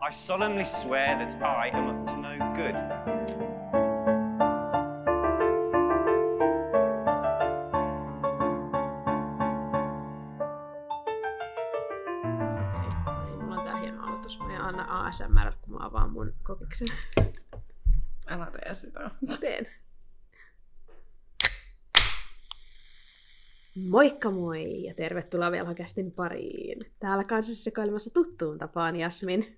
[0.00, 2.74] I solemnly swear that I am up to no good.
[13.40, 14.38] Mulla on tää hieno aloitus.
[14.38, 16.88] Mä en anna ASMR, kun mä avaan mun kokiksen.
[18.26, 19.10] Älä tee sitä.
[19.40, 19.66] Teen.
[23.74, 26.92] Moikka moi ja tervetuloa Velhokästin pariin.
[26.98, 29.57] Täällä kanssasi sekoilemassa tuttuun tapaan Jasmin.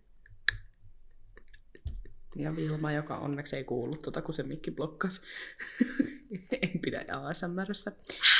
[2.42, 5.22] Ja Vilma, joka onneksi ei kuullut tuota, kun se mikki blokkas.
[6.62, 7.92] en pidä ASMRstä.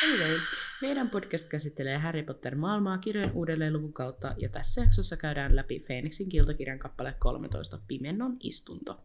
[0.04, 0.38] Anyway,
[0.82, 6.78] meidän podcast käsittelee Harry Potter-maailmaa kirjojen uudelleenluvun kautta, ja tässä jaksossa käydään läpi Phoenixin kiltakirjan
[6.78, 9.00] kappale 13, Pimennon istunto.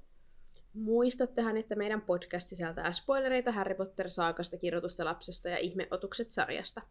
[0.74, 6.82] Muistattehan, että meidän podcast sisältää spoilereita Harry Potter-saakasta, kirjoitusta lapsesta ja ihmeotukset sarjasta.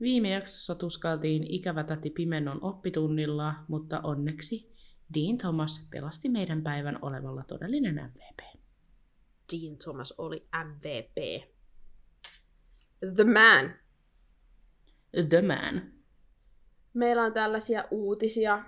[0.00, 4.73] Viime jaksossa tuskailtiin ikävä täti Pimennon oppitunnilla, mutta onneksi
[5.14, 8.60] Dean Thomas pelasti meidän päivän olevalla todellinen MVP.
[9.52, 11.14] Dean Thomas oli MVP.
[13.14, 13.74] The man.
[15.28, 15.82] The Man.
[16.94, 18.64] Meillä on tällaisia uutisia.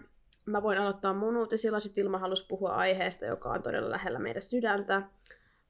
[0.47, 4.43] Mä voin aloittaa mun uutisilla, sit Ilma halusi puhua aiheesta, joka on todella lähellä meidän
[4.43, 5.03] sydäntä.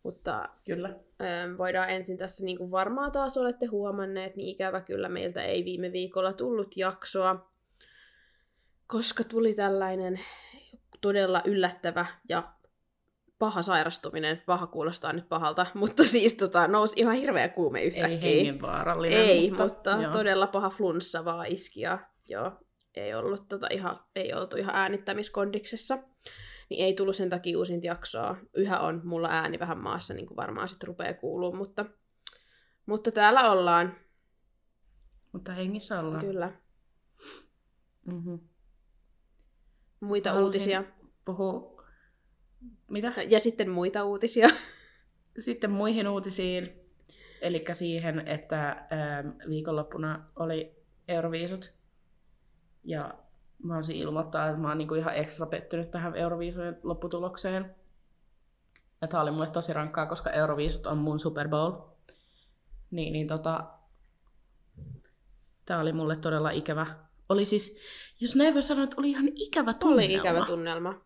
[0.02, 0.88] Mutta Kyllä.
[0.88, 5.64] ähm, voidaan ensin tässä, niin kuin varmaan taas olette huomanneet, niin ikävä kyllä meiltä ei
[5.64, 7.50] viime viikolla tullut jaksoa,
[8.86, 10.20] koska tuli tällainen
[11.06, 12.52] todella yllättävä ja
[13.38, 14.38] paha sairastuminen.
[14.46, 18.30] Paha kuulostaa nyt pahalta, mutta siis tota, nousi ihan hirveä kuume yhtäkkiä.
[18.30, 19.18] Ei hengenvaarallinen.
[19.18, 20.12] Ei, mutta, mutta joo.
[20.12, 21.98] todella paha flunssa vaan iski ja
[22.28, 22.52] joo,
[22.94, 25.98] ei, ollut tota ihan, ei oltu ihan äänittämiskondiksessa.
[26.70, 28.36] Niin ei tullut sen takia uusinta jaksoa.
[28.54, 31.84] Yhä on mulla ääni vähän maassa, niin kuin varmaan sitten rupeaa kuuluu, mutta,
[32.86, 33.96] mutta täällä ollaan.
[35.32, 36.24] Mutta hengissä ollaan.
[36.24, 36.52] Kyllä.
[38.06, 38.38] Mm-hmm.
[40.00, 40.84] Muita Halusin- uutisia.
[41.26, 41.76] Puhu...
[42.90, 43.12] Mitä?
[43.28, 44.48] Ja sitten muita uutisia.
[45.38, 46.80] Sitten muihin uutisiin.
[47.42, 50.76] Eli siihen, että ähm, viikonloppuna oli
[51.08, 51.72] Euroviisut.
[52.84, 53.14] Ja
[53.62, 57.74] mä olisin ilmoittaa, että mä oon niinku ihan ekstra pettynyt tähän Euroviisujen lopputulokseen.
[59.00, 61.72] Ja tää oli mulle tosi rankkaa, koska Euroviisut on mun Super Bowl.
[62.90, 63.64] Niin, niin tota...
[65.64, 66.86] Tää oli mulle todella ikävä.
[67.28, 67.80] Oli siis,
[68.20, 70.04] jos näin voi sanoa, että oli ihan ikävä tunnelma.
[70.04, 71.05] Oli ikävä tunnelma.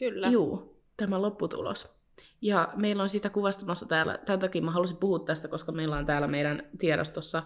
[0.00, 0.28] Kyllä.
[0.28, 2.00] Juu, tämä lopputulos.
[2.40, 6.06] Ja meillä on siitä kuvastamassa täällä, tämän takia mä halusin puhua tästä, koska meillä on
[6.06, 7.42] täällä meidän tiedostossa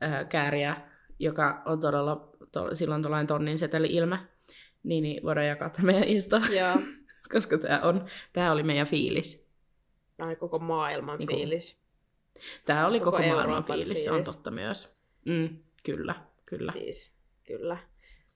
[0.00, 0.76] ää, kääriä,
[1.18, 4.18] joka on todella, to, sillä on tuollainen tonnin seteli ilme,
[4.82, 6.76] niin, niin voidaan jakaa tämä meidän Insta, Joo.
[7.32, 9.48] koska tämä, on, tämä oli meidän fiilis.
[10.16, 11.82] Tämä oli koko maailman Niinku, fiilis.
[12.64, 14.34] Tämä oli Koko koko, maailman Euroopan fiilis, se on fiilis.
[14.34, 14.96] totta myös.
[15.24, 16.14] Mm, kyllä,
[16.46, 16.72] kyllä.
[16.72, 17.12] Siis,
[17.46, 17.78] kyllä.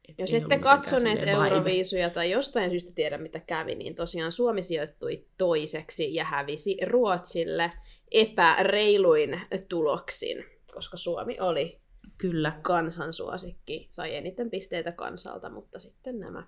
[0.09, 1.29] Et Jos ette katsoneet.
[1.29, 7.73] Euroviisuja tai jostain syystä tiedä, mitä kävi, niin tosiaan Suomi sijoittui toiseksi ja hävisi Ruotsille
[8.11, 11.81] epäreiluin tuloksin, koska Suomi oli
[12.19, 16.47] Kyllä, kansansuosikki, sai eniten pisteitä kansalta, mutta sitten nämä.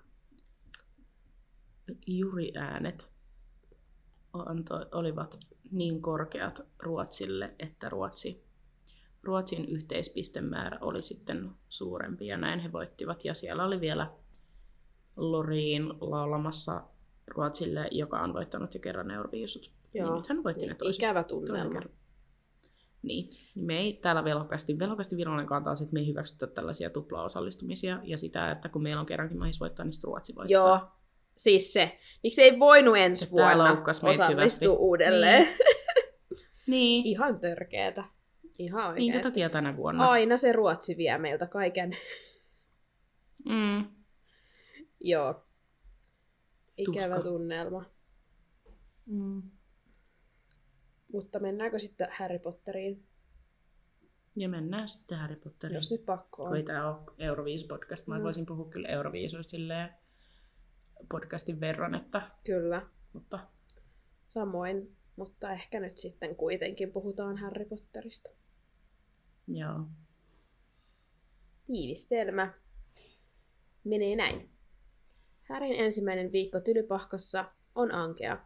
[2.07, 3.11] juriäänet
[4.33, 5.39] antoi, olivat
[5.71, 8.43] niin korkeat Ruotsille, että Ruotsi,
[9.23, 13.25] Ruotsin yhteispistemäärä oli sitten suurempi ja näin he voittivat.
[13.25, 14.11] Ja siellä oli vielä
[15.17, 16.83] Loriin laulamassa
[17.27, 19.71] Ruotsille, joka on voittanut jo kerran Euroviisut.
[19.93, 21.05] Niin Joo, nyt hän voitti ne niin, toisesta.
[21.05, 21.79] ikävä tunnelma.
[23.01, 27.99] Niin, niin me ei täällä velokasti, velokasti virallinen kantaa, että me ei hyväksytä tällaisia tuplaosallistumisia
[28.03, 30.51] ja sitä, että kun meillä on kerrankin mahis voittaa, niin Ruotsi voittaa.
[30.51, 30.79] Joo,
[31.37, 31.99] siis se.
[32.23, 35.47] Miksi ei voinut ensi vuonna osallistua uudelleen?
[36.67, 37.05] Niin.
[37.13, 38.03] Ihan törkeetä.
[38.59, 39.29] Ihan Minkä oikeasti.
[39.31, 40.09] takia tänä vuonna?
[40.09, 41.97] Aina se Ruotsi vie meiltä kaiken.
[43.45, 43.85] Mm.
[44.99, 45.45] Joo.
[46.77, 47.29] Ikävä Tuska.
[47.29, 47.85] tunnelma.
[49.05, 49.41] Mm.
[51.13, 53.03] Mutta mennäänkö sitten Harry Potteriin,
[54.35, 55.75] Ja mennään sitten Harry Potteriin.
[55.75, 56.65] jos nyt pakko Kun ei on?
[56.65, 58.07] tämä ole Euroviis-podcast.
[58.07, 58.23] Mä Mm.
[58.23, 59.57] voisin puhua kyllä Euroviisuista
[61.11, 62.81] podcastin verran, että, Kyllä,
[63.13, 63.39] mutta
[64.25, 64.95] samoin.
[65.15, 68.29] Mutta ehkä nyt sitten kuitenkin puhutaan Harry Potterista.
[69.53, 69.79] Joo.
[71.67, 72.53] Tiivistelmä
[73.83, 74.49] menee näin.
[75.41, 78.37] Härin ensimmäinen viikko tylypahkassa on ankea.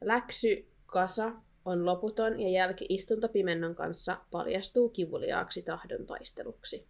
[0.00, 1.32] Läksy kasa
[1.64, 6.88] on loputon ja jälki istuntopimennon kanssa paljastuu kivuliaaksi tahdon-taisteluksi.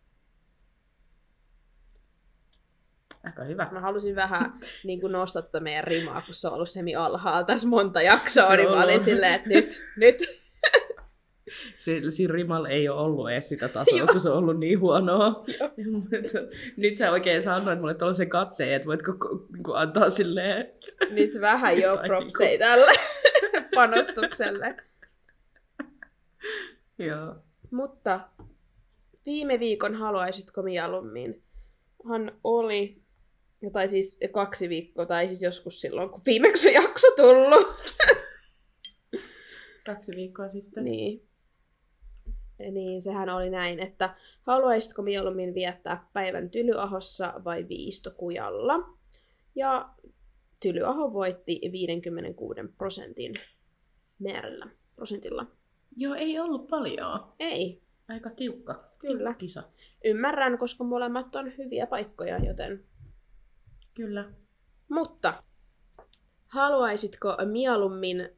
[3.25, 3.69] Aika hyvä.
[3.73, 4.53] Mä halusin vähän
[4.85, 8.57] niin kuin nostattaa meidän rimaa, kun se on ollut semi alhaalla tässä monta jaksoa, Se
[8.57, 10.48] niin mä olin silleen, että nyt, nyt.
[12.09, 15.45] siinä rimalla ei ole ollut edes sitä tasoa, kun se on ollut niin huonoa.
[16.77, 19.13] Nyt sä oikein sanoit mulle tuollaisen katseen, että voitko
[19.53, 20.73] niin antaa silleen...
[21.11, 22.93] Nyt vähän jo propsei niinku- tälle
[23.75, 24.77] panostukselle.
[26.99, 27.35] Joo.
[27.71, 28.21] Mutta
[29.27, 31.43] viime viikon haluaisitko mieluummin?
[32.05, 33.03] Han oli,
[33.73, 37.67] tai siis kaksi viikkoa, tai siis joskus silloin, kun viimeksi on jakso tullut.
[39.87, 40.85] Kaksi viikkoa sitten.
[40.85, 41.29] Niin.
[42.59, 48.75] Niin, sehän oli näin, että haluaisitko mieluummin viettää päivän Tylyahossa vai Viistokujalla?
[49.55, 49.89] Ja
[50.63, 53.35] Tylyaho voitti 56 prosentin
[54.19, 54.67] määrällä,
[54.97, 55.47] prosentilla.
[55.97, 57.33] Joo, ei ollut paljon.
[57.39, 58.85] Ei, Aika tiukka.
[58.99, 59.35] Kyllä.
[59.35, 59.63] Kisa.
[60.05, 62.85] ymmärrän, koska molemmat on hyviä paikkoja, joten...
[63.95, 64.33] Kyllä.
[64.89, 65.43] Mutta
[66.47, 68.29] haluaisitko mieluummin,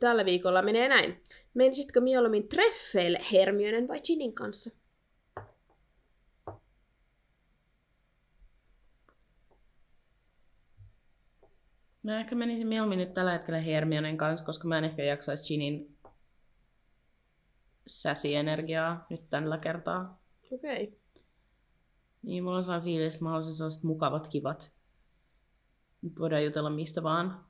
[0.00, 1.22] tällä viikolla menee näin,
[1.54, 4.70] menisitkö mieluummin treffeille Hermionen vai Ginin kanssa?
[12.02, 15.96] Mä ehkä menisin mieluummin nyt tällä hetkellä Hermionen kanssa, koska mä en ehkä jaksaisi Ginin
[17.86, 20.22] säsienergiaa nyt tällä kertaa.
[20.52, 20.84] Okei.
[20.84, 20.98] Okay.
[22.22, 24.74] Niin, mulla on sellainen fiilis, että mä haluaisin sellaiset mukavat, kivat.
[26.02, 27.44] Nyt voidaan jutella mistä vaan.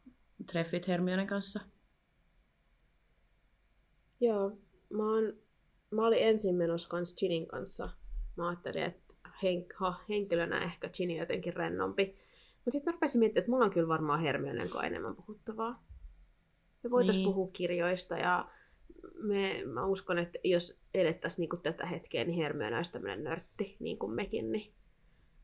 [0.46, 1.60] Treffit Hermionen kanssa.
[4.20, 4.50] Joo,
[4.90, 5.32] mä, oon,
[5.90, 7.88] mä olin ensin menossa kans Ginin kanssa.
[8.36, 12.04] Mä ajattelin, että henk, ha, henkilönä ehkä on jotenkin rennompi.
[12.54, 15.84] Mutta sitten mä rupesin miettimään, että mulla on kyllä varmaan Hermionen kuin enemmän puhuttavaa.
[16.82, 17.34] Me voitaisiin Niin.
[17.34, 18.48] puhua kirjoista ja
[19.22, 23.98] me, mä uskon, että jos elettäisiin niinku tätä hetkeä, niin Hermione olisi tämmöinen nörtti, niin
[23.98, 24.74] kuin mekin, niin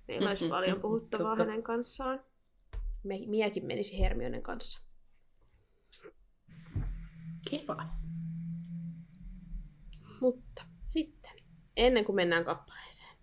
[0.08, 1.44] meillä olisi Mm, mm, paljon puhuttavaa totta.
[1.44, 2.20] hänen kanssaan.
[3.04, 4.80] Me, miekin menisi Hermionen kanssa.
[7.50, 7.86] Kiva.
[10.22, 11.32] Mutta sitten,
[11.76, 13.16] ennen kuin mennään kappaleeseen,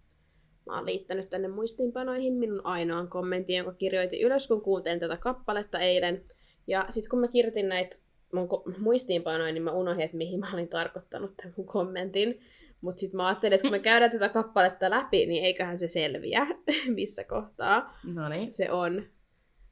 [0.66, 5.80] mä oon liittänyt tänne muistiinpanoihin minun ainoan kommentin, jonka kirjoitin ylös, kun kuuntelin tätä kappaletta
[5.80, 6.24] eilen.
[6.68, 7.98] Ja sitten kun mä kirjoitin näitä
[8.34, 12.40] mun ko- muistiinpanoja, niin mä unohdin, että mihin mä olin tarkoittanut tämän mun kommentin.
[12.82, 16.48] Mutta sitten mä ajattelin, että kun me käydään tätä kappaletta läpi, niin eiköhän se selviä,
[16.96, 18.52] missä kohtaa No niin.
[18.52, 19.04] se on.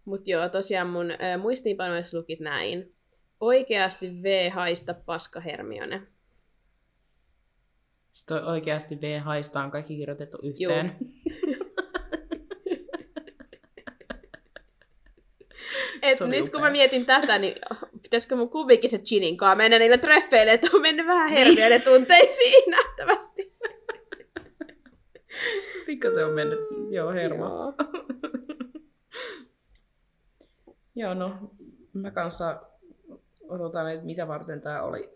[0.06, 2.94] Mutta joo, tosiaan mun ö, muistiinpanoissa lukit näin.
[3.40, 6.08] Oikeasti V haista paska Hermione.
[8.18, 10.96] Sitten oikeasti V haista on kaikki kirjoitettu yhteen.
[16.02, 16.52] Et nyt upea.
[16.52, 17.56] kun mä mietin tätä, niin
[18.02, 22.64] pitäisikö mun kuvikin se Ginin kaa mennä niille treffeille, että on mennyt vähän Hermione tunteisiin
[22.72, 23.54] nähtävästi.
[25.86, 26.60] Pikka se on mennyt,
[26.90, 27.46] joo, hermo.
[27.46, 27.74] Joo.
[30.96, 31.38] Joo, no
[31.94, 32.62] mä kanssa
[33.50, 35.10] odotan, että mitä varten tää oli,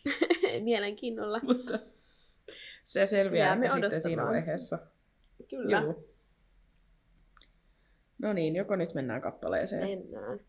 [0.64, 1.40] Mielenkiinnolla.
[1.42, 1.78] mutta
[2.84, 4.78] se selviää Jäämme ehkä sitten siinä vaiheessa.
[5.50, 5.80] Kyllä.
[5.80, 6.04] Joo.
[8.18, 9.88] No niin, joko nyt mennään kappaleeseen.
[9.88, 10.40] Mennään.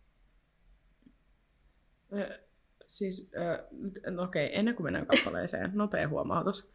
[2.13, 2.39] Ö,
[2.85, 3.31] Siis,
[3.71, 6.73] nyt- no okei, ennen kuin mennään kappaleeseen, nopea huomautus.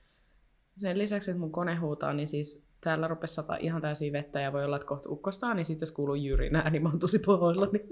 [0.77, 4.53] Sen lisäksi, että mun kone huutaa, niin siis täällä rupesi sata ihan täysin vettä ja
[4.53, 7.89] voi olla, että kohta ukkostaa, niin sitten jos kuuluu jyrinää, niin mä oon tosi pahoillani.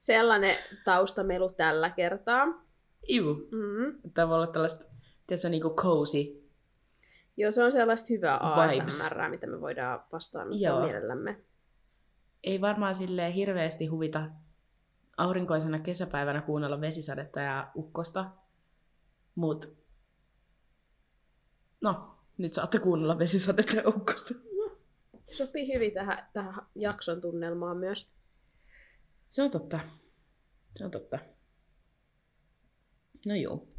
[0.00, 0.54] Sellainen
[0.84, 2.46] taustamelu tällä kertaa.
[3.08, 3.34] Iu.
[3.34, 4.10] Mm.
[4.14, 4.86] Tämä voi olla tällaista,
[5.26, 6.44] tiedätkö, niinku cozy.
[7.36, 8.38] Joo, se on sellaista hyvää.
[8.38, 11.40] ASMR, mitä me voidaan vastaanottaa mielellämme.
[12.44, 14.30] Ei varmaan silleen hirveästi huvita
[15.16, 18.30] aurinkoisena kesäpäivänä kuunnella vesisadetta ja ukkosta,
[19.34, 19.76] mut
[21.80, 24.34] no, nyt saatte kuunnella vesisadetta ja ukkosta.
[25.26, 28.12] Sopii hyvin tähän, tähän jakson tunnelmaan myös.
[29.28, 29.80] Se on totta.
[30.76, 31.18] Se on totta.
[33.26, 33.73] No joo.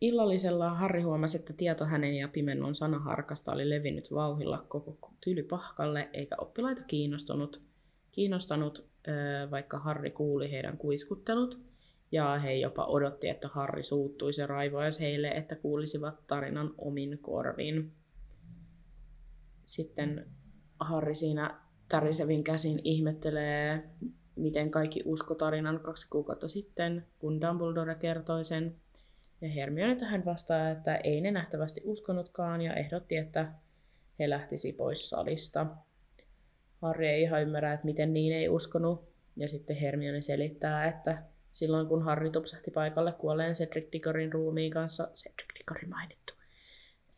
[0.00, 6.36] Illallisella Harri huomasi, että tieto hänen ja Pimennon sanaharkasta oli levinnyt vauhilla koko tylypahkalle, eikä
[6.38, 7.62] oppilaita kiinnostunut,
[8.12, 8.88] kiinnostanut,
[9.50, 11.60] vaikka Harri kuuli heidän kuiskuttelut.
[12.12, 17.92] Ja he jopa odotti, että Harri suuttuisi ja raivoisi heille, että kuulisivat tarinan omin korvin.
[19.64, 20.26] Sitten
[20.80, 23.90] Harri siinä tärisevin käsin ihmettelee,
[24.36, 28.76] miten kaikki usko tarinan kaksi kuukautta sitten, kun Dumbledore kertoi sen.
[29.40, 33.52] Ja Hermione tähän vastaa, että ei ne nähtävästi uskonutkaan ja ehdotti, että
[34.18, 35.66] he lähtisi pois salista.
[36.82, 39.08] Harry ei ihan ymmärrä, että miten niin ei uskonut.
[39.38, 45.08] Ja sitten Hermione selittää, että silloin kun Harry tupsahti paikalle kuolleen Cedric Diggorin ruumiin kanssa,
[45.14, 46.34] Cedric Diggori mainittu,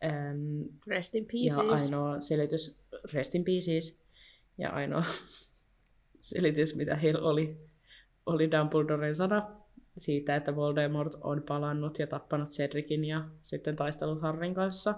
[0.03, 1.83] äm, Rest in ja pieces.
[1.83, 2.79] ainoa selitys,
[3.13, 3.99] rest in pieces,
[4.57, 5.03] ja ainoa
[6.31, 7.57] selitys, mitä heillä oli,
[8.25, 9.60] oli Dumbledoren sana,
[9.97, 14.95] siitä, että Voldemort on palannut ja tappanut Cedricin ja sitten taistellut Harrin kanssa.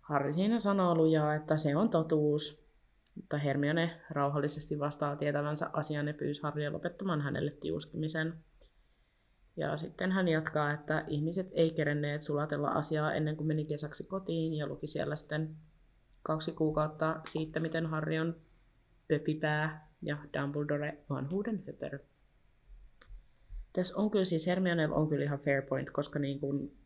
[0.00, 2.68] Harri siinä sanoo lujaa, että se on totuus,
[3.14, 8.34] mutta Hermione rauhallisesti vastaa tietävänsä asian ja pyysi Harria lopettamaan hänelle tiuskimisen.
[9.56, 14.54] Ja sitten hän jatkaa, että ihmiset ei kerenneet sulatella asiaa ennen kuin meni kesäksi kotiin
[14.54, 15.56] ja luki siellä sitten
[16.22, 18.36] kaksi kuukautta siitä, miten Harri on
[19.08, 21.98] pöpipää ja Dumbledore vanhuuden höperö.
[23.78, 26.76] Tässä on kyllä siis Hermionella on kyllä ihan fair point, koska niin kuin,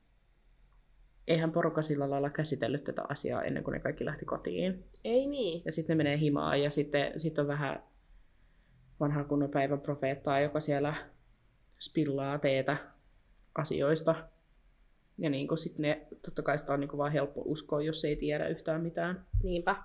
[1.27, 4.85] eihän porukka sillä lailla käsitellyt tätä asiaa ennen kuin ne kaikki lähti kotiin.
[5.05, 5.63] Ei niin.
[5.65, 7.83] Ja sitten ne menee himaan ja sitten sit on vähän
[9.01, 10.95] vanha kunnon päivän profeettaa, joka siellä
[11.81, 12.77] spillaa teetä
[13.55, 14.29] asioista.
[15.19, 18.05] Ja niin kuin sit ne, totta kai sitä on niin kuin vaan helppo uskoa, jos
[18.05, 19.27] ei tiedä yhtään mitään.
[19.43, 19.77] Niinpä.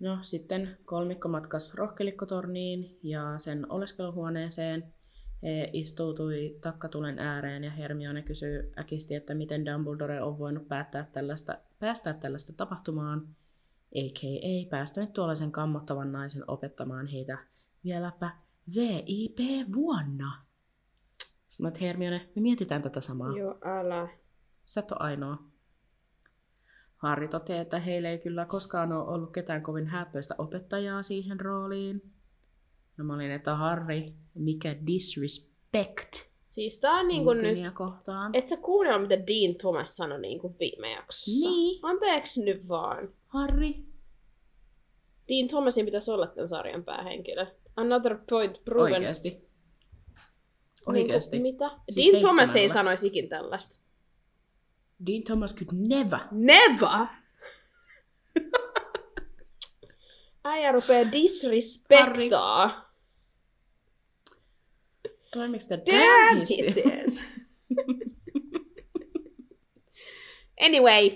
[0.00, 4.95] No sitten kolmikko matkas rohkelikkotorniin ja sen oleskeluhuoneeseen.
[5.46, 11.58] He istuutui takkatulen ääreen ja Hermione kysyi äkisti, että miten Dumbledore on voinut päättää tällaista,
[11.78, 13.28] päästää tällaista tapahtumaan,
[13.94, 14.70] a.k.a.
[14.70, 17.38] päästänyt tuollaisen kammottavan naisen opettamaan heitä
[17.84, 18.30] vieläpä
[18.74, 20.32] VIP-vuonna.
[21.48, 23.36] Sitten että Hermione, me mietitään tätä samaa.
[23.36, 24.08] Joo, älä.
[24.66, 25.38] Sä et ole ainoa.
[26.96, 32.15] Harri toteaa, että heillä ei kyllä koskaan ole ollut ketään kovin häppöistä opettajaa siihen rooliin.
[32.96, 37.74] No mä olin, että Harri, mikä disrespect Siis tää on niinku nyt...
[37.74, 38.34] Kohtaan.
[38.34, 41.48] Et sä kuunnella, mitä Dean Thomas sanoi niinku viime jaksossa.
[41.48, 41.80] Niin.
[41.82, 43.08] Anteeksi nyt vaan.
[43.26, 43.84] Harri,
[45.28, 47.46] Dean Thomasin pitäisi olla tämän sarjan päähenkilö.
[47.76, 48.92] Another point proven.
[48.92, 49.48] oikeesti.
[50.86, 51.38] Oikeesti.
[51.38, 51.80] Niinku, mitä?
[51.88, 53.78] Siis Dean Thomas ei sanoisi ikin tällaista.
[55.06, 56.20] Dean Thomas could never.
[56.30, 57.06] Never!
[60.44, 62.85] Äijä rupee disrespektaa.
[65.36, 67.24] Toimiks tää Damn, damn says.
[70.66, 71.10] Anyway,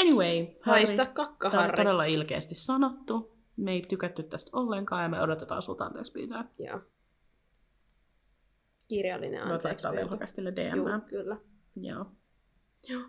[0.00, 1.76] Anyway, haista Harri, kakka, Tämä Harri.
[1.76, 3.38] todella ilkeästi sanottu.
[3.56, 6.44] Me ei tykätty tästä ollenkaan ja me odotetaan sulta anteeksi pyytää.
[6.58, 6.80] Joo.
[8.88, 9.66] Kirjallinen Voit anteeksi.
[9.68, 10.04] laittaa pyyntö.
[10.06, 10.76] velhokastille DM.
[10.88, 11.36] Joo, kyllä.
[11.76, 12.06] Joo.
[12.88, 13.02] Joo.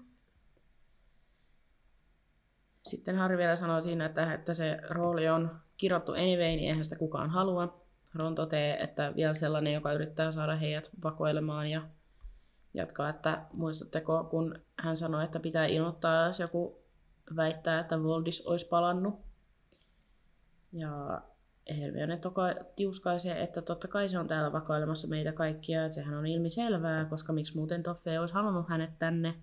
[2.85, 6.95] Sitten Harri vielä sanoi siinä, että, että se rooli on kirottu anyway, niin eihän sitä
[6.99, 7.82] kukaan halua.
[8.15, 11.81] Ron toteaa, että vielä sellainen, joka yrittää saada heidät vakoilemaan ja
[12.73, 16.83] jatkaa, että muistatteko, kun hän sanoi, että pitää ilmoittaa, jos joku
[17.35, 19.19] väittää, että Voldis olisi palannut.
[20.73, 21.21] Ja
[21.69, 22.43] Hermione toka
[22.75, 27.33] tiuskaisee, että totta kai se on täällä vakoilemassa meitä kaikkia, että sehän on ilmiselvää, koska
[27.33, 29.35] miksi muuten Toffe olisi halunnut hänet tänne.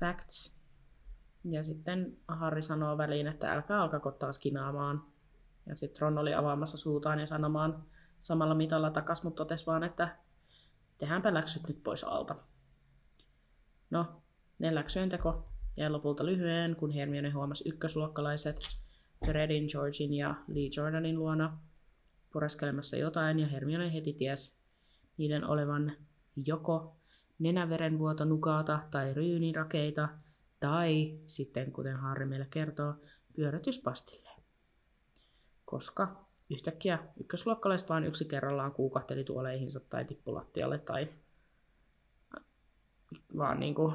[0.00, 0.56] Facts.
[1.44, 5.02] Ja sitten Harri sanoo väliin, että älkää alkako taas kinaamaan.
[5.66, 7.84] Ja sitten Ron oli avaamassa suutaan ja sanomaan
[8.20, 10.16] samalla mitalla takas, mutta totesi vaan, että
[10.98, 12.36] tehdäänpä läksyt nyt pois alta.
[13.90, 14.22] No,
[14.58, 18.60] ne läksyjen teko jäi lopulta lyhyen, kun Hermione huomasi ykkösluokkalaiset
[19.26, 21.58] Fredin, Georgin ja Lee Jordanin luona
[22.32, 24.58] pureskelemassa jotain, ja Hermione heti ties
[25.16, 25.92] niiden olevan
[26.46, 26.96] joko
[27.38, 30.08] nenäverenvuoto nukaata tai ryynirakeita,
[30.60, 32.94] tai sitten, kuten Harri meille kertoo,
[33.36, 34.25] pyörätyspastille.
[35.66, 41.06] Koska yhtäkkiä ykkösluokkalaiset vain yksi kerrallaan kuukahteli tuoleihinsa tai tippu lattialle tai
[43.36, 43.92] vaan niinku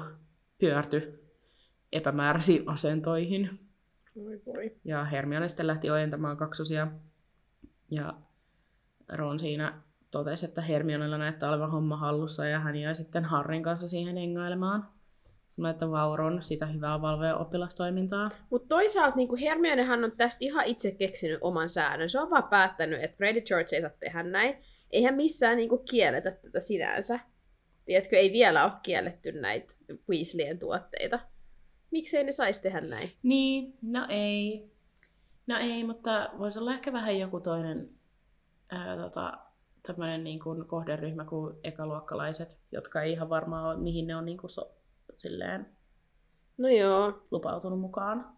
[0.58, 1.28] pyörty
[1.92, 3.68] epämääräisiin asentoihin.
[4.16, 4.76] Voi voi.
[4.84, 6.88] Ja Hermione sitten lähti ojentamaan kaksosia.
[7.90, 8.14] Ja
[9.08, 13.88] Ron siinä totesi, että Hermionella näyttää olevan homma hallussa ja hän jäi sitten Harrin kanssa
[13.88, 14.88] siihen hengailemaan.
[15.56, 18.28] Sanoi, että vau Ron, sitä hyvää valvoa ja oppilastoimintaa.
[18.50, 22.10] Mutta toisaalta niin Hermionehan on tästä ihan itse keksinyt oman säännön.
[22.10, 24.56] Se on vaan päättänyt, että Freddy George ei saa tehdä näin.
[24.90, 27.20] Eihän missään niin kuin, kielletä tätä sinänsä.
[27.84, 29.74] Tiedätkö, ei vielä ole kielletty näitä
[30.10, 31.20] Weasleyen tuotteita.
[31.90, 33.12] Miksei ne saisi tehdä näin?
[33.22, 34.70] Niin, no ei.
[35.46, 37.90] No ei, mutta voisi olla ehkä vähän joku toinen
[38.70, 39.38] ää, tota,
[39.86, 44.38] tämmöinen niin kuin kohderyhmä kuin ekaluokkalaiset, jotka ei ihan varmaan ole, mihin ne on niin
[44.38, 44.74] kuin so,
[45.16, 45.66] silleen
[46.58, 47.26] No joo.
[47.30, 48.36] lupautunut mukaan.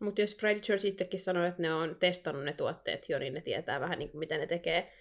[0.00, 3.40] Mutta jos Freddy George itsekin sanoo, että ne on testannut ne tuotteet jo, niin ne
[3.40, 4.92] tietää vähän niin kuin, mitä ne tekee.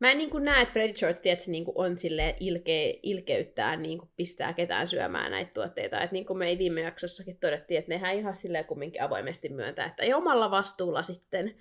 [0.00, 3.76] Mä en niin kuin näe, että Freddy George tiedätkö, niin kuin on silleen ilke, ilkeyttää
[3.76, 6.00] niin kuin pistää ketään syömään näitä tuotteita.
[6.00, 9.86] Et niin kuin me ei viime jaksossakin todettiin, että nehän ihan silleen kumminkin avoimesti myöntää,
[9.86, 11.54] että ei omalla vastuulla sitten.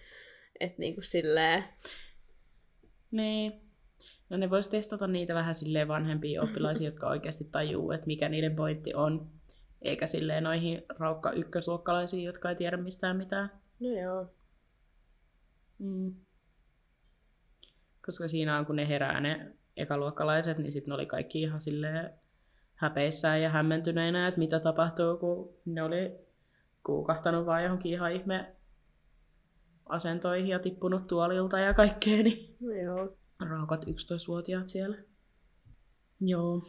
[0.59, 1.63] Että niin kuin silleen,
[3.11, 3.70] Niin.
[4.31, 8.55] No ne vois testata niitä vähän silleen vanhempia oppilaisia, jotka oikeasti tajuu, että mikä niiden
[8.55, 9.31] pointti on.
[9.81, 13.51] Eikä silleen noihin raukka ykkösluokkalaisiin, jotka ei tiedä mistään mitään.
[13.79, 14.27] no joo.
[15.79, 16.15] Mm.
[18.05, 22.13] Koska siinä on, kun ne herää ne ekaluokkalaiset, niin sitten ne oli kaikki ihan silleen
[22.75, 26.11] häpeissään ja hämmentyneinä, että mitä tapahtuu, kun ne oli
[26.83, 28.55] kuukahtanut vaan johonkin ihan ihme
[29.85, 33.20] asentoihin ja tippunut tuolilta ja kaikkea, niin No joo.
[33.47, 34.97] Raukat 11-vuotiaat siellä.
[36.19, 36.61] Joo.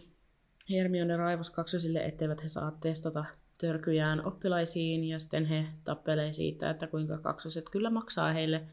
[0.70, 3.24] Hermione raivos kaksosille, etteivät he saa testata
[3.58, 8.66] törkyjään oppilaisiin, ja sitten he tappelee siitä, että kuinka kaksoset kyllä maksaa heille,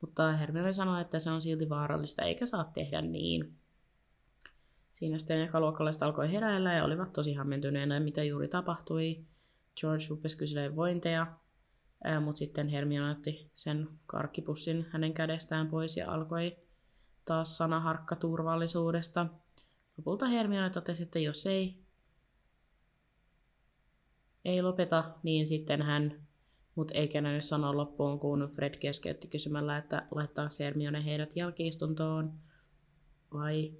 [0.00, 3.54] mutta Hermione sanoi, että se on silti vaarallista, eikä saa tehdä niin.
[4.92, 9.24] Siinä sitten ekaluokkalaiset alkoi heräillä ja olivat tosi hämmentyneenä, mitä juuri tapahtui.
[9.80, 11.26] George rupesi kyselemään vointeja,
[12.24, 16.56] mutta sitten Hermione otti sen karkkipussin hänen kädestään pois ja alkoi
[17.24, 19.26] taas sanaharkka turvallisuudesta.
[19.98, 21.82] Lopulta Hermione totesi, että jos ei,
[24.44, 26.26] ei lopeta, niin sitten hän,
[26.74, 32.32] mutta ei kenännyt sanoa loppuun, kun Fred keskeytti kysymällä, että laittaa Hermione heidät jälkiistuntoon
[33.34, 33.72] vai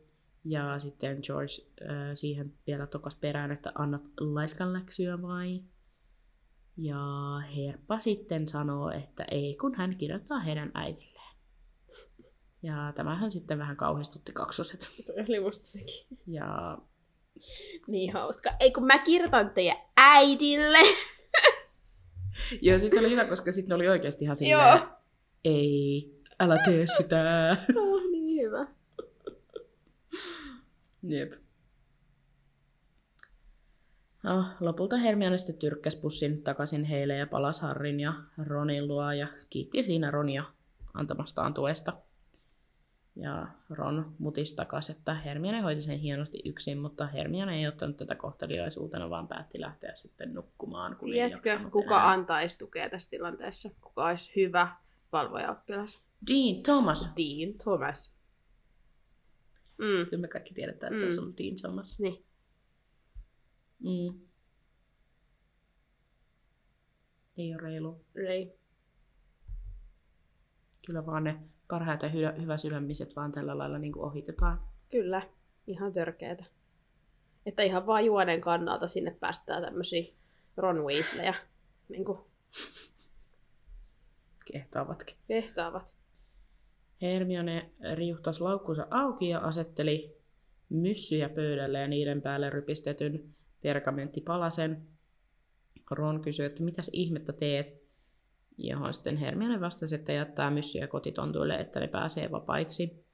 [0.45, 5.63] ja sitten George äh, siihen vielä tokas perään, että annat laiskan läksyä vai?
[6.77, 6.99] Ja
[7.57, 11.22] Herppa sitten sanoo, että ei, kun hän kirjoittaa heidän äidilleen.
[12.63, 14.81] Ja tämähän sitten vähän kauhistutti kaksoset.
[15.07, 15.79] Toi oli musta
[16.27, 16.79] Ja
[17.87, 18.51] niin hauska.
[18.61, 20.79] Ei kun mä kirjoitan teidän äidille.
[22.61, 24.89] Joo, sit se oli hyvä, koska sitten oli oikeasti ihan silleen, Joo.
[25.45, 27.57] ei, älä tee sitä.
[27.77, 28.67] Oh, niin hyvä.
[31.03, 31.33] Jep.
[34.23, 39.29] No, lopulta Hermione sitten tyrkkäsi pussin takaisin heille ja palasi Harrin ja Ronin luo ja
[39.51, 40.45] kiitti siinä Ronia
[40.95, 41.93] antamastaan tuesta.
[43.17, 48.15] Ja Ron mutisi takaisin, että Hermione hoiti sen hienosti yksin, mutta Hermione ei ottanut tätä
[48.15, 52.11] kohteliaisuutena, vaan päätti lähteä sitten nukkumaan, kun Tiedätkö, kuka enää.
[52.11, 53.71] antaisi tukea tässä tilanteessa?
[53.81, 54.77] Kuka olisi hyvä
[55.13, 56.03] valvojaoppilas?
[56.31, 57.13] Dean Thomas.
[57.17, 58.15] Dean Thomas.
[59.79, 60.09] Mm.
[60.11, 61.07] Kyllä me kaikki tiedetään, että se Mm.
[61.09, 62.01] olisi ollut Dean Thomas.
[62.01, 62.25] Niin.
[63.79, 64.21] Mm.
[67.37, 68.05] Ei ole reilu.
[68.29, 68.59] Ei.
[70.87, 71.41] Kyllä vaan ne
[71.73, 74.61] parhaat ja hy- hyvä sydämiset vaan tällä lailla niin kuin ohitetaan.
[74.91, 75.23] Kyllä.
[75.67, 76.45] Ihan törkeetä.
[77.47, 80.13] Että ihan vaan juonen kannalta sinne päästään tämmöisiä
[80.57, 81.35] Ron Weasleyä
[81.89, 82.19] niin kuin
[84.53, 85.17] Kehtaavatkin.
[85.29, 85.95] kehtaavat.
[87.03, 90.17] Hermione riuhtasi laukkunsa auki ja asetteli
[90.69, 94.89] myssyjä pöydälle ja niiden päälle rypistetyn pergamenttipalasen.
[95.91, 97.82] Ron kysyi, että mitäs ihmettä teet?
[98.59, 103.07] Johon sitten Hermione vastasi, että jättää myssyjä kotitontuille, että ne pääsee vapaiksi.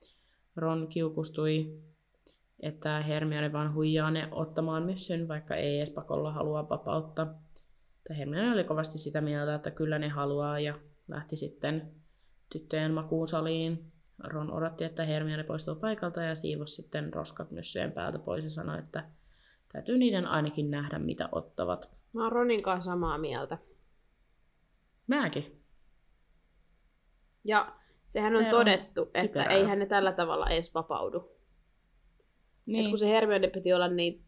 [0.56, 1.80] Ron kiukustui,
[2.60, 7.24] että Hermione vaan huijaa ne ottamaan myssyn, vaikka ei edes pakolla halua vapautta.
[7.24, 10.74] Mutta Hermione oli kovasti sitä mieltä, että kyllä ne haluaa ja
[11.08, 11.92] lähti sitten
[12.52, 13.92] tyttöjen makuusaliin.
[14.24, 18.78] Ron odotti, että Hermione poistuu paikalta ja siivosi sitten roskat myssyjen päältä pois ja sanoi,
[18.78, 19.04] että
[19.72, 21.90] täytyy niiden ainakin nähdä, mitä ottavat.
[22.12, 23.58] Mä oon Ronin kanssa samaa mieltä.
[25.08, 25.62] Mäkin.
[27.44, 29.48] Ja sehän on Se on todettu, että typerää.
[29.56, 31.38] eihän ne tällä tavalla edes vapaudu.
[32.66, 32.84] Niin.
[32.84, 34.24] Et kun se Hermione piti olla niin,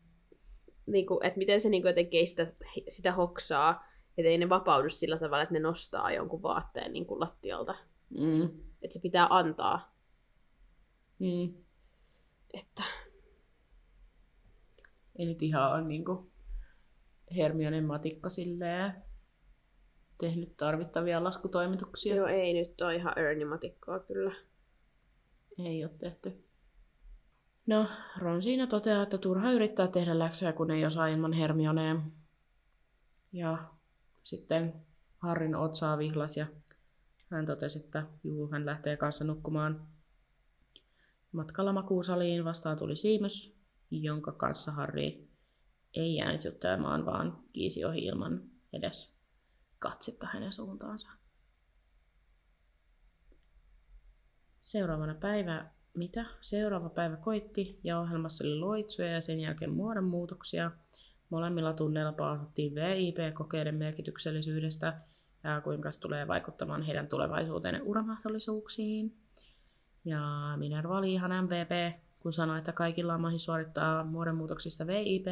[0.87, 2.47] niin kuin, että miten se niin kuin jotenkin ei sitä,
[2.89, 3.85] sitä hoksaa,
[4.19, 7.75] että ei ne vapaudu sillä tavalla, että ne nostaa jonkun vaatteen niin kuin lattialta.
[8.11, 8.45] Mm.
[8.83, 9.97] Että se pitää antaa.
[11.19, 11.55] Mm.
[12.55, 12.83] Että
[15.17, 16.33] Ei nyt ihan ole niinku
[17.37, 19.05] Hermionen matikka silleen
[20.21, 22.15] tehnyt tarvittavia laskutoimituksia.
[22.15, 24.33] joo, ei nyt ole ihan Ernie-matikkaa kyllä.
[25.59, 26.45] Ei ole tehty.
[27.67, 27.87] No,
[28.19, 31.97] Ron siinä toteaa, että turha yrittää tehdä läksyjä, kun ei osaa ilman Hermionea.
[33.33, 33.59] Ja
[34.23, 34.75] sitten
[35.19, 36.47] Harrin otsaa vihlas ja
[37.31, 39.87] hän totesi, että juu, hän lähtee kanssa nukkumaan.
[41.33, 45.29] Matkalla makuusaliin vastaan tuli Siimus, jonka kanssa Harri
[45.95, 49.20] ei jäänyt juttelemaan, vaan kiisi ohi ilman edes
[49.81, 51.11] katsetta hänen suuntaansa.
[54.61, 56.25] Seuraavana päivä, mitä?
[56.41, 60.71] Seuraava päivä koitti ja ohjelmassa oli loitsuja ja sen jälkeen muodonmuutoksia.
[61.31, 65.01] Molemmilla tunneilla paasattiin VIP-kokeiden merkityksellisyydestä
[65.45, 69.17] ja kuinka se tulee vaikuttamaan heidän tulevaisuuteen ja uramahdollisuuksiin.
[70.05, 70.21] Ja
[70.57, 75.27] Minerva oli ihan MVP, kun sanoi, että kaikilla on mahdollisuus suorittaa muodonmuutoksista VIP.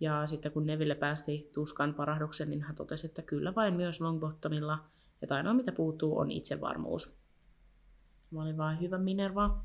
[0.00, 4.84] Ja sitten kun Neville päästi tuskan parahduksen, niin hän totesi, että kyllä vain myös Longbottomilla.
[5.20, 7.16] Ja ainoa mitä puuttuu on itsevarmuus.
[8.30, 9.64] Mä olin vaan hyvä Minerva.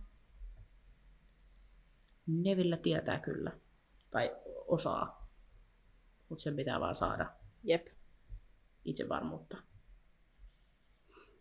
[2.27, 3.51] Neville tietää kyllä.
[4.11, 4.35] Tai
[4.67, 5.29] osaa.
[6.29, 7.31] Mutta sen pitää vaan saada
[7.63, 7.87] Jep.
[8.85, 9.57] itsevarmuutta.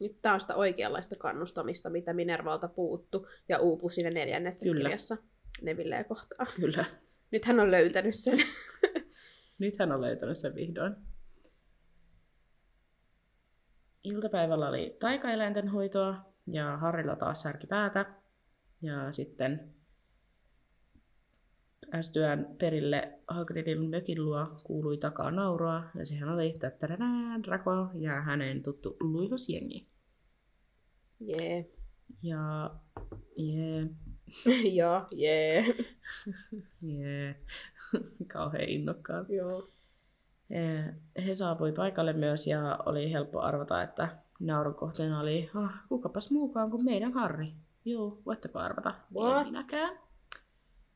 [0.00, 4.82] Nyt tää on sitä oikeanlaista kannustamista, mitä Minervalta puuttu ja uupu siinä neljännessä Kyllä.
[4.82, 5.16] kirjassa
[5.62, 6.46] Nevilleä kohtaan.
[6.60, 6.84] Kyllä.
[7.34, 8.38] Nyt hän on löytänyt sen.
[9.58, 10.94] Nyt hän on löytänyt sen vihdoin.
[14.04, 18.14] Iltapäivällä oli taikaeläinten hoitoa ja Harrilla taas särki päätä.
[18.82, 19.74] Ja sitten
[21.90, 28.62] päästyään perille Hagridin mökin luo kuului takaa nauroa, ja sehän oli tättäränää Draco ja hänen
[28.62, 29.82] tuttu luihusjengi.
[31.20, 31.70] Jee.
[32.22, 32.70] Ja
[33.36, 33.88] jee,
[34.78, 35.64] Joo, jee.
[36.98, 37.36] jee,
[38.32, 39.28] kauhean innokkaat.
[39.28, 39.68] Joo.
[40.50, 40.94] He-
[41.26, 44.08] He saapui paikalle myös ja oli helppo arvata, että
[44.40, 47.52] naurun kohteena oli, ah, kukapas muukaan kuin meidän Harri.
[47.84, 48.94] Joo, voitteko arvata?
[49.14, 49.46] What?
[49.46, 49.98] Minäkään.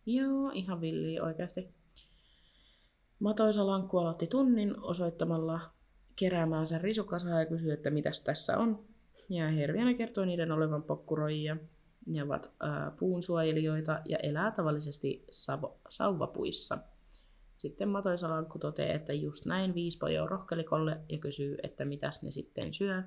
[0.06, 1.68] Joo, ihan villi oikeasti.
[3.20, 5.60] Matoisa lankku aloitti tunnin osoittamalla
[6.16, 8.84] keräämäänsä risukasaa ja kysyi, että mitäs tässä on.
[9.28, 11.56] Ja Hermione kertoi niiden olevan pokkuroijia.
[12.08, 16.78] Ne ovat ää, puunsuojelijoita ja elää tavallisesti savo- sauvapuissa.
[17.56, 22.30] Sitten Matoisa lankku toteaa, että just näin viisi pojoa rohkelikolle ja kysyy, että mitäs ne
[22.30, 23.02] sitten syö.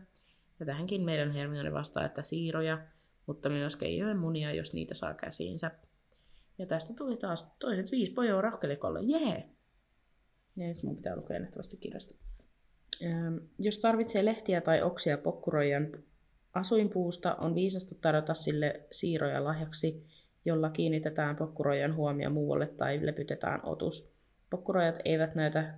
[0.60, 2.80] Ja tähänkin meidän Hermione vastaa, että siiroja,
[3.26, 5.72] mutta myös keijojen munia, jos niitä saa käsiinsä.
[6.58, 9.02] Ja tästä tuli taas toiset viisi pojoa rohkelikolle.
[9.02, 9.50] Jee!
[10.56, 12.16] Ja nyt mun pitää lukea nähtävästi kirjasta.
[13.04, 15.92] Ähm, jos tarvitsee lehtiä tai oksia pokkuroijan
[16.54, 20.06] asuinpuusta, on viisasta tarjota sille siiroja lahjaksi,
[20.46, 24.12] jolla kiinnitetään pokkuroijan huomio muualle tai lepytetään otus.
[24.50, 25.74] Pokkurojat eivät näytä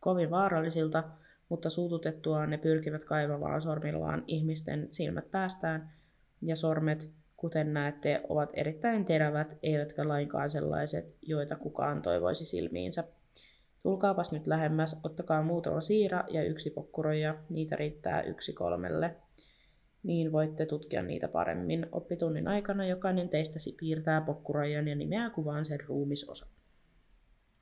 [0.00, 1.04] kovin vaarallisilta,
[1.48, 5.90] mutta suututettua ne pyrkivät kaivamaan sormillaan ihmisten silmät päästään,
[6.42, 13.04] ja sormet, kuten näette, ovat erittäin terävät, eivätkä lainkaan sellaiset, joita kukaan toivoisi silmiinsä.
[13.82, 19.16] Tulkaapas nyt lähemmäs, ottakaa muutama siira ja yksi pokkuroja, niitä riittää yksi kolmelle.
[20.04, 21.86] Niin voitte tutkia niitä paremmin.
[21.92, 26.48] Oppitunnin aikana jokainen teistä piirtää pokkurojan ja nimeää kuvaan sen ruumisosat.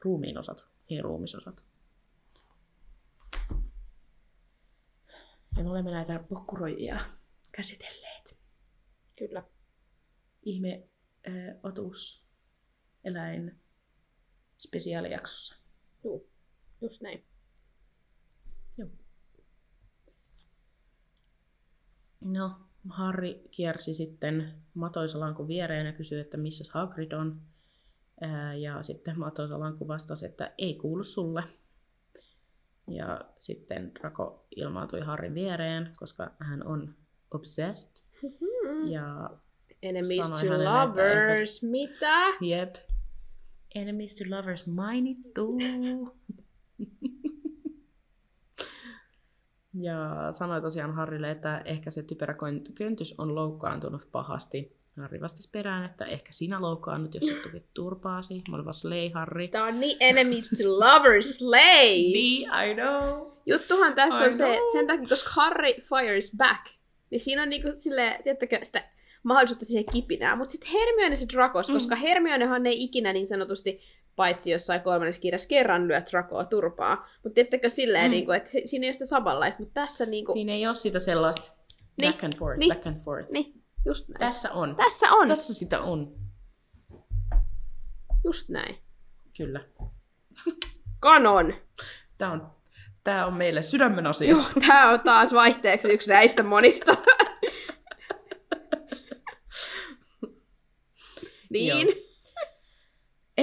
[0.04, 1.62] Ruumiin osat, ei ruumisosat.
[5.56, 7.00] Ja me olemme näitä pokkuroijia
[7.52, 8.36] käsitelleet.
[9.18, 9.42] Kyllä.
[10.42, 10.88] Ihme
[11.28, 12.26] äh, otus
[13.04, 13.60] eläin
[14.58, 15.64] spesiaalijaksossa.
[16.04, 16.30] Juu.
[16.80, 17.24] Just näin.
[22.24, 22.50] No,
[22.88, 27.40] Harri kiersi sitten Matoisalankun viereen ja kysyi, että missä Hagrid on.
[28.60, 31.44] Ja sitten Matoisalanku vastasi, että ei kuulu sulle.
[32.88, 36.94] Ja sitten Draco ilmaantui Harrin viereen, koska hän on
[37.30, 38.02] obsessed.
[38.84, 39.30] Ja
[39.82, 41.62] Enemies to hänelle, että lovers.
[41.62, 42.28] Mitä?
[42.40, 42.74] jep,
[43.74, 45.58] enemies to lovers mainittu.
[49.80, 52.34] Ja sanoi tosiaan Harrille, että ehkä se typerä
[52.74, 54.76] köntys on loukkaantunut pahasti.
[54.96, 58.42] Harri vastasi perään, että ehkä sinä loukkaannut, jos et turpaasi.
[58.50, 59.48] Mä olin vaan slay, Harri.
[59.48, 61.92] Tää on niin enemies to lovers slay.
[62.12, 63.26] Niin, I know.
[63.46, 64.52] Juttuhan tässä I on se, know.
[64.52, 66.66] että sen takia, koska Harry fires back,
[67.10, 68.82] niin siinä on niinku silleen, tiedättekö, sitä
[69.22, 70.38] mahdollisuutta siihen kipinään.
[70.38, 71.72] Mutta sitten Hermione se Drakos, Mm.
[71.74, 73.80] koska Hermionehan ei ikinä niin sanotusti,
[74.16, 77.08] paitsi jossain kolmannessa kirjassa kerran lyö Drakoa turpaa.
[77.22, 78.08] Mutta tiedättekö silleen, Mm.
[78.08, 78.10] mm.
[78.10, 81.52] niinku, että siinä ei ole sitä samanlaista, mutta tässä niinku, Siinä ei ole sitä sellaista
[82.00, 82.74] Niin, back and forth, niin.
[82.74, 83.30] back and forth.
[83.32, 84.18] niin, just näin.
[84.18, 84.76] Tässä on.
[84.76, 86.14] Tässä on, Tässä sitä on.
[88.24, 88.76] just näin.
[89.36, 89.60] Kyllä.
[91.00, 91.54] Kanon.
[92.18, 92.50] Tämä on,
[93.04, 94.30] tää on meille sydämen asia.
[94.30, 96.94] Joo, tää on taas vaihteeksi yksi näistä monista.
[101.50, 102.11] niin, Joo.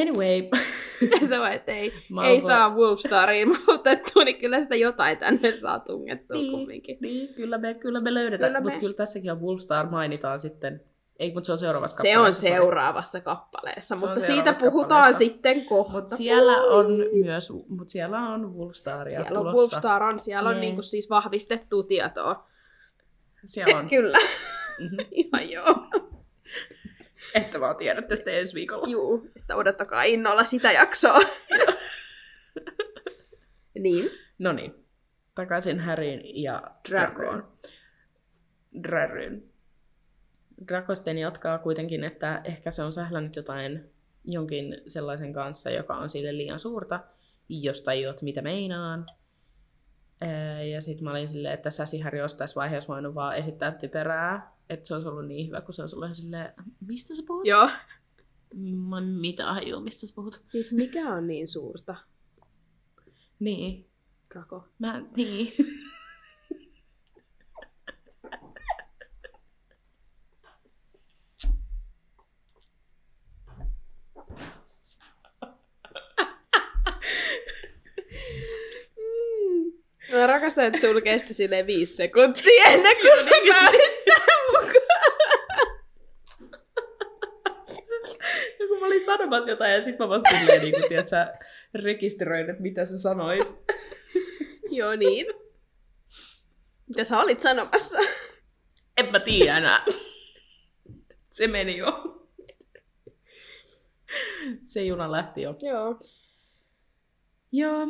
[0.01, 0.49] Anyway,
[1.29, 5.79] se on, että ei, Mä ei saa Wolfstariin muutettua, niin kyllä sitä jotain tänne saa
[5.79, 6.51] tungettua Niin.
[6.51, 6.97] kumminkin.
[7.01, 8.53] niin, kyllä me, kyllä me löydetään.
[8.53, 10.81] Me- Mutta kyllä tässäkin on Wolfstar mainitaan sitten.
[11.19, 14.87] Ei, mutta se on seuraavassa Se on kappaleessa, seuraavassa kappaleessa, Se on mutta siitä puhutaan
[14.87, 15.17] kappaleessa.
[15.19, 15.93] sitten kohta.
[15.93, 16.85] Mut siellä on
[17.23, 19.57] myös, mut siellä on Wolfstaria siellä on tulossa.
[19.75, 20.61] Wolfstar on, siellä on Niin.
[20.61, 22.47] niinku siis vahvistettua tietoa.
[23.45, 23.89] Siellä on.
[23.89, 24.17] Kyllä,
[24.79, 24.95] Mhm.
[25.11, 25.75] ihan joo.
[27.35, 28.87] Että vaan tiedätte sitten ensi viikolla.
[28.87, 31.19] Juu, että odottakaa innolla sitä jaksoa.
[33.79, 34.85] niin, No niin,
[35.35, 37.47] takaisin Häriin ja Dragoon.
[38.83, 39.43] Dragoon.
[40.67, 43.89] Draco sitten jatkaa kuitenkin, että ehkä se on sählännyt jotain
[44.25, 46.99] jonkin sellaisen kanssa, joka on sille liian suurta,
[47.49, 49.05] josta ei ole, mitä meinaan.
[50.71, 54.53] Ja sitten mä olin silleen, että Säsi Häri olisi tässä vaiheessa voinut vaan esittää typerää,
[54.69, 56.53] että se olisi ollut niin hyvä, kun se olisi ollut ihan silleen,
[56.87, 57.45] mistä sä puhut?
[57.45, 57.69] Joo.
[58.55, 60.41] Mulla ei mitään mistä sä puhut.
[60.51, 61.95] Siis mikä on niin suurta?
[63.39, 63.85] Niin.
[64.35, 64.67] Rako.
[64.79, 65.53] Mä, niin.
[78.97, 80.17] Mm.
[80.17, 83.98] Mä rakastan, että sulkee sitä silleen viisi sekuntia ennen kuin sä pääsit
[88.79, 91.33] kun mä olin sanomassa jotain ja sit mä vasta silleen, niin kun, tiedät, sä
[91.73, 93.47] rekisteröin, että mitä sä sanoit.
[94.77, 95.25] Joo niin.
[96.87, 97.97] Mitä sä olit sanomassa?
[98.97, 99.85] En mä tiedä enää.
[101.29, 102.19] Se meni jo.
[104.65, 105.55] Se juna lähti jo.
[105.61, 105.99] Joo.
[107.51, 107.87] Joo.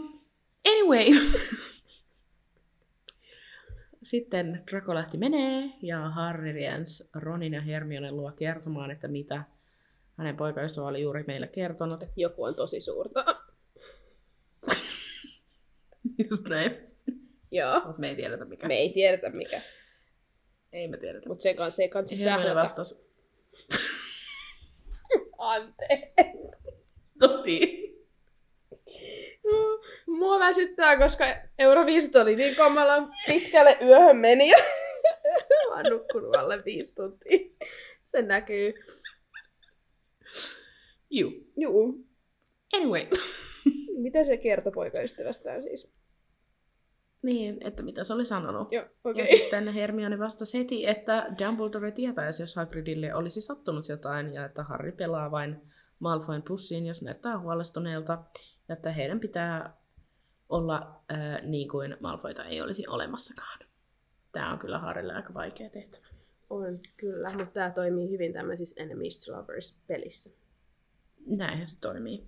[0.68, 1.30] Anyway.
[4.04, 9.44] Sitten Draco lähti menee ja Harry riens Ronin ja Hermione luo kertomaan, että mitä
[10.20, 12.04] hänen poikaystävä oli juuri meille kertonut.
[12.16, 13.26] Joku on tosi suurta.
[16.30, 16.78] Just näin.
[17.52, 17.82] Joo.
[17.86, 18.68] Mutta me ei tiedetä mikä.
[18.68, 19.62] Me ei tiedetä mikä.
[20.74, 21.30] Ei me tiedetä.
[21.30, 22.56] Mutta sen kanssa ei kansi sählätä.
[22.56, 23.10] vastasi.
[25.38, 26.90] Anteeksi.
[27.46, 27.90] Niin.
[29.44, 31.26] No, Mua väsyttää, koska
[31.60, 34.52] Euroviisut oli niin kamalan pitkälle yöhön meni.
[35.70, 37.38] Mä oon nukkunut alle viisi tuntia.
[38.04, 38.74] Se näkyy.
[41.10, 41.32] Juu.
[41.58, 42.08] Juu.
[42.74, 43.08] Anyway.
[44.04, 46.00] Mitä se kertoi poikaystävästään siis?
[47.22, 48.72] niin, että mitä se oli sanonut.
[48.72, 49.24] Joo, okei.
[49.24, 54.64] Ja sitten Hermione vastasi heti, että Dumbledore tietäisi, jos Hagridille olisi sattunut jotain, ja että
[54.64, 55.62] Harry pelaa vain
[56.00, 58.24] Malfoyn pussiin, jos näyttää huolestuneelta,
[58.68, 59.78] ja että heidän pitää
[60.50, 63.60] olla äh, niin kuin Malfoyta ei olisi olemassakaan.
[64.32, 66.08] Tämä on kyllä Harrylle aika vaikea tehtävä.
[66.50, 67.30] On, kyllä.
[67.30, 70.30] Mutta tää toimii hyvin tämmöisissä Enemies to Lovers pelissä.
[71.38, 72.28] Näinhän se toimii.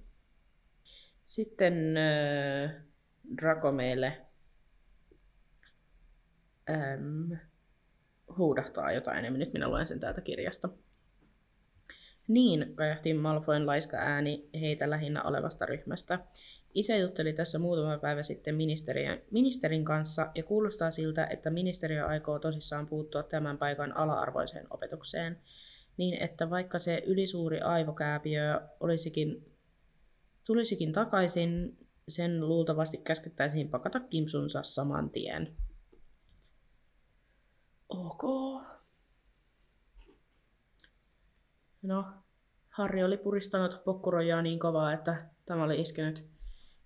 [1.26, 2.72] Sitten äh,
[3.42, 4.22] Draco meille
[6.70, 7.38] äm,
[8.38, 10.70] huudahtaa jotain, ja nyt minä luen sen täältä kirjasta.
[12.28, 16.20] Niin, kajahti Malfoyn laiska ääni heitä lähinnä olevasta ryhmästä.
[16.74, 18.56] Isä jutteli tässä muutama päivä sitten
[19.32, 25.38] ministerin kanssa ja kuulostaa siltä, että ministeriö aikoo tosissaan puuttua tämän paikan ala-arvoiseen opetukseen.
[25.98, 29.46] Niin, että vaikka se ylisuuri aivokääpiö olisikin,
[30.44, 31.78] tulisikin takaisin,
[32.08, 35.56] sen luultavasti käskettäisiin pakata kimsunsa saman tien.
[37.90, 38.24] Ok.
[41.82, 42.06] No,
[42.70, 46.26] Harri oli puristanut pokkurojaa niin kovaa, että tämä oli iskenyt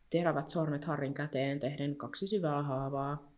[0.10, 3.32] terävät sormet Harrin käteen tehden kaksi syvää haavaa.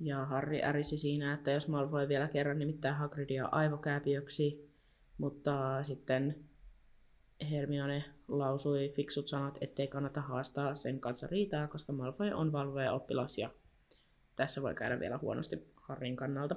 [0.00, 4.73] Ja Harri ärisi siinä, että jos Malfoy vielä kerran nimittää Hagridia aivokääpiöksi,
[5.18, 6.44] mutta sitten
[7.50, 13.38] Hermione lausui fiksut sanat, ettei kannata haastaa sen kanssa riitaa, koska Malfoy on valvoja oppilas
[13.38, 13.50] ja
[14.36, 16.56] tässä voi käydä vielä huonosti Harrin kannalta.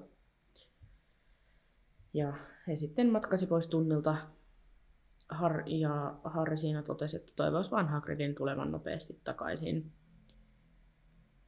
[2.13, 2.34] Ja
[2.67, 4.17] he sitten matkasi pois tunnilta.
[5.30, 9.91] Har- ja Harri siinä totesi, että toivoisi vaan Hagridin tulevan nopeasti takaisin.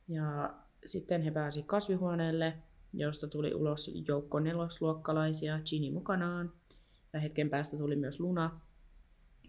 [0.07, 0.53] Ja
[0.85, 2.57] sitten he pääsi kasvihuoneelle,
[2.93, 6.53] josta tuli ulos joukko nelosluokkalaisia Ginny mukanaan.
[7.13, 8.59] Ja hetken päästä tuli myös Luna,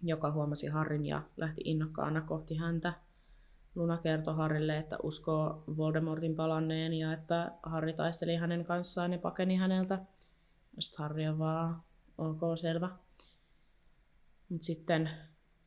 [0.03, 2.93] joka huomasi Harrin ja lähti innokkaana kohti häntä.
[3.75, 9.55] Luna kertoi Harrille, että uskoo Voldemortin palanneen ja että Harri taisteli hänen kanssaan ja pakeni
[9.55, 9.99] häneltä.
[10.79, 11.83] Sitten Harri on vaan,
[12.17, 12.89] ok, selvä.
[14.49, 15.09] Mutta sitten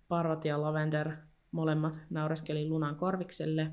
[0.09, 1.17] Parvat ja Lavender
[1.51, 3.73] molemmat naureskeli Lunan korvikselle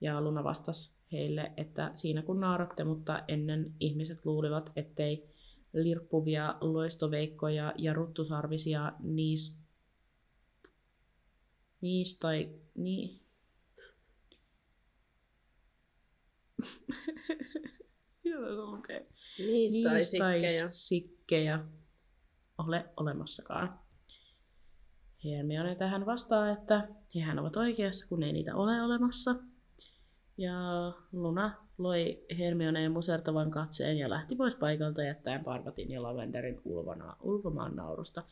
[0.00, 5.30] ja Luna vastasi heille, että siinä kun nauratte, mutta ennen ihmiset luulivat, ettei
[5.72, 9.60] lirppuvia loistoveikkoja ja ruttusarvisia niis...
[11.80, 12.60] Niis tai...
[19.38, 20.68] Niistä tai sikkejä.
[20.70, 21.64] sikkejä
[22.58, 23.80] ole olemassakaan.
[25.24, 29.34] Hermione tähän vastaa, että hehän ovat oikeassa, kun ei niitä ole olemassa.
[30.40, 37.16] Ja Luna loi Hermioneen musertavan katseen ja lähti pois paikalta jättäen Parvatin ja Lavenderin ulvana,
[37.22, 38.22] ulvomaan naurusta.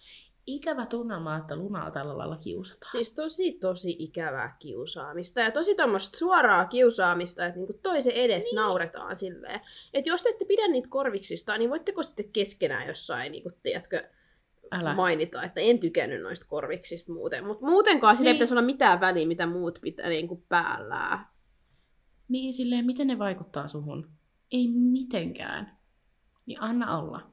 [0.46, 2.92] Ikävä tunnelma, että Lunaa tällä lailla kiusataan.
[2.92, 8.56] Siis tosi, tosi ikävää kiusaamista ja tosi tämmöistä suoraa kiusaamista, että niinku toisen edes niin.
[8.56, 9.60] nauretaan silleen.
[9.94, 14.04] Että jos te ette pidä niitä korviksista, niin voitteko sitten keskenään jossain, niinku, tiedätkö,
[14.70, 14.94] Älä.
[14.94, 17.46] mainita, että en tykännyt noista korviksista muuten.
[17.46, 18.36] Mutta muutenkaan sillä ei Niin.
[18.38, 21.26] pitäisi olla mitään väliä, mitä muut pitää niinku päällään.
[22.28, 24.10] Niin silleen, miten ne vaikuttaa suhun?
[24.52, 25.78] Ei mitenkään.
[26.46, 27.32] Niin anna olla.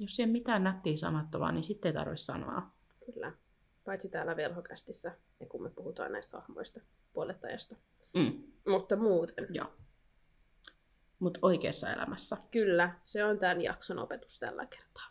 [0.00, 2.70] Jos ei mitään nättiä sanottavaa, niin sitten ei tarvitse sanoa.
[3.06, 3.32] Kyllä.
[3.84, 6.80] Paitsi täällä velhokästissä, ja kun me puhutaan näistä hahmoista
[7.12, 7.76] puolet ajasta.
[8.14, 8.42] Mm.
[8.66, 9.46] Mutta muuten.
[9.50, 9.72] Joo.
[11.18, 12.36] Mutta oikeassa elämässä.
[12.50, 15.06] Kyllä, se on tämän jakson opetus tällä kertaa.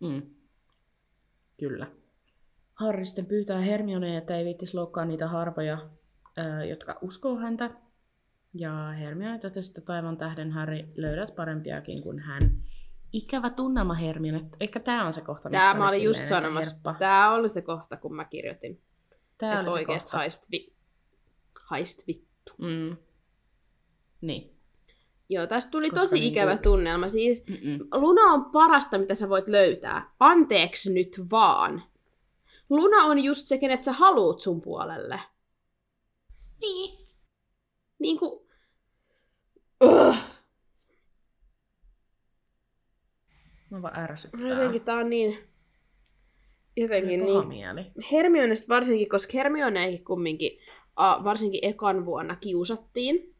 [0.00, 0.22] Mm.
[1.60, 1.86] Kyllä.
[2.74, 5.90] Harry sitten pyytää Hermionea, että ei viittis loukkaa niitä harvoja,
[6.68, 7.70] jotka uskoo häntä.
[8.54, 12.42] Ja Hermione totesi, että taivaan tähden Harry löydät parempiakin kuin hän.
[13.12, 14.44] Ikävä tunnelma Hermione.
[14.60, 16.74] Ehkä tämä on se kohta, missä Tää sä mä olit olin just sanomassa.
[16.74, 16.94] herppa.
[16.98, 18.80] Tää oli se kohta, kun mä kirjoitin.
[19.32, 20.16] Että oli se oikeesti kohta.
[20.18, 20.72] haist, vi...
[21.66, 22.52] haist vittu.
[22.58, 22.96] Mm.
[24.22, 24.54] Niin.
[25.28, 27.08] Joo, tästä tuli Koska tosi niinku- ikävä tunnelma.
[27.08, 27.88] Siis Mm-mm.
[27.92, 30.10] Luna on parasta, mitä sä voit löytää.
[30.20, 31.82] Anteeksi nyt vaan.
[32.70, 35.20] Luna on just se, kenet sä haluut sun puolelle.
[36.60, 36.98] Niin.
[37.98, 38.48] Niinku...
[39.84, 40.16] Ugh.
[43.70, 44.48] Mä vaan ärsyttää.
[44.48, 45.38] Jotenkin tää on niin...
[46.76, 47.48] Jotenkin niin...
[47.48, 47.86] mieli.
[48.12, 50.58] Hermionesta varsinkin, koska Hermioneihin kumminkin,
[50.96, 53.34] a, varsinkin ekan vuonna kiusattiin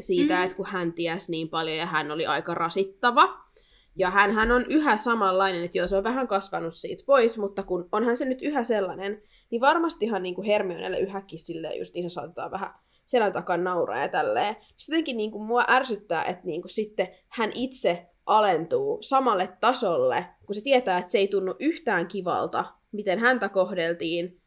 [0.00, 0.38] siitä, Mm.
[0.38, 0.44] mm.
[0.44, 3.48] että kun hän tiesi niin paljon ja hän oli aika rasittava.
[3.96, 7.62] Ja hän, hän on yhä samanlainen, että joo, se on vähän kasvanut siitä pois, mutta
[7.62, 12.10] kun onhan se nyt yhä sellainen, niin varmastihan niin kuin Hermionelle yhäkin silleen just ihan
[12.10, 12.74] saatetaan vähän
[13.06, 14.56] selän takan nauraa ja tälleen.
[14.76, 20.26] Sitten jotenkin niin kuin mua ärsyttää, että niin kuin sitten hän itse alentuu samalle tasolle,
[20.46, 24.42] kun se tietää, että se ei tunnu yhtään kivalta, miten häntä kohdeltiin.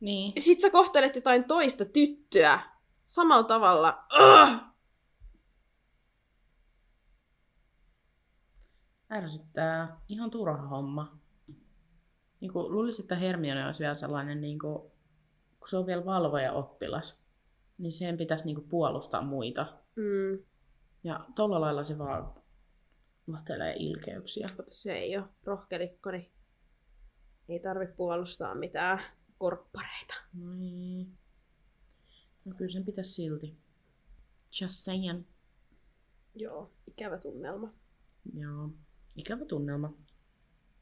[0.00, 0.32] Niin.
[0.42, 2.60] Sitten sä kohtelet jotain toista tyttöä
[3.06, 4.04] samalla tavalla.
[4.20, 4.68] Ugh!
[9.12, 10.00] Ärsyttää.
[10.08, 11.17] Ihan turha homma.
[12.40, 14.78] Niin kuin, luulisin, että Hermione olisi vielä sellainen, niin kuin,
[15.58, 17.24] kun se on vielä valvoja oppilas,
[17.78, 19.78] niin sen pitäisi niin kuin, puolustaa muita.
[19.96, 20.44] Mm,
[21.04, 22.34] Ja tolla lailla se vaan
[23.26, 24.48] latelee ilkeyksiä.
[24.56, 26.32] mutta se ei ole rohkelikko, niin
[27.48, 29.00] ei tarvi puolustaa mitään
[29.38, 30.14] korppareita.
[30.34, 31.18] No niin.
[32.44, 33.56] No kyllä sen pitäisi silti.
[34.60, 35.24] Just saying.
[36.34, 37.72] Joo, ikävä tunnelma.
[38.34, 38.70] Joo,
[39.16, 39.92] ikävä tunnelma.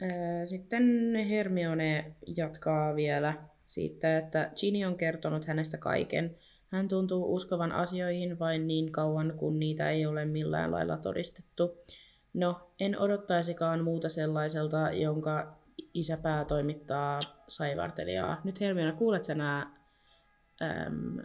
[0.03, 6.37] Ää, Sitten Hermione jatkaa vielä siitä, että Ginny on kertonut hänestä kaiken.
[6.69, 11.85] Hän tuntuu uskovan asioihin vain niin kauan, kun niitä ei ole millään lailla todistettu.
[12.35, 15.57] No, en odottaisikaan muuta sellaiselta, jonka
[15.95, 18.41] isäpää toimittaa saivartelijaa.
[18.45, 19.77] Nyt Hermione, kuulet sä nää...
[20.63, 21.19] Äm,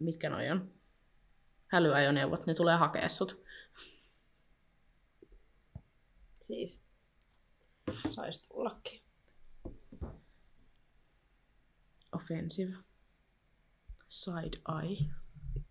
[0.00, 0.70] mitkä noi on?
[1.66, 3.43] Hälyajoneuvot, ne tulee hakea sut.
[6.44, 6.80] Siis
[8.10, 9.00] saisi tullakin.
[12.14, 12.72] Offensive.
[14.08, 15.14] Side eye.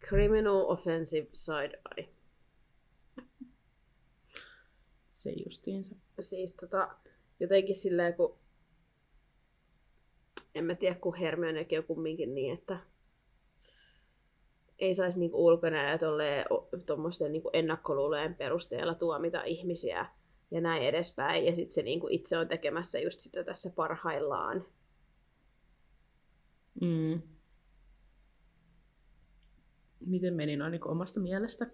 [0.10, 2.10] Criminal offensive side eye.
[5.12, 5.96] Se justiinsa.
[6.20, 6.98] Siis tota,
[7.40, 8.40] jotenkin silleen, kun
[10.56, 12.80] en mä tiedä, kun Hermionekin on kumminkin niin, että
[14.80, 15.98] ei saisi niinku ulkona ja
[16.86, 20.23] tommosten niinku ennakkoluulojen perusteella tuomita ihmisiä
[20.54, 21.46] ja näin edespäin.
[21.46, 24.66] Ja sitten se niinku itse on tekemässä just sitä tässä parhaillaan.
[26.82, 27.22] Mm.
[30.00, 31.68] Miten meni noin niin omasta mielestä?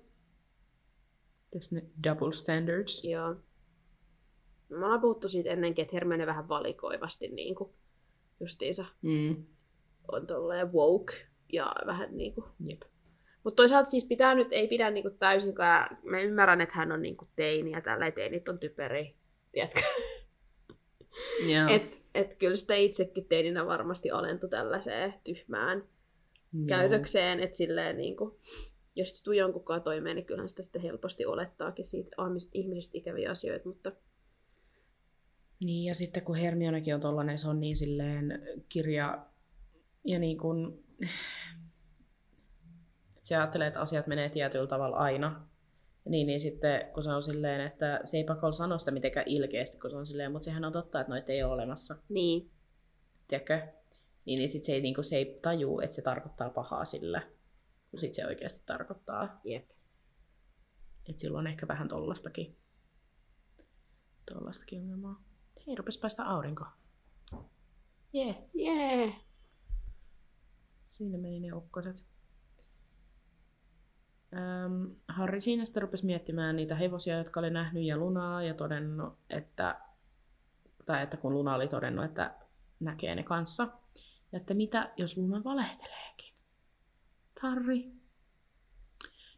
[1.51, 3.03] Tässä ne double standards.
[3.03, 3.35] Joo.
[4.69, 7.75] Me ollaan puhuttu siitä ennenkin, että Hermione vähän valikoivasti niinku
[8.39, 9.45] justiinsa Mm.
[10.11, 11.13] on tolleen woke
[11.53, 12.81] ja vähän niinku Jep.
[13.43, 17.25] Mutta toisaalta siis pitää nyt, ei pidä niinku täysinkään, mä ymmärrän, että hän on niinku
[17.36, 19.15] teini ja tällä teinit on typeri,
[19.52, 19.82] tiedätkö?
[21.54, 21.69] Joo.
[21.69, 25.84] Et, et kyllä sitä itsekin teininä varmasti alentui tällaiseen tyhmään
[26.54, 26.65] Joo.
[26.67, 28.39] käytökseen, että silleen niinku,
[28.95, 32.15] jos sit tuu jonkunkaan toimeen, niin kyllähän sitä sitten helposti olettaakin siitä
[32.54, 33.91] ihmisistä ikäviä asioita, mutta
[35.63, 39.25] Niin, ja sitten kun Hermionekin on tollanen, se on niin silleen kirja
[40.06, 40.84] ja niin kuin,
[43.29, 45.47] se ajattelee, että asiat menee tietyllä tavalla aina.
[46.05, 49.79] Niin, niin sitten kun se on silleen, että se ei pakolla sano sitä mitenkään ilkeästi,
[49.79, 51.95] kun se on silleen, mutta sehän on totta, että noita ei ole olemassa.
[52.09, 52.51] niin,
[53.27, 53.67] Tiedätkö?
[54.25, 57.21] Niin, niin sitten se ei, niin kuin, se ei tajuu, että se tarkoittaa pahaa sillä,
[57.91, 59.41] kun sitten se oikeasti tarkoittaa.
[59.43, 59.69] jep.
[61.09, 62.57] Että silloin ehkä vähän tollastakin,
[64.34, 65.23] tollastakin ongelmaa.
[65.67, 66.65] Hei, rupes päästä aurinko.
[68.13, 68.25] Jee.
[68.25, 68.38] Yeah.
[68.53, 69.03] Jee!
[69.05, 69.15] Yeah.
[70.89, 72.09] Siinä meni ne ukkoset.
[74.34, 79.13] Öm, Harri siinä sitten rupesi miettimään niitä hevosia, jotka oli nähnyt ja Lunaa ja todennut,
[79.30, 79.80] että,
[80.86, 82.36] tai että kun Luna oli todennut, että
[82.80, 83.67] näkee ne kanssa.
[84.32, 86.34] Ja että mitä, jos Luna valehteleekin?
[87.41, 87.91] Harri,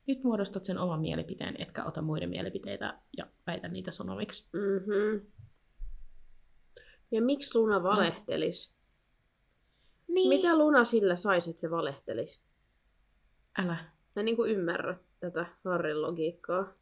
[0.07, 4.49] nyt muodostat sen oman mielipiteen, etkä ota muiden mielipiteitä ja väitä niitä sun omiksi.
[4.53, 5.31] Mm-hmm.
[7.11, 8.73] Ja miksi Luna valehtelis?
[10.07, 10.29] Niin.
[10.29, 12.43] Mitä Luna sillä saisi, että se valehtelis?
[13.57, 13.90] Älä.
[14.15, 16.73] Mä en niin kuin ymmärrä tätä Harrin logiikkaa.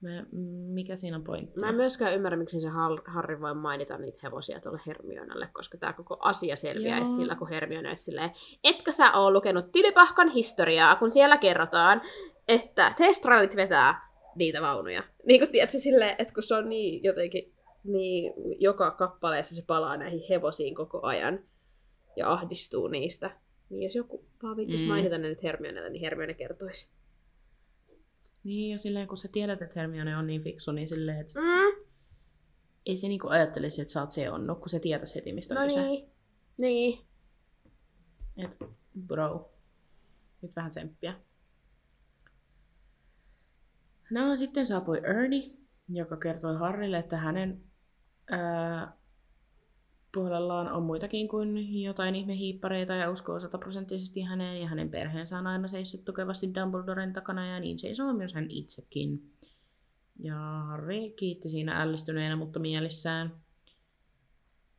[0.00, 0.26] Mä,
[0.72, 1.60] mikä siinä on pointti?
[1.60, 5.78] Mä en myöskään ymmärrä, miksi se Har- Harry voi mainita niitä hevosia tuolle Hermionalle, koska
[5.78, 7.16] tämä koko asia selviäisi Joo.
[7.16, 8.30] sillä, kun Hermione olisi silleen,
[8.64, 12.02] etkö sä oo lukenut Tylypahkan historiaa, kun siellä kerrotaan,
[12.48, 15.02] että testraalit vetää niitä vaunuja.
[15.26, 17.52] Niin kuin tiedätkö silleen, että kun se on niin jotenkin,
[17.84, 21.40] niin joka kappaleessa se palaa näihin hevosiin koko ajan
[22.16, 23.30] ja ahdistuu niistä.
[23.72, 24.88] Niin jos joku vaan viittisi Mm.
[24.88, 26.88] mainita ne nyt Hermionelle, niin Hermione kertoisi.
[28.44, 31.84] Niin, ja silleen kun sä tiedät, että Hermione on niin fiksu, niin silleen, että Mm.
[32.86, 35.60] ei se niinku ajattelisi, että sä oot se onnu, kun se tietäisi heti, mistä No
[35.60, 35.82] on kyse.
[35.82, 36.08] niin.
[36.58, 36.98] Niin.
[38.36, 38.58] Et,
[39.06, 39.52] bro,
[40.42, 41.14] nyt vähän tsemppiä.
[44.10, 45.50] No sitten saapui Ernie,
[45.88, 47.62] joka kertoi Harrille, että hänen
[48.30, 48.96] ää,
[50.14, 55.68] puolellaan on muitakin kuin jotain ihmehiippareita ja uskoo sataprosenttisesti häneen ja hänen perheensä on aina
[55.68, 59.32] seissyt tukevasti Dumbledoren takana ja niin seisoo myös hän itsekin.
[60.18, 60.36] Ja
[60.68, 63.42] Harry kiitti siinä ällistyneenä, mutta mielissään.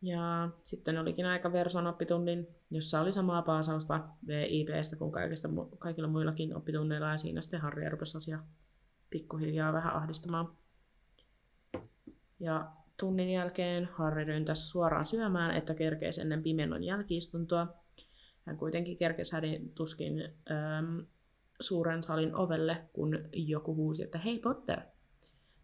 [0.01, 6.55] Ja sitten olikin aika Verson oppitunnin, jossa oli samaa paasausta VIPstä kuin kaikista, kaikilla muillakin
[6.55, 8.39] oppitunneilla, ja siinä sitten Harry rupesi asia
[9.09, 10.57] pikkuhiljaa vähän ahdistamaan.
[12.39, 17.67] Ja tunnin jälkeen Harry ryntäsi suoraan syömään, että kerkeisi ennen pimennon jälkiistuntoa.
[18.45, 21.05] Hän kuitenkin kerkesi hädin tuskin äm,
[21.61, 24.79] suuren salin ovelle, kun joku huusi, että hei Potter.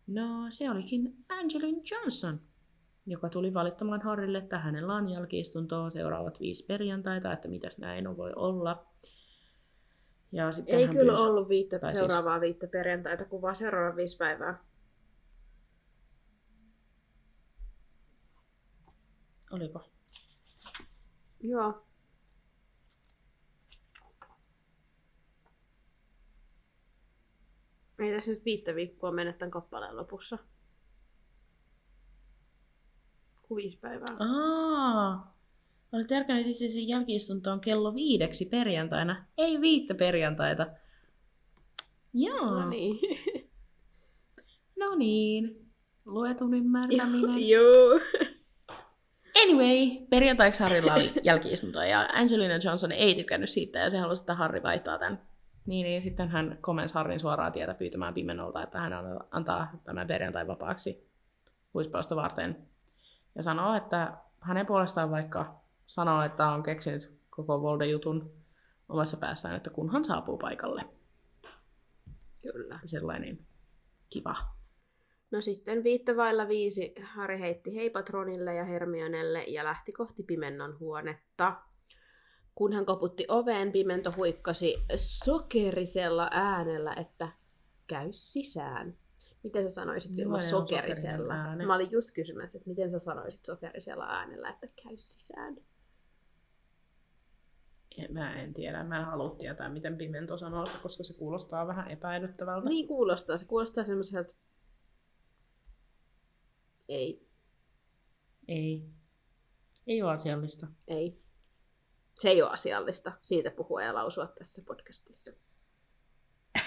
[0.07, 2.39] No, se olikin Angelin Johnson
[3.05, 8.17] joka tuli valittamaan Harrille, että hänellä on jälkiistuntoa seuraavat viisi perjantaita, että mitäs näin on
[8.17, 8.85] voi olla.
[10.31, 13.95] Ja sitten Ei hän kyllä pyysi- ollut viittä, siis- seuraavaa viittä perjantaita, kun vaan seuraava
[13.95, 14.63] viisi päivää.
[19.51, 19.89] Oliko?
[21.43, 21.85] Joo.
[27.99, 30.37] Ei tässä nyt viittä viikkoa mennä tämän kappaleen lopussa.
[33.41, 34.15] Kuin viisi päivää.
[34.19, 35.35] Aa,
[35.91, 39.25] olet järkännyt itse asiassa jälkiistunto on kello viideksi perjantaina.
[39.37, 40.67] Ei viittä perjantaita.
[42.13, 42.59] Joo.
[42.59, 42.99] No niin.
[44.79, 45.69] No niin.
[46.05, 47.49] Luetun ymmärtäminen.
[47.49, 47.99] Joo.
[49.43, 54.35] Anyway, perjantaiksi Harrilla oli jälkiistuntoa ja Angelina Johnson ei tykännyt siitä ja se halusi, että
[54.35, 55.21] Harry vaihtaa tämän.
[55.65, 60.07] Niin, niin sitten hän komensi Harrin suoraan tietä pyytämään Pimenolta, että hän an- antaa tämän
[60.07, 61.09] perjantai vapaaksi
[61.73, 62.67] huispausta varten.
[63.35, 68.31] Ja sanoo, että hänen puolestaan vaikka sanoo, että on keksinyt koko Volde-jutun
[68.89, 70.85] omassa päässään, että kunhan saapuu paikalle.
[72.41, 72.79] Kyllä.
[72.85, 73.39] Sellainen
[74.09, 74.35] kiva.
[75.31, 80.79] No sitten viittä vailla viisi Harry heitti hei patronille ja Hermionelle ja lähti kohti pimennon
[80.79, 81.55] huonetta.
[82.55, 87.29] Kun hän koputti oveen, pimento huikkasi sokerisella äänellä, että
[87.87, 88.97] käy sisään.
[89.43, 91.33] Miten sä sanoisit Vilma on sokerisella?
[91.67, 95.57] Mä olin just kysymässä, että miten sä sanoisit sokerisella äänellä, että käy sisään.
[97.97, 101.67] En- Mä en tiedä, mä en halua tietää, miten Pimento sanoo sitä, koska se kuulostaa
[101.67, 102.69] vähän epäilyttävältä.
[102.69, 103.37] Niin kuulostaa.
[103.37, 104.33] Se kuulostaa semmoiselta...
[106.89, 107.27] Ei,
[108.47, 108.85] Ei.
[109.87, 110.67] Ei ole asiallista.
[110.87, 111.21] ei.
[112.19, 115.31] Se ei ole asiallista siitä puhua ja lausua tässä podcastissa.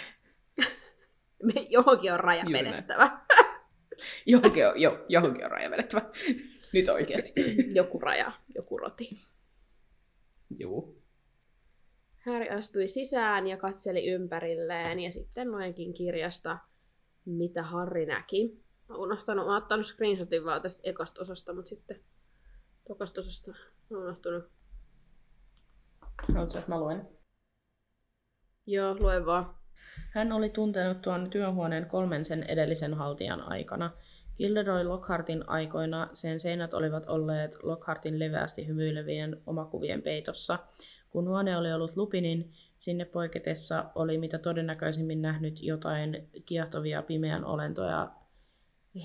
[1.43, 3.19] Me johonkin on raja Juuri vedettävä.
[4.27, 6.03] Johonkin on, jo, johonkin on raja vedettävä.
[6.73, 7.33] Nyt oikeasti.
[7.75, 9.11] joku raja, joku roti.
[10.59, 11.03] Juu.
[12.27, 16.59] Harry astui sisään ja katseli ympärilleen ja sitten luenkin kirjasta,
[17.25, 18.62] mitä Harry näki.
[18.93, 22.01] Mä unohtanut, mä oon ottanut screenshotin vaan tästä ekasta osasta, mutta sitten
[22.89, 24.45] tokasta osasta mä oon unohtunut.
[26.35, 27.09] Haluatko, että mä luen?
[28.67, 29.55] Joo, luen vaan.
[30.11, 33.91] Hän oli tuntenut tuon työhuoneen kolmen sen edellisen haltijan aikana.
[34.37, 40.59] Gilderoy Lockhartin aikoina sen seinät olivat olleet Lockhartin leveästi hymyilevien omakuvien peitossa.
[41.11, 48.22] Kun huone oli ollut Lupinin, sinne poiketessa oli mitä todennäköisimmin nähnyt jotain kiehtovia pimeän olentoja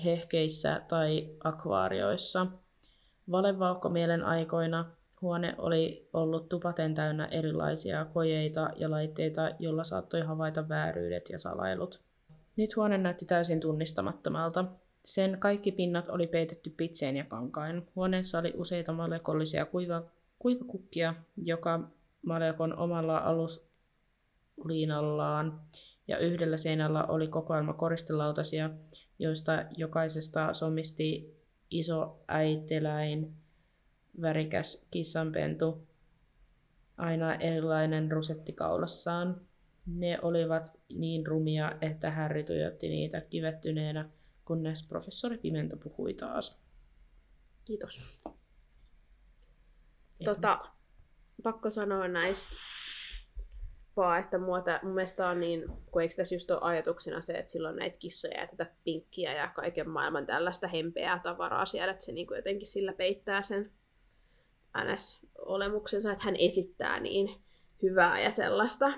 [0.04, 2.46] hehkeissä tai akvaarioissa.
[3.30, 4.84] Valevaukkomielen aikoina
[5.22, 12.00] huone oli ollut tupaten täynnä erilaisia kojeita ja laitteita, joilla saattoi havaita vääryydet ja salailut.
[12.56, 14.64] Nyt huone näytti täysin tunnistamattomalta.
[15.04, 17.86] Sen kaikki pinnat oli peitetty pitseen ja kankain.
[17.96, 20.02] Huoneessa oli useita malekollisia kuiva,
[20.38, 21.80] kuivakukkia, joka
[22.26, 25.60] malekon omalla alusliinallaan,
[26.08, 28.70] ja yhdellä seinällä oli kokoelma koristelautasia,
[29.18, 31.38] joista jokaisesta somisti
[31.70, 33.34] iso äiteläin,
[34.20, 35.88] värikäs kissanpentu,
[36.96, 39.40] aina erilainen rusetti kaulassaan.
[39.86, 44.10] Ne olivat niin rumia, että Harry tuijotti niitä kivettyneenä,
[44.44, 46.62] kunnes professori Pimento puhui taas.
[47.64, 48.22] Kiitos.
[50.24, 50.58] Tota,
[51.42, 52.56] pakko sanoa näistä
[53.98, 57.32] vaan, että mua tää, mun mielestä on niin, kun eikö tässä just ole ajatuksena se,
[57.32, 62.04] että silloin näitä kissoja ja tätä pinkkiä ja kaiken maailman tällaista hempeää tavaraa siellä, että
[62.04, 63.72] se niin kuin jotenkin sillä peittää sen
[64.78, 67.40] NS-olemuksensa, että hän esittää niin
[67.82, 68.92] hyvää ja sellaista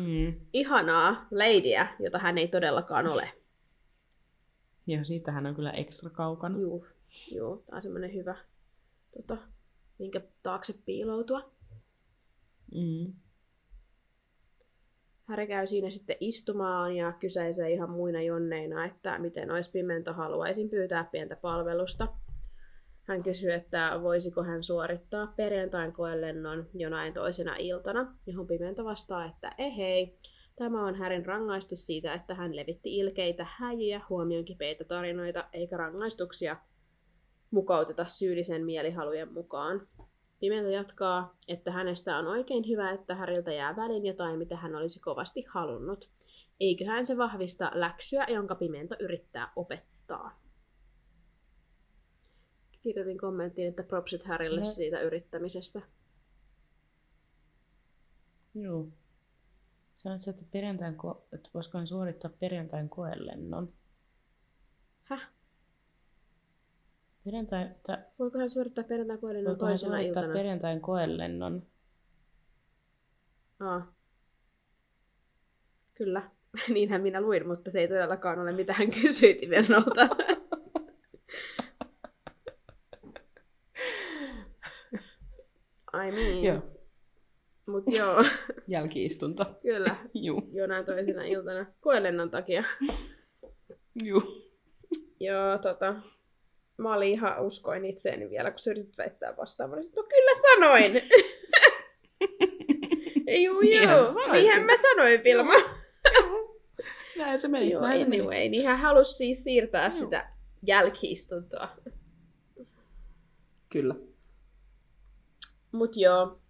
[0.00, 0.40] Mm.
[0.52, 3.32] ihanaa ladyä, jota hän ei todellakaan ole.
[4.86, 6.58] Ja siitähän on kyllä ekstra kaukana.
[6.58, 6.86] Juu,
[7.34, 8.36] juu tämä on semmoinen hyvä,
[9.16, 9.36] tota,
[9.98, 11.52] minkä taakse piiloutua.
[12.74, 13.12] Mm.
[15.32, 20.70] Häri käy siinä sitten istumaan ja kyseisee ihan muina jonneina, että miten olisi pimento haluaisin
[20.70, 22.08] pyytää pientä palvelusta.
[23.02, 29.54] Hän kysyy, että voisiko hän suorittaa perjantain koelennon jonain toisena iltana, johon Pimento vastaa, että
[29.58, 30.18] ehei,
[30.56, 36.56] tämä on Härin rangaistus siitä, että hän levitti ilkeitä, häijyjä, huomionkipeitä tarinoita, eikä rangaistuksia
[37.50, 39.88] mukauteta syyllisen mielihalujen mukaan.
[40.42, 45.00] Pimento jatkaa, että hänestä on oikein hyvä, että Häriltä jää väliin jotain, mitä hän olisi
[45.00, 46.10] kovasti halunnut.
[46.60, 50.40] Eiköhän se vahvista läksyä, jonka Pimento yrittää opettaa.
[52.82, 54.66] Kirjoitin kommenttiin, että propsit Harrylle No.
[54.66, 55.82] siitä yrittämisestä.
[58.54, 58.88] Joo.
[59.96, 63.72] Se, että, perjantain ko- että voisiko hän suorittaa perjantain koelennon.
[65.02, 65.28] Häh?
[67.24, 70.32] Perjantai, että Voiko hän suorittaa perjantai koelennon voiko hän toisena suorittaa iltana?
[70.38, 71.62] perjantain koelennon?
[73.60, 73.94] Aa.
[75.94, 76.30] Kyllä.
[76.74, 80.08] Niinhän minä luin, mutta se ei todellakaan ole mitä hän kysyi Timennolta.
[85.94, 86.44] I mean.
[86.44, 86.62] Joo.
[87.66, 88.24] Mut joo,
[88.68, 89.44] Jälkiistunto.
[89.62, 89.96] kyllä.
[90.14, 90.48] Juu.
[90.52, 91.66] Jonain toisena iltana.
[91.80, 92.64] Koelennon takia.
[94.04, 94.22] Juu.
[95.20, 95.94] Joo, tota.
[96.82, 99.70] Mä olin ihan uskoin itseäni vielä, kun sä yritit väittää vastaan.
[99.70, 100.92] Mä no kyllä sanoin.
[103.44, 103.60] Juu,
[104.12, 104.32] sanoit.
[104.32, 105.52] Niinhän mä sanoin, Vilma.
[107.18, 107.70] Näin se meni.
[107.70, 108.20] Joo, Näin se meni.
[108.20, 109.90] anyway, niin hän halusi siis siirtää Joo.
[109.92, 110.32] sitä
[110.66, 111.68] jälkiistuntoa.
[113.72, 113.94] Kyllä.
[115.72, 116.41] Mut joo,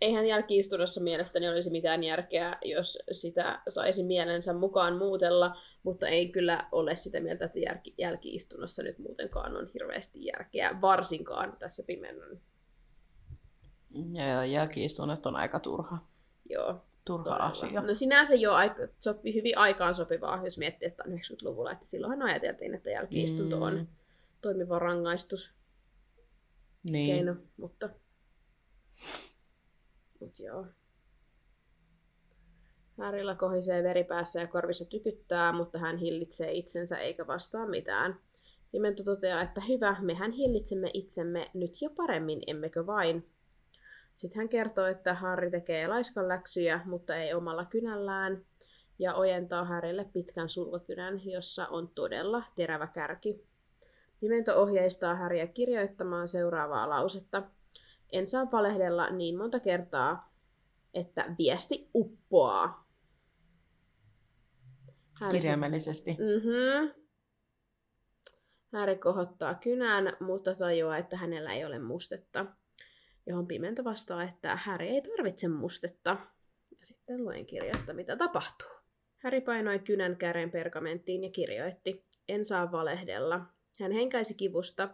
[0.00, 6.68] eihän jälkiistunnossa mielestäni olisi mitään järkeä, jos sitä saisi mielensä mukaan muutella, mutta ei kyllä
[6.72, 12.40] ole sitä mieltä, että järki- jälkiistunnossa nyt muutenkaan on hirveästi järkeä, varsinkaan tässä pimennon.
[14.12, 15.98] Ja, jälkiistunnot on aika turha,
[16.50, 17.46] Joo, turha todella.
[17.46, 17.80] asia.
[17.80, 22.22] No sinänsä jo aika, sopii hyvin aikaan sopivaa, jos miettii, että on 90-luvulla, että silloinhan
[22.22, 23.86] ajateltiin, että jälkiistunto on Mm,
[24.40, 25.54] toimiva rangaistus.
[26.90, 27.14] niin.
[27.14, 27.88] keino, mutta...
[30.20, 30.66] Mut joo.
[32.98, 38.20] Harrylla kohisee veri päässä ja korvissa tykyttää, mutta hän hillitsee itsensä eikä vastaa mitään.
[38.72, 43.30] Pimento toteaa, että hyvä, mehän hillitsemme itsemme nyt jo paremmin, emmekö vain?
[44.16, 48.44] Sitten hän kertoo, että Harry tekee laiskan läksyjä, mutta ei omalla kynällään,
[48.98, 53.44] ja ojentaa Harrylle pitkän sulkakynän, jossa on todella terävä kärki.
[54.20, 57.42] Pimento ohjeistaa Häriä kirjoittamaan seuraavaa lausetta.
[58.12, 60.32] En saa valehdella niin monta kertaa,
[60.94, 62.90] että viesti uppoaa.
[65.20, 66.10] Häri, Kirjaimellisesti.
[66.10, 66.92] mm-hmm.
[68.72, 72.46] Häri kohottaa kynän, mutta tajuaa, että hänellä ei ole mustetta.
[73.26, 76.10] Johon Pimento vastaa, että Häri ei tarvitse mustetta.
[76.70, 78.68] Ja sitten luen kirjasta, mitä tapahtuu.
[79.18, 83.40] Häri painoi kynän käden pergamenttiin ja kirjoitti, en saa valehdella.
[83.80, 84.88] Hän henkäisi kivusta.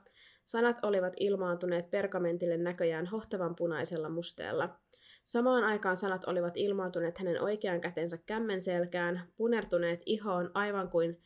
[0.46, 4.78] Sanat olivat ilmaantuneet pergamentille näköjään hohtavan punaisella musteella.
[5.24, 11.20] Samaan aikaan sanat olivat ilmaantuneet hänen oikean kätensä kämmen selkään, punertuneet ihoon aivan kuin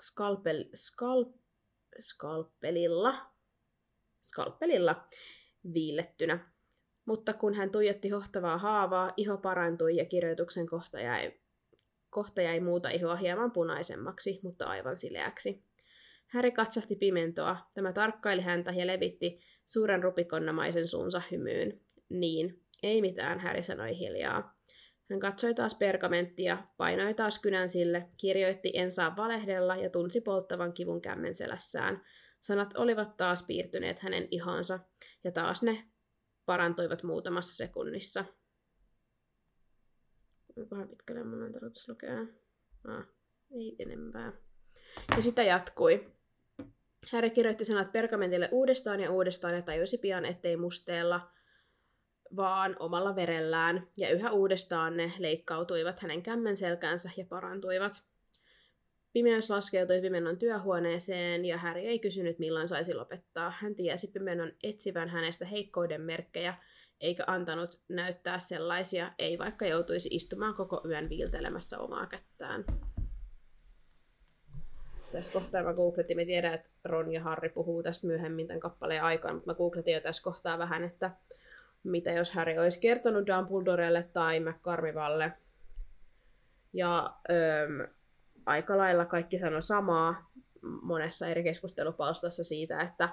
[0.00, 1.24] skalpel, skal,
[2.00, 3.30] skalpelilla,
[4.20, 5.06] skalpelilla
[5.74, 6.52] viillettynä.
[7.04, 11.32] Mutta kun hän tuijotti hohtavaa haavaa, iho parantui ja kirjoituksen kohta jäi,
[12.10, 15.67] kohta jäi muuta ihoa hieman punaisemmaksi, mutta aivan sileäksi.
[16.28, 17.56] Häri katsahti pimentoa.
[17.74, 21.80] Tämä tarkkaili häntä ja levitti suuren rupikonnamaisen suunsa hymyyn.
[22.08, 24.58] Niin, ei mitään, Häri sanoi hiljaa.
[25.10, 30.72] Hän katsoi taas pergamenttia, painoi taas kynän sille, kirjoitti en saa valehdella ja tunsi polttavan
[30.72, 32.02] kivun kämmen selässään.
[32.40, 34.78] Sanat olivat taas piirtyneet hänen ihonsa,
[35.24, 35.84] ja taas ne
[36.46, 38.24] parantuivat muutamassa sekunnissa.
[40.54, 42.20] Kuinkahan pitkälle mun on tarkoitus lukea?
[42.88, 43.06] Ah,
[43.50, 44.32] ei enempää.
[45.16, 46.17] Ja sitä jatkui.
[47.12, 51.30] Harry kirjoitti sanat pergamentille uudestaan ja uudestaan ja tajusi pian, ettei musteella
[52.36, 58.02] vaan omalla verellään, ja yhä uudestaan ne leikkautuivat hänen kämmen selkäänsä ja parantuivat.
[59.12, 63.52] Pimeys laskeutui Pimennon työhuoneeseen ja Harry ei kysynyt milloin saisi lopettaa.
[63.58, 66.54] Hän tiesi Pimennon etsivän hänestä heikkouden merkkejä,
[67.00, 72.64] eikä antanut näyttää sellaisia, ei vaikka joutuisi istumaan koko yön viiltelemässä omaa kättään.
[75.12, 79.02] Tässä kohtaa mä googletin, me tiedän, että Ron ja Harry puhuu tästä myöhemmin tämän kappaleen
[79.02, 81.10] aikaan, mutta mä googletin jo tässä kohtaa vähän, että
[81.82, 85.32] mitä jos Harry olisi kertonut Dumbledorelle tai McCarmivalle.
[86.72, 87.88] Ja öö,
[88.46, 90.30] aika lailla kaikki sanoi samaa
[90.82, 93.08] monessa eri keskustelupalstassa siitä, että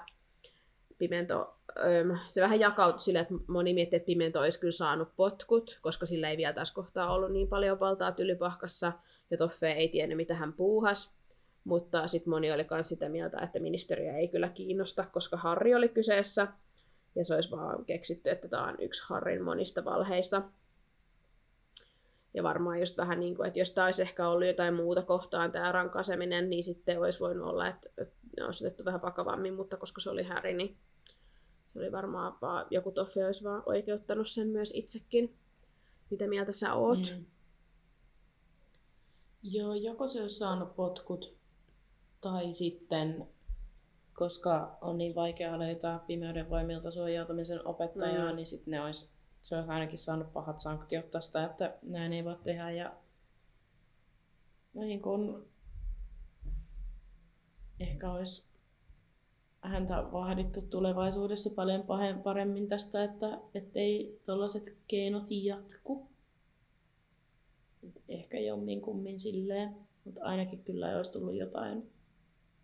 [0.98, 1.56] Pimento,
[2.26, 6.30] se vähän jakautui sille, että moni miettii, että Pimento olisi kyllä saanut potkut, koska sillä
[6.30, 8.92] ei vielä tässä kohtaa ollut niin paljon valtaa tylypahkassa,
[9.30, 11.15] ja Toffe ei tiennyt, mitä hän puuhas.
[11.66, 15.88] Mutta sitten moni oli myös sitä mieltä, että ministeriä ei kyllä kiinnosta, koska Harri oli
[15.88, 16.48] kyseessä,
[17.14, 20.42] ja se olisi vaan keksitty, että tämä on yksi Harrin monista valheista.
[22.34, 25.52] Ja varmaan just vähän niin kuin, että jos tämä olisi ehkä ollut jotain muuta kohtaan,
[25.52, 27.88] tämä rankaseminen, niin sitten olisi voinut olla, että,
[28.36, 30.76] ne olisi otettu vähän vakavammin, mutta koska se oli Harry, niin
[31.72, 35.36] se oli varmaan vaan, joku Toffi olisi vaan oikeuttanut sen myös itsekin.
[36.10, 37.14] Mitä mieltä sä oot?
[37.16, 37.24] Mm.
[39.42, 41.35] Joo, joko se olisi saanut potkut,
[42.20, 43.28] tai sitten,
[44.14, 48.36] koska on niin vaikea löytää pimeyden voimilta suojautumisen opettajaa, mm.
[48.36, 49.10] niin sitten ne olisi,
[49.42, 52.70] se olisi ainakin saanut pahat sanktiot tästä, että näin ei voi tehdä.
[52.70, 52.92] Ja
[54.74, 55.46] niin kun,
[57.80, 58.46] ehkä olisi
[59.60, 61.84] häntä vahdittu tulevaisuudessa paljon
[62.24, 63.40] paremmin tästä, että
[63.74, 66.08] ei tällaiset keinot jatku.
[67.82, 71.90] Et ehkä jommin kummin silleen, mutta ainakin kyllä olisi tullut jotain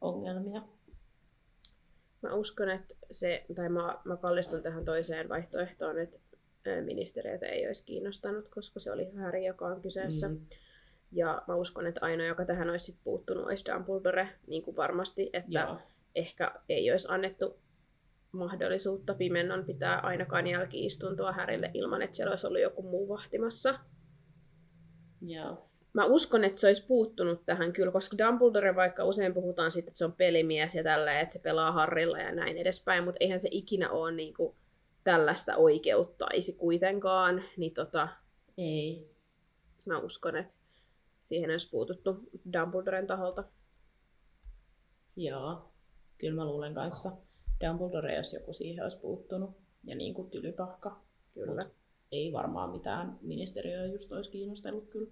[0.03, 0.63] ongelmia.
[2.23, 6.19] Mä uskon, että se, tai mä, mä kallistun tähän toiseen vaihtoehtoon, että
[6.85, 10.29] ministeriötä ei olisi kiinnostanut, koska se oli Harry, joka on kyseessä.
[10.29, 10.41] Mm.
[11.13, 15.31] Ja mä uskon, että ainoa, joka tähän olisi sit puuttunut, olisi Dumbledore, niin kuin varmasti,
[15.33, 15.79] että Joo.
[16.15, 17.59] ehkä ei olisi annettu
[18.33, 23.79] mahdollisuutta pimennon pitää ainakaan jälkiistuntoa Härille ilman, että siellä olisi ollut joku muu vahtimassa.
[25.21, 25.72] Joo.
[25.93, 29.99] Mä uskon, että se olisi puuttunut tähän kyllä, koska Dumbledore, vaikka usein puhutaan siitä, että
[29.99, 33.49] se on pelimies ja tällä, että se pelaa Harrilla ja näin edespäin, mutta eihän se
[33.51, 34.57] ikinä ole niin kuin,
[35.05, 38.09] tällaista oikeuttaisi kuitenkaan, niin tota,
[38.59, 39.13] ei.
[39.87, 40.55] Mä uskon, että
[41.23, 42.17] siihen olisi puututtu
[42.53, 43.45] Dumbledoren taholta.
[45.17, 45.73] Joo,
[46.19, 47.13] kyllä mä luulen kanssa.
[47.67, 49.51] Dumbledore, jos joku siihen olisi puuttunut,
[49.85, 51.01] ja niin kuin tylypahka.
[51.35, 51.65] Kyllä.
[51.65, 51.73] Mut
[52.13, 55.11] ei varmaan mitään ministeriöä just olisi kiinnostellut kyllä.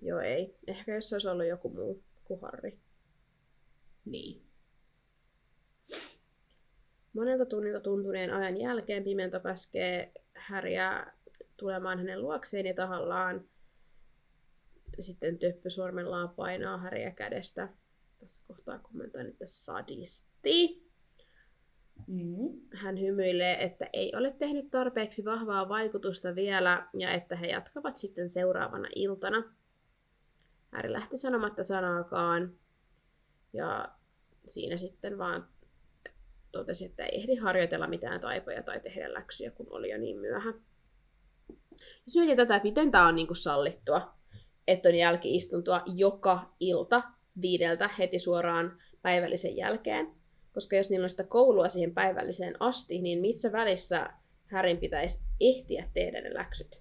[0.00, 0.56] Joo, ei.
[0.66, 2.78] Ehkä jos olisi ollut joku muu kuin Harri.
[4.04, 4.42] Niin.
[7.12, 11.12] Monelta tunnilta tuntuneen ajan jälkeen Pimento käskee Häriä
[11.56, 13.44] tulemaan hänen luokseen ja tahallaan
[15.00, 17.68] sitten töppysormellaan painaa Häriä kädestä.
[18.20, 20.86] Tässä kohtaa kommentoin, että sadisti.
[22.06, 22.60] Mm.
[22.74, 28.28] Hän hymyilee, että ei ole tehnyt tarpeeksi vahvaa vaikutusta vielä ja että he jatkavat sitten
[28.28, 29.56] seuraavana iltana.
[30.72, 32.54] Häri lähti sanomatta sanaakaan
[33.52, 33.88] ja
[34.46, 35.48] siinä sitten vaan
[36.52, 40.54] totesi, että ei ehdi harjoitella mitään taikoja tai tehdä läksyjä, kun oli jo niin myöhä.
[42.06, 44.14] Jos mietin tätä, että miten tämä on kuin sallittua,
[44.66, 47.02] että on jälkiistuntoa joka ilta
[47.40, 50.12] viideltä heti suoraan päivällisen jälkeen.
[50.52, 54.10] Koska jos niillä on sitä koulua siihen päivälliseen asti, niin missä välissä
[54.46, 56.80] Härin pitäisi ehtiä tehdä ne läksyt?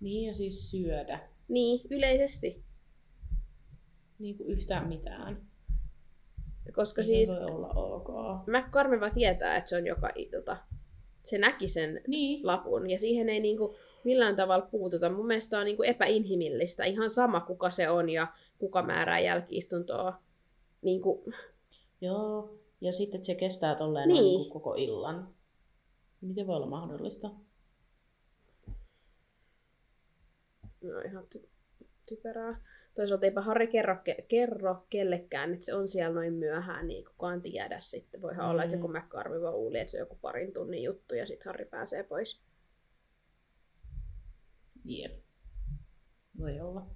[0.00, 1.31] Niin ja siis syödä.
[1.52, 2.62] Niin, yleisesti.
[4.18, 5.42] Niin kuin yhtään mitään.
[6.74, 8.08] Koska Ei siis voi olla ok.
[8.46, 10.56] McCormiva tietää, että se on joka ilta.
[11.24, 12.46] Se näki sen Niin.
[12.46, 13.74] lapun ja siihen ei niinku
[14.04, 15.10] millään tavalla puututa.
[15.10, 16.84] Mun mielestä on niinku epäinhimillistä.
[16.84, 18.26] Ihan sama, kuka se on ja
[18.58, 20.22] kuka määrää jälkiistuntoa.
[20.82, 21.24] Niinku,
[22.00, 22.54] Joo.
[22.80, 24.22] Ja sitten että se kestää tolleen Niin.
[24.22, 24.38] niin.
[24.40, 25.28] kuin koko illan.
[26.20, 27.30] Miten voi olla mahdollista?
[30.82, 31.48] No ihan ty-
[32.08, 32.60] typerää.
[32.94, 37.42] Toisaalta eipä Harri kerro, ke- kerro kellekään, että se on siellä noin myöhään, niin kukaan
[37.42, 38.22] tiedä sitten.
[38.22, 38.50] Voihan mm.
[38.50, 38.82] olla, että Mm.
[38.82, 42.44] joku McCarmiva uuli, että se on joku parin tunnin juttu ja sitten Harri pääsee pois.
[44.84, 45.22] Jep.
[46.38, 46.86] Voi olla.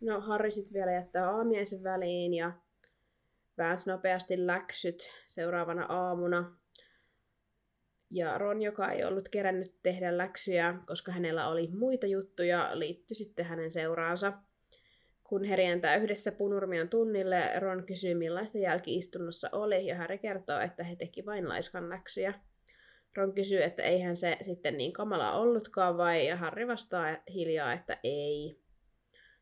[0.00, 2.52] No Harri sitten vielä jättää aamiaisen väliin ja
[3.58, 6.56] väänsi nopeasti läksyt seuraavana aamuna.
[8.14, 13.44] Ja Ron, joka ei ollut kerännyt tehdä läksyjä, koska hänellä oli muita juttuja, liittyi sitten
[13.44, 14.32] hänen seuraansa.
[15.24, 20.84] Kun he rientää yhdessä punurmion tunnille, Ron kysyy millaista jälkiistunnossa oli, ja Harry kertoo, että
[20.84, 22.34] he teki vain laiskan läksyjä.
[23.16, 27.98] Ron kysyy, että eihän se sitten niin kamala ollutkaan vai, ja Harry vastaa hiljaa, että
[28.02, 28.58] ei.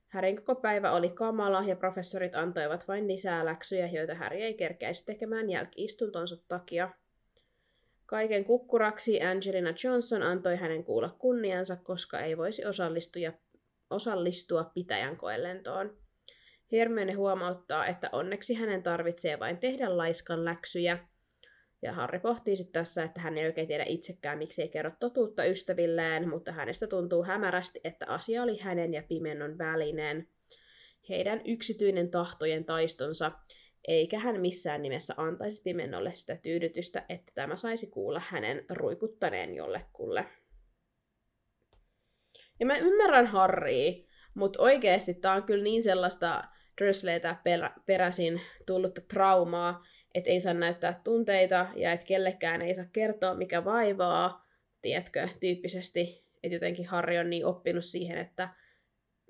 [0.08, 5.06] Härin koko päivä oli kamala ja professorit antoivat vain lisää läksyjä, joita Häri ei kerkäisi
[5.06, 6.90] tekemään jälkiistuntonsa takia.
[8.10, 13.32] Kaiken kukkuraksi Angelina Johnson antoi hänen kuulla kunniansa, koska ei voisi osallistua,
[13.90, 15.96] osallistua pitäjän koelentoon.
[16.72, 20.98] Hermione huomauttaa, että onneksi hänen tarvitsee vain tehdä laiskan läksyjä.
[21.82, 25.44] Ja Harry pohtii sitten tässä, että hän ei oikein tiedä itsekään, miksi ei kerro totuutta
[25.44, 30.28] ystävilleen, mutta hänestä tuntuu hämärästi, että asia oli hänen ja pimennon välinen.
[31.08, 33.32] Heidän yksityinen tahtojen taistonsa,
[33.88, 40.26] eikä hän missään nimessä antaisi pimennolle sitä tyydytystä, että tämä saisi kuulla hänen ruikuttaneen jollekulle.
[42.60, 43.92] Ja mä ymmärrän Harrya,
[44.34, 46.44] mutta oikeasti tää on kyllä niin sellaista
[46.80, 52.84] Dursleytä perä, peräisin tullutta traumaa, että ei saa näyttää tunteita ja että kellekään ei saa
[52.92, 54.46] kertoa, mikä vaivaa,
[54.82, 58.48] tiedätkö, tyyppisesti, että jotenkin Harri on niin oppinut siihen, että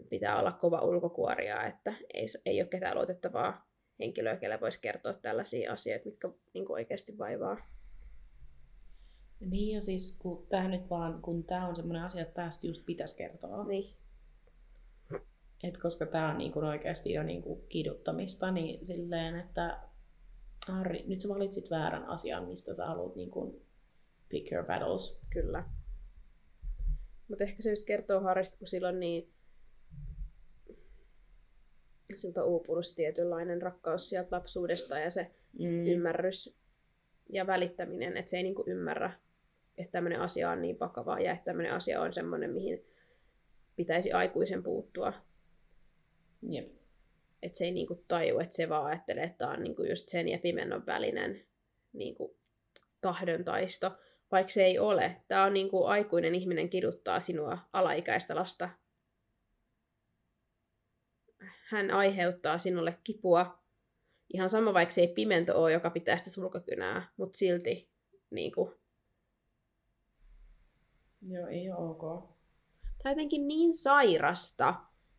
[0.08, 3.69] pitää olla kova ulkokuoria, että ei, ei ole ketään luotettavaa
[4.00, 7.56] henkilöä, kelle voisi kertoa tällaisia asioita, mitkä niin oikeasti vaivaa.
[9.40, 12.86] Niin ja siis kun tämä nyt vaan, kun tämä on semmoinen asia, että tästä just
[12.86, 13.64] pitäisi kertoa.
[13.64, 13.94] Niin.
[15.62, 19.80] Et koska tämä on niinku oikeasti jo niinku kiduttamista, niin silleen, että
[20.66, 23.62] Harri, nyt sä valitsit väärän asian, mistä sä haluat niinku
[24.28, 25.22] pick your battles.
[25.30, 25.64] Kyllä.
[27.28, 29.32] Mutta ehkä se just kertoo Harrista, kun silloin niin
[32.16, 35.86] siltä uupunut se tietynlainen rakkaus sieltä lapsuudesta ja se mm.
[35.86, 36.56] ymmärrys
[37.28, 39.12] ja välittäminen, että se ei niinku ymmärrä,
[39.78, 42.84] että tämmöinen asia on niin vakavaa ja että tämmöinen asia on semmoinen, mihin
[43.76, 45.12] pitäisi aikuisen puuttua
[46.42, 46.80] Jep.
[47.42, 50.28] Että se ei niinku taju, että se vaan ajattelee, että tämä on niinku just sen
[50.28, 51.44] ja pimennon välinen
[51.92, 52.36] niinku
[53.00, 53.90] tahdon taisto,
[54.32, 55.16] vaikka se ei ole.
[55.28, 58.70] Tämä on niinku aikuinen ihminen kiduttaa sinua alaikäistä lasta.
[61.70, 63.58] Hän aiheuttaa sinulle kipua.
[64.34, 67.88] Ihan sama, vaikka se ei pimento ole, joka pitää sitä sulkakynää, mutta silti
[68.30, 68.74] niinku...
[71.22, 72.00] Joo, ei ole ok.
[72.82, 74.74] Tämä on jotenkin niin sairasta,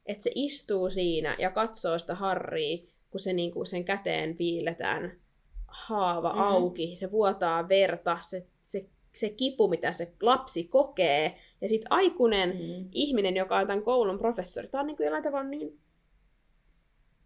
[0.06, 2.78] että se istuu siinä ja katsoo sitä Harria,
[3.10, 5.22] kun se niinku sen käteen piiletään
[5.68, 6.44] haava mm-hmm.
[6.44, 12.50] auki, se vuotaa verta, se, se, se kipu, mitä se lapsi kokee, ja sitten aikuinen
[12.50, 12.90] mm-hmm.
[12.92, 15.80] ihminen, joka on tämän koulun professori, tämä on niinku jollain tavalla niin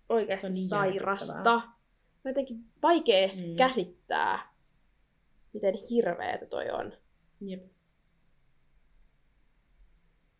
[0.09, 1.53] oikeasti niin sairasta.
[2.25, 3.55] On jotenkin vaikea edes mm.
[3.55, 4.53] käsittää,
[5.53, 6.93] miten hirveetä toi on.
[7.41, 7.65] Jep.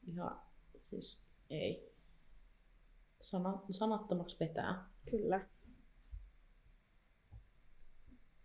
[0.08, 0.42] Ihan,
[0.90, 1.94] siis ei
[3.22, 4.90] sana, sanattomaksi vetää.
[5.12, 5.48] Kyllä.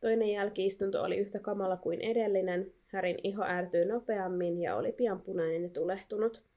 [0.01, 2.73] Toinen jälkiistunto oli yhtä kamala kuin edellinen.
[2.87, 6.50] Härin iho ärtyi nopeammin ja oli pian punainen ja tulehtunut.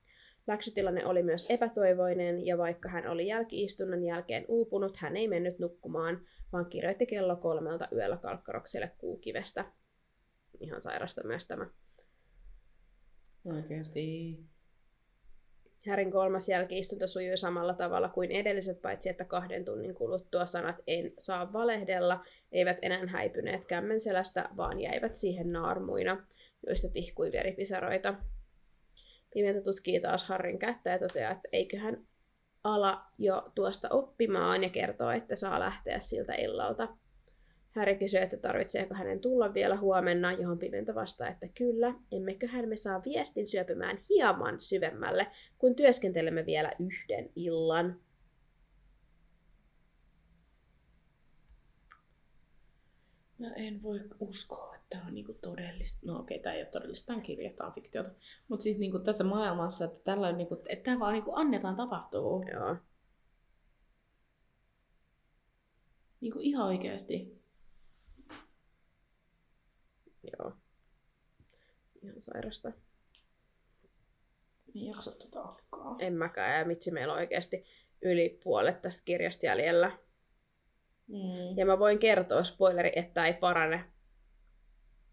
[0.47, 6.25] Läksytilanne oli myös epätoivoinen, ja vaikka hän oli jälkiistunnon jälkeen uupunut, hän ei mennyt nukkumaan,
[6.53, 9.65] vaan kirjoitti kello kolmelta yöllä kalkkarokselle kuukivestä.
[10.59, 11.67] Ihan sairasta myös tämä.
[13.45, 14.39] Oikeasti.
[15.87, 21.13] Härin kolmas jälkiistunto sujui samalla tavalla kuin edelliset, paitsi että kahden tunnin kuluttua sanat en
[21.17, 26.25] saa valehdella eivät enää häipyneet kämmenselästä, vaan jäivät siihen naarmuina,
[26.67, 28.15] joista tihkui veripisaroita.
[29.33, 32.07] Pimentä tutkii taas Harrin kättä ja toteaa, että eiköhän
[32.63, 36.87] ala jo tuosta oppimaan ja kertoo, että saa lähteä siltä illalta.
[37.69, 42.77] Häri kysyy, että tarvitseeko hänen tulla vielä huomenna, johon Pimento vastaa, että kyllä, emmeköhän me
[42.77, 45.27] saa viestin syöpymään hieman syvemmälle,
[45.57, 47.99] kun työskentelemme vielä yhden illan.
[53.39, 55.99] Mä en voi uskoa, että tämä on niinku todellista.
[56.05, 58.11] No okei, okay, tämä ei ole todellista, tämä on kirja, tämä on fiktiota.
[58.47, 62.45] Mutta siis niinku tässä maailmassa, että, tällainen, niinku, että tämä vaan niinku annetaan tapahtuu.
[62.53, 62.75] Joo.
[66.21, 67.43] Niinku ihan oikeasti.
[70.31, 70.53] Joo.
[72.01, 72.71] Ihan sairasta.
[74.75, 75.95] En jaksa tätä alkaa.
[75.99, 77.65] En mäkään, ja mitsi meillä on oikeasti
[78.01, 80.02] yli puolet tästä kirjasta jäljellä.
[81.07, 81.57] Mm.
[81.57, 83.85] Ja mä voin kertoa spoileri, että ei parane.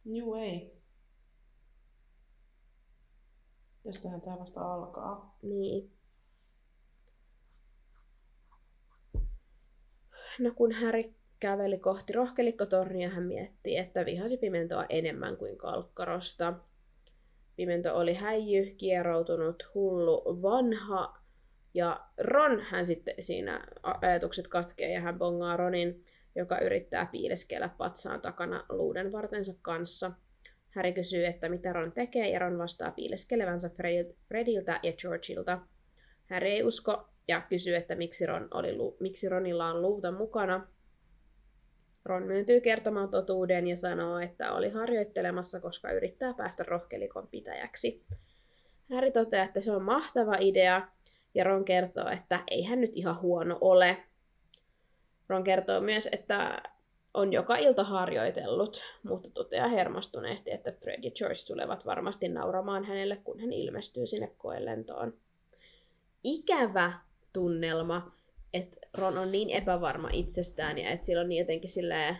[0.04, 0.80] Juu, ei.
[3.84, 5.36] Tästähän tää vasta alkaa.
[5.42, 5.90] Niin.
[10.38, 16.54] No kun Häri käveli kohti rohkelikkotornia, hän mietti, että vihasi pimentoa enemmän kuin kalkkarosta.
[17.56, 21.19] Pimento oli häijy, kieroutunut, hullu, vanha,
[21.74, 23.66] ja Ron hän sitten siinä
[24.00, 26.04] ajatukset katkee ja hän bongaa Ronin,
[26.34, 30.12] joka yrittää piileskellä patsaan takana luuden vartensa kanssa.
[30.74, 35.58] Harry kysyy, että mitä Ron tekee, ja Ron vastaa piileskelevänsä Fred- Frediltä ja Georgeilta.
[36.30, 40.66] Harry ei usko ja kysyy, että miksi, Ron oli, lu- miksi Ronilla on luuta mukana.
[42.04, 48.04] Ron myöntyy kertomaan totuuden ja sanoo, että oli harjoittelemassa, koska yrittää päästä rohkelikon pitäjäksi.
[48.90, 50.88] Harry toteaa, että se on mahtava idea,
[51.34, 53.96] ja Ron kertoo, että ei hän nyt ihan huono ole.
[55.28, 56.62] Ron kertoo myös, että
[57.14, 63.16] on joka ilta harjoitellut, mutta toteaa hermostuneesti, että Fred ja George tulevat varmasti nauramaan hänelle,
[63.16, 65.14] kun hän ilmestyy sinne koelentoon.
[66.24, 66.92] Ikävä
[67.32, 68.12] tunnelma,
[68.52, 72.16] että Ron on niin epävarma itsestään ja että sillä on niin jotenkin silleen,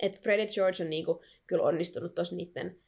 [0.00, 2.81] että Fred ja George on niinku kyllä onnistunut tuossa niiden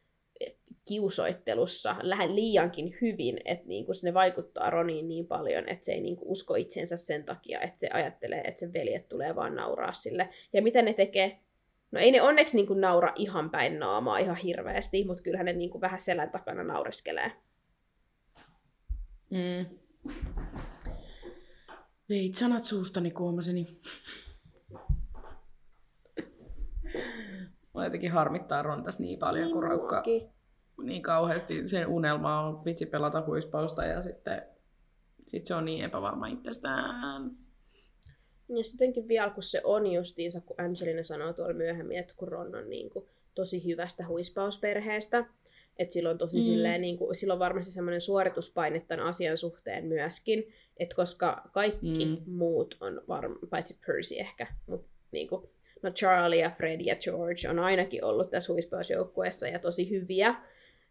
[0.88, 6.32] kiusoittelussa lähden liiankin hyvin, että niinku ne vaikuttaa Roniin niin paljon, että se ei niinku
[6.32, 10.28] usko itsensä sen takia, että se ajattelee, että sen veljet tulee vaan nauraa sille.
[10.52, 11.38] Ja mitä ne tekee?
[11.90, 15.80] No ei ne onneksi niinku naura ihan päin naamaa ihan hirveästi, mutta kyllähän ne niinku
[15.80, 17.32] vähän selän takana naureskelee.
[19.30, 19.66] Mm.
[22.08, 23.66] Veit sanat suustani kuomaseni.
[27.74, 30.02] Mä jotenkin harmittaa Ron tässä niin paljon, kun Raukka.
[30.82, 34.42] Niin kauheasti sen unelma on vitsi pelata huispausta ja sitten
[35.26, 37.30] sit se on niin epävarma itsestään.
[38.48, 42.28] Ja sitten jotenkin vielä, kun se on justiinsa, kun Angelina sanoo tuolla myöhemmin, että kun
[42.28, 43.04] Ron on niin kuin,
[43.34, 45.24] tosi hyvästä huispausperheestä,
[45.76, 46.42] että sillä on tosi Mm.
[46.42, 52.04] silleen, niin kuin, sillä on varmasti semmoinen suorituspaine tämän asian suhteen myöskin, että koska kaikki
[52.04, 52.32] mm.
[52.32, 55.48] muut on varma, paitsi Percy ehkä, mutta niin kuin,
[55.82, 60.34] no Charlie ja Fred ja George on ainakin ollut tässä huispausjoukkueessa ja tosi hyviä,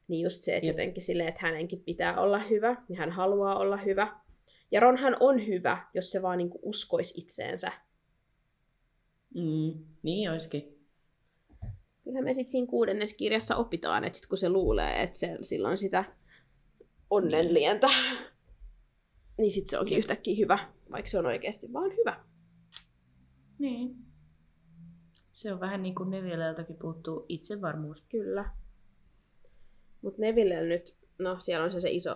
[0.07, 3.77] niin just se, että jotenkin silleen, että hänenkin pitää olla hyvä ja hän haluaa olla
[3.77, 4.21] hyvä.
[4.71, 7.71] Ja Ronhan on hyvä, jos se vaan niinku uskoisi itseensä.
[9.35, 9.85] Mm.
[10.03, 10.73] Niin olisikin.
[12.03, 15.69] Kyllähän me sitten siinä kuudennes kirjassa opitaan, että sit kun se luulee, että se, sillä
[15.69, 16.03] on sitä
[17.09, 17.87] onnenlientä,
[19.37, 20.59] niin sitten se onkin yhtäkkiä hyvä,
[20.91, 22.23] vaikka se on oikeasti vaan hyvä.
[23.59, 23.95] Niin.
[25.31, 28.01] Se on vähän niin kuin Nevilleltäkin puuttuu itsevarmuus.
[28.01, 28.62] Kyllä.
[30.03, 32.15] Mutta Neville nyt, no siellä on se, se iso,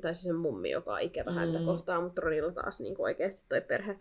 [0.00, 1.36] tai se, se mummi, joka on ikävä Mm.
[1.36, 3.98] häntä kohtaa, mutta Ronilla taas niin oikeasti toi perhe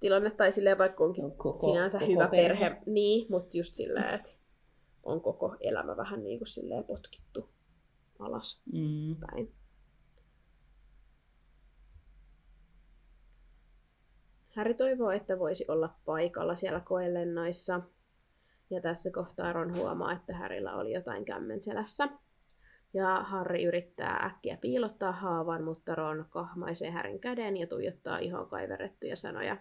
[0.00, 2.64] tilanne, tai silleen vaikka onkin No, koko- sinänsä koko hyvä perhe.
[2.70, 2.82] perhe.
[2.86, 4.30] niin, mutta just silleen, että
[5.02, 7.48] on koko elämä vähän niin kuin silleen potkittu
[8.18, 9.16] alas Mm.
[9.16, 9.52] päin.
[14.56, 17.80] Harry toivoo, että voisi olla paikalla siellä koelennoissa.
[18.70, 22.08] Ja tässä kohtaa Ron huomaa, että Harrylla oli jotain kämmen selässä.
[22.94, 29.16] Ja Harry yrittää äkkiä piilottaa haavan, mutta Ron kahmaisee Harryn käden ja tuijottaa ihon kaiverrettuja
[29.16, 29.56] sanoja.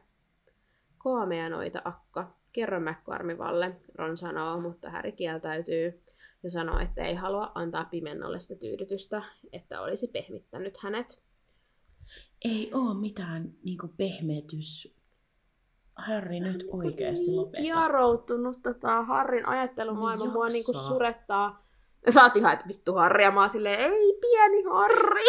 [0.97, 6.01] Koomea noita akka, kerro McCormivalle, Ron sanoo, mutta Harry kieltäytyy
[6.43, 9.21] ja sanoo, että ei halua antaa pimennolle sitä tyydytystä,
[9.53, 11.21] että olisi pehmittänyt hänet.
[12.45, 14.97] Ei oo mitään niinku pehmetys.
[15.95, 17.61] Harry nyt oikeasti niin lopeta.
[17.61, 20.31] Kieroutunut tota Harrin ajattelumaailma.
[20.33, 21.66] Mua niinku surettaa.
[22.09, 25.23] Sä oot ihan, että vittu Harri, ja mä oon silleen, ei pieni Harri.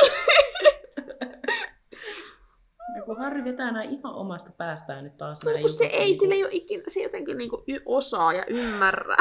[2.96, 6.04] Ja kun Harry vetää nää ihan omasta päästään nyt taas No, kun se jutut, ei,
[6.04, 9.16] niinku- sille ei ole ikinä, se jotenkin niinku y- osaa ja ymmärrä.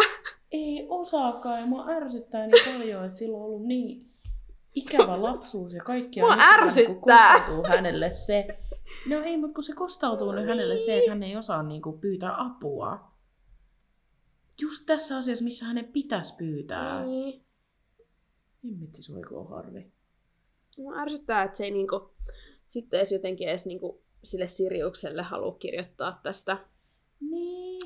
[0.52, 4.12] Ei osaakaan, ja mua ärsyttää niin paljon, että sillä on ollut niin
[4.76, 7.34] ikävä lapsuus ja nyt se vaan ärsyttää.
[7.34, 8.48] Kostautuu hänelle se.
[9.10, 12.42] No ei, mutta kun se kostautuu nyt hänelle se, että hän ei osaa niinku pyytää
[12.46, 13.12] apua.
[14.62, 17.06] Just tässä asiassa, missä hänen pitäisi pyytää.
[17.06, 17.46] Niin.
[18.64, 19.92] Hemmetti soikoo Harri.
[20.78, 22.14] Mua ärsyttää, että se ei niinku,
[22.68, 26.58] sitten edes jotenkin edes niinku sille Siriukselle halua kirjoittaa tästä.
[27.20, 27.82] Niin.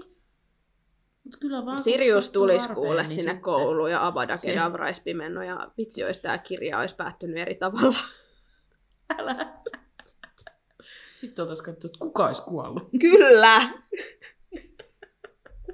[1.23, 5.01] Mut kyllä vaan Sirius tulisi kuulle niin sinne sitten- kouluun ja Avada Se- Kedavra olisi
[5.03, 7.97] pimennyt ja vitsi olisi tämä kirja olisi päättynyt eri tavalla.
[9.17, 9.61] Älä.
[11.17, 12.89] Sitten oltaisiin katsottu, että kuka olisi kuollut.
[13.01, 13.69] Kyllä!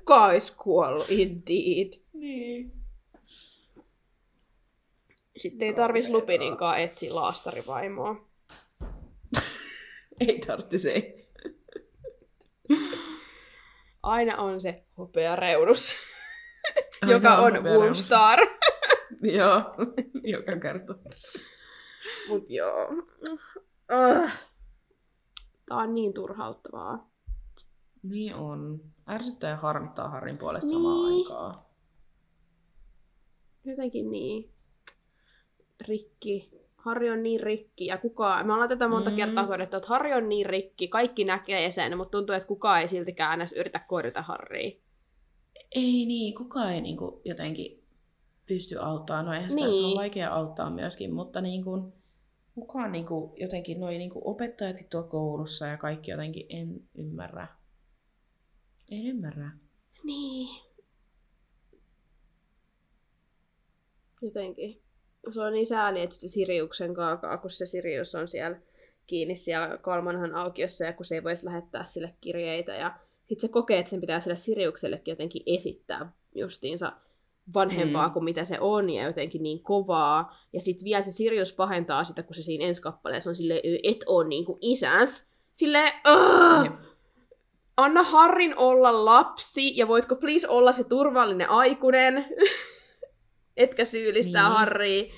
[0.08, 1.94] Kuka olisi kuollut, indeed.
[2.14, 2.72] Niin.
[5.38, 8.26] Sitten ei tarvitsisi Lupininkaan etsiä laastarivaimoa.
[10.20, 11.28] Ei tarvitse se.
[14.04, 15.96] Aina on se hopea reunus,
[17.02, 17.64] Aina joka on.
[17.64, 18.40] Wolfstar.
[19.38, 19.62] Joo,
[20.34, 20.96] joka kerta.
[22.28, 22.88] Mut joo.
[22.90, 24.30] Uh.
[25.66, 27.10] Tää on niin turhauttavaa.
[28.10, 28.80] Niin on.
[29.10, 31.20] Ärsyttää ja harmittaa Harrin puolesta samaan Niin.
[31.32, 31.56] aikaan.
[33.66, 34.50] Jotenkin niin
[35.88, 36.52] rikki.
[36.78, 39.16] Harri on niin rikki ja kukaan, me ollaan tätä monta Mm.
[39.16, 42.88] kertaa todettu, että Harri on niin rikki, kaikki näkee sen, mutta tuntuu, että kukaan ei
[42.88, 44.72] siltikään edes yritä korjata Harria.
[45.76, 47.84] Ei niin, kukaan ei niin kuin, jotenkin
[48.46, 49.26] pysty auttamaan.
[49.26, 49.76] No eihän sitä, niin.
[49.76, 49.92] se Niin.
[49.92, 51.94] on vaikea auttaa myöskin, mutta niin kuin,
[52.56, 57.48] kukaan niin kuin, jotenkin, noi niin kuin opettajat tuolla koulussa ja kaikki jotenkin en ymmärrä.
[58.92, 59.52] En ymmärrä.
[60.04, 60.48] Niin.
[64.22, 64.82] Jotenkin.
[65.30, 68.58] Se on niin sääli, että se Siriuksen kaakaa, kun se Sirius on siellä
[69.08, 72.76] kiinni siellä kolmanhan aukiossa ja kun se ei voisi lähettää sille kirjeitä.
[72.76, 76.92] Ja sitten se kokee, että sen pitää sille Siriuksellekin jotenkin esittää justiinsa
[77.54, 78.14] vanhempaa Mm.
[78.14, 80.38] kuin mitä se on ja jotenkin niin kovaa.
[80.54, 83.80] Ja sitten vielä se Sirius pahentaa sitä, kun se siinä ensi kappaleessa on silleen, "Ö,
[83.84, 85.26] et ole niin kuin isäns.
[85.54, 85.92] Silleen.
[87.78, 92.26] Anna Harrin olla lapsi, ja voitko please olla se turvallinen aikuinen,
[93.58, 94.58] etkä syyllistää Niin.
[94.58, 95.14] Harria.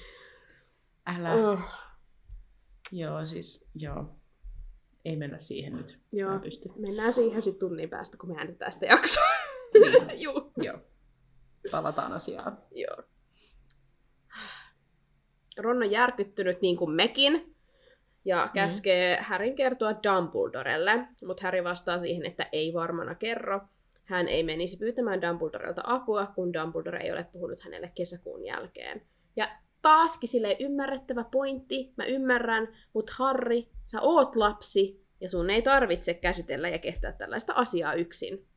[1.05, 1.51] Älä.
[1.51, 1.59] Uh,
[2.91, 4.15] Joo, siis joo.
[5.05, 5.99] Ei mennä siihen nyt.
[6.11, 6.31] joo.
[6.31, 6.69] Mä pysty.
[6.75, 9.23] Mennään siihen sitten tunnin päästä, kun me äänitetään sitä jaksoa.
[9.73, 10.19] Niin.
[10.23, 10.51] Juu.
[10.57, 10.77] Joo.
[11.71, 12.57] Palataan asiaan.
[12.75, 12.95] Joo.
[15.57, 17.55] Ron on järkyttynyt niin kuin mekin,
[18.25, 19.23] ja käskee mm.
[19.23, 23.61] Härin kertoa Dumbledorelle, mutta Harry vastaa siihen, että ei varmana kerro.
[24.03, 29.01] Hän ei menisi pyytämään Dumbledorelta apua, kun Dumbledore ei ole puhunut hänelle kesäkuun jälkeen.
[29.35, 29.49] Ja
[29.81, 36.13] taaskin sille ymmärrettävä pointti, mä ymmärrän, mutta Harry, sä oot lapsi, ja sun ei tarvitse
[36.13, 38.47] käsitellä ja kestää tällaista asiaa yksin.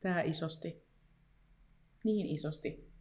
[0.00, 0.82] Tää isosti.
[2.04, 2.91] Niin isosti.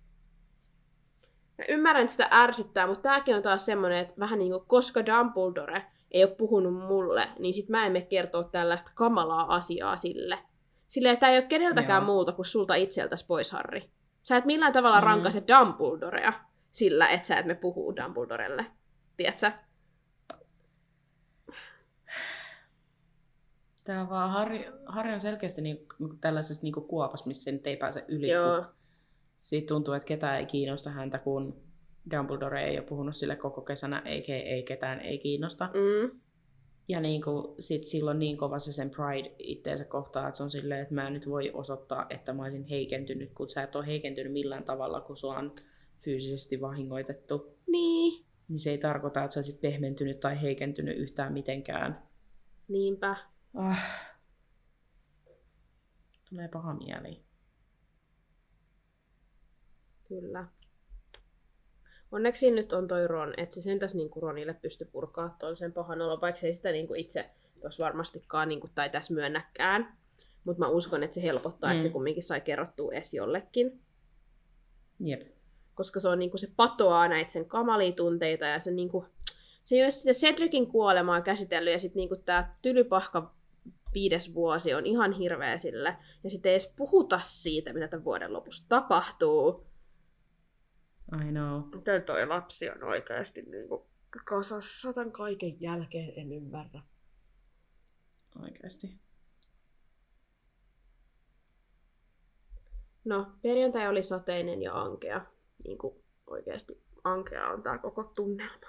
[1.61, 5.05] Mä ymmärrän, että sitä ärsyttää, mutta tääkin on taas semmonen, että vähän niin kuin, koska
[5.05, 10.39] Dumbledore ei ole puhunut mulle, niin sit mä en mene kertoa tällaista kamalaa asiaa sille.
[10.87, 12.05] Silleen, että ei ole keneltäkään Joo.
[12.05, 13.89] muulta kuin sulta itseltäsi pois, Harri.
[14.23, 15.05] Sä et millään tavalla Mm.
[15.05, 16.33] rankase Dumbledorea
[16.71, 18.65] sillä, että sä et me puhuu Dumbledorelle.
[19.17, 19.51] Tiedätkö?
[23.83, 25.87] Tää vaan Harri, Harri on selkeästi niin,
[26.21, 28.29] tällaisessa niin kuopassa, missä nyt ei pääse yli.
[28.29, 28.61] Joo.
[28.61, 28.65] kun
[29.41, 31.63] Siitä tuntuu, että ketään ei kiinnosta häntä, kun
[32.11, 35.69] Dumbledore ei ole puhunut sille koko kesänä, eikä ei ketään ei kiinnosta.
[35.73, 36.19] Mm.
[36.87, 40.51] Ja niin kuin, sit silloin niin kova se sen pride itteensä kohtaa, että se on
[40.51, 43.85] silleen, että mä en nyt voi osoittaa, että mä olisin heikentynyt, kun sä et ole
[43.85, 45.55] heikentynyt millään tavalla, kun sua on
[46.01, 47.57] fyysisesti vahingoitettu.
[47.67, 48.25] Niin.
[48.49, 52.03] Niin se ei tarkoita, että sä olisit pehmentynyt tai heikentynyt yhtään mitenkään.
[52.67, 53.15] Niinpä.
[53.53, 54.11] Ah.
[56.29, 57.30] Tulee paha mieli.
[60.11, 60.45] Kyllä.
[62.11, 66.01] Onneksi nyt on toi Ron, että se sentäs niinku Ronille pysty purkaa tuon sen pahan
[66.01, 67.29] olon, vaikka se ei sitä niinku itse
[67.61, 69.97] tuossa varmastikaan niinku, tai tässä myönnäkään.
[70.43, 71.71] Mutta mä uskon, että se helpottaa, mm.
[71.71, 71.93] että se Mm.
[71.93, 73.81] kumminkin sai kerrottua edes jollekin.
[74.99, 75.21] Jep.
[75.73, 79.05] Koska se, on, niinku, se patoaa näitä sen kamalia tunteita ja se, niinku,
[79.63, 83.33] se ei ole sitä Cedricin kuolemaa käsitellyt ja sitten niinku, tämä tylypahka
[83.93, 85.97] viides vuosi on ihan hirveä sille.
[86.23, 89.70] Ja sitten ei edes puhuta siitä, mitä tämän vuoden lopussa tapahtuu.
[91.13, 91.61] I know.
[91.75, 93.89] Miten toi lapsi on oikeasti niinku
[94.25, 96.81] kasassa tämän kaiken jälkeen, en ymmärrä.
[98.41, 98.99] Oikeasti.
[103.05, 105.25] No, perjantai oli sateinen ja ankea.
[105.63, 108.67] Niin kuin oikeasti ankea on tää koko tunnelma.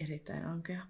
[0.00, 0.86] Erittäin ankea.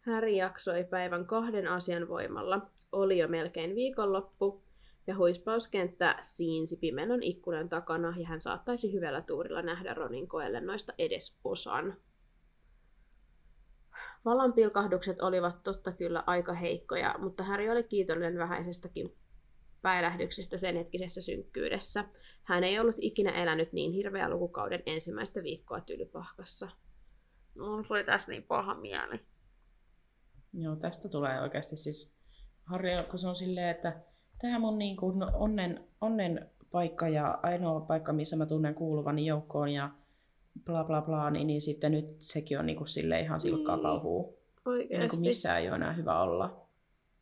[0.00, 2.70] Häri jaksoi päivän kahden asian voimalla.
[2.92, 4.65] Oli jo melkein viikonloppu,
[5.06, 11.40] ja huispauskenttä siinsi pimenon ikkunan takana, ja hän saattaisi hyvällä tuurilla nähdä Ronin koelennoista edes
[11.44, 11.96] osan.
[14.24, 19.16] Valonpilkahdukset olivat totta kyllä aika heikkoja, mutta Häri oli kiitollinen vähäisestäkin
[19.82, 22.04] päilähdyksestä sen hetkisessä synkkyydessä.
[22.42, 26.68] Hän ei ollut ikinä elänyt niin hirveä lukukauden ensimmäistä viikkoa tylypahkassa.
[27.54, 29.20] No, se oli tässä niin paha mieli.
[30.52, 32.16] Joo, tästä tulee oikeasti siis
[32.64, 34.00] Harri, kun se on silleen, että
[34.40, 39.68] tämä mun niin kuin onnen, onnen paikka ja ainoa paikka, missä mä tunnen kuuluvani joukkoon
[39.68, 39.90] ja
[40.64, 43.82] bla bla bla, niin, niin sitten nyt sekin on niin kuin silleen ihan silkkaa Niin.
[43.82, 44.38] kauhuu.
[44.64, 45.08] Ja niin Oikeasti.
[45.16, 46.66] kuin missään ei ole enää hyvä olla.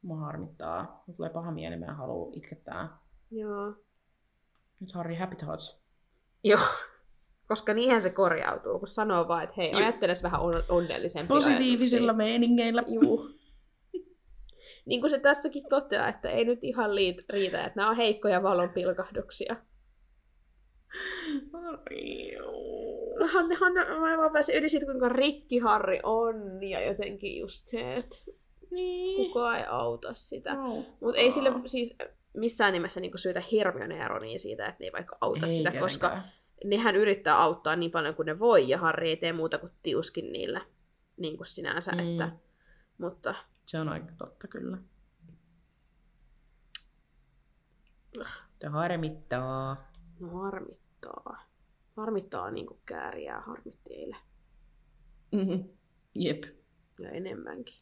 [0.03, 0.83] Mua harmittaa.
[1.07, 2.89] Mulla tulee paha mieli, mä en halua itkettää.
[3.31, 3.73] Joo.
[4.81, 5.81] Nyt Harri happy thoughts.
[6.45, 6.61] Joo.
[7.49, 12.27] Koska niinhän se korjautuu, kun sanoo vaan, että hei, ajatteles vähän on- onnellisempia Positiivisilla ajatuksia.
[12.27, 12.83] meiningeillä.
[12.87, 13.31] Juu.
[14.87, 18.43] Niin kuin se tässäkin toteaa, että ei nyt ihan liit- riitä, että nämä on heikkoja
[18.43, 19.57] valonpilkahduksia.
[21.53, 22.37] Harri.
[23.33, 27.65] Hän, hän, mä en vaan pääsin yli siitä, kuinka rikki Harri on, ja jotenkin just
[27.65, 28.17] se, että
[28.71, 29.17] Niin.
[29.17, 30.55] kukaan ei auta sitä.
[30.55, 30.85] No.
[31.01, 31.97] Mutta ei sille siis
[32.37, 35.83] missään nimessä niinku syytä Hermione Ronia siitä, että ne ei vaikka auta Ei sitä, kenenkään.
[35.85, 36.19] koska
[36.65, 40.33] nehän yrittää auttaa niin paljon kuin ne voi, ja Harri ei tee muuta kuin tiuskin
[40.33, 40.61] niillä
[41.17, 41.99] niin kuin sinänsä, Mm.
[42.03, 42.11] mm.
[42.11, 42.31] että,
[42.99, 43.35] mutta
[43.67, 44.79] Se on aika totta kyllä.
[48.59, 49.91] Te harmittaa.
[50.21, 51.49] No harmittaa.
[51.97, 54.21] Harmittaa niinku kääriää harmitti eilen.
[55.33, 55.65] Mm-hmm.
[56.15, 56.45] Jep.
[56.99, 57.75] Ja enemmänkin.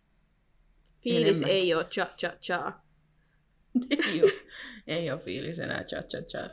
[1.03, 1.63] Fiilis Enemmänkin.
[1.63, 2.73] ei oo cha cha cha.
[4.09, 4.33] ei, ole,
[4.87, 6.51] ei ole fiilis enää cha cha cha.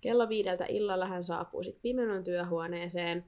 [0.00, 3.24] Kello viideltä illalla hän saapui sitten pimenon työhuoneeseen.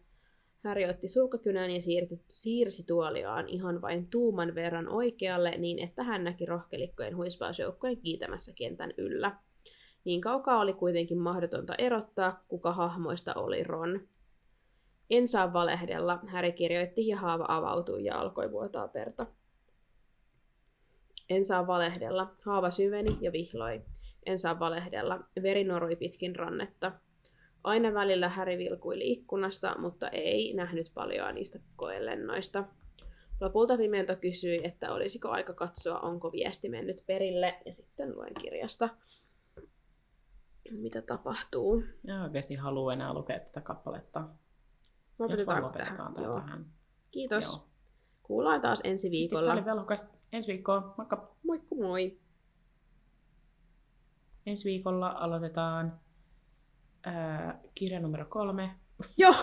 [0.65, 6.25] Harry otti sulkakynän ja siirti, siirsi tuoliaan ihan vain tuuman verran oikealle niin, että hän
[6.25, 9.37] näki rohkelikkojen huispausjoukkojen kiitämässä kentän yllä.
[10.05, 14.01] Niin kaukaa oli kuitenkin mahdotonta erottaa, kuka hahmoista oli Ron.
[15.11, 19.27] En saa valehdella, Häri kirjoitti ja haava avautui ja alkoi vuotaa verta.
[21.31, 23.83] En saa valehdella, haava syveni ja vihloi.
[24.27, 26.93] En saa valehdella, veri norui pitkin rannetta.
[27.65, 32.65] Aina välillä Häri vilkuili ikkunasta, mutta ei nähnyt paljoa niistä koelennoista.
[33.41, 38.89] Lopulta Pimento kysyi, että olisiko aika katsoa, onko viesti mennyt perille, ja sitten luen kirjasta,
[40.79, 41.85] mitä tapahtuu.
[42.05, 44.29] Ja oikeasti halua enää lukea tätä kappaletta.
[45.19, 46.15] Lopetetaanko lopetetaan tähän?
[46.15, 46.41] tämä Joo.
[46.41, 46.67] tähän.
[47.11, 47.45] Kiitos.
[47.45, 47.67] Joo.
[48.23, 49.41] Kuullaan taas ensi Viikolla.
[49.41, 49.55] viikolla.
[49.55, 50.19] Tämä oli velhokasta.
[50.33, 50.95] Ensi viikkoa.
[50.97, 51.37] Moikka.
[51.47, 52.21] Moikku moi!
[54.47, 56.01] Ensi viikolla aloitetaan
[57.03, 58.71] ää, kirja numero kolme.
[59.17, 59.35] Joo,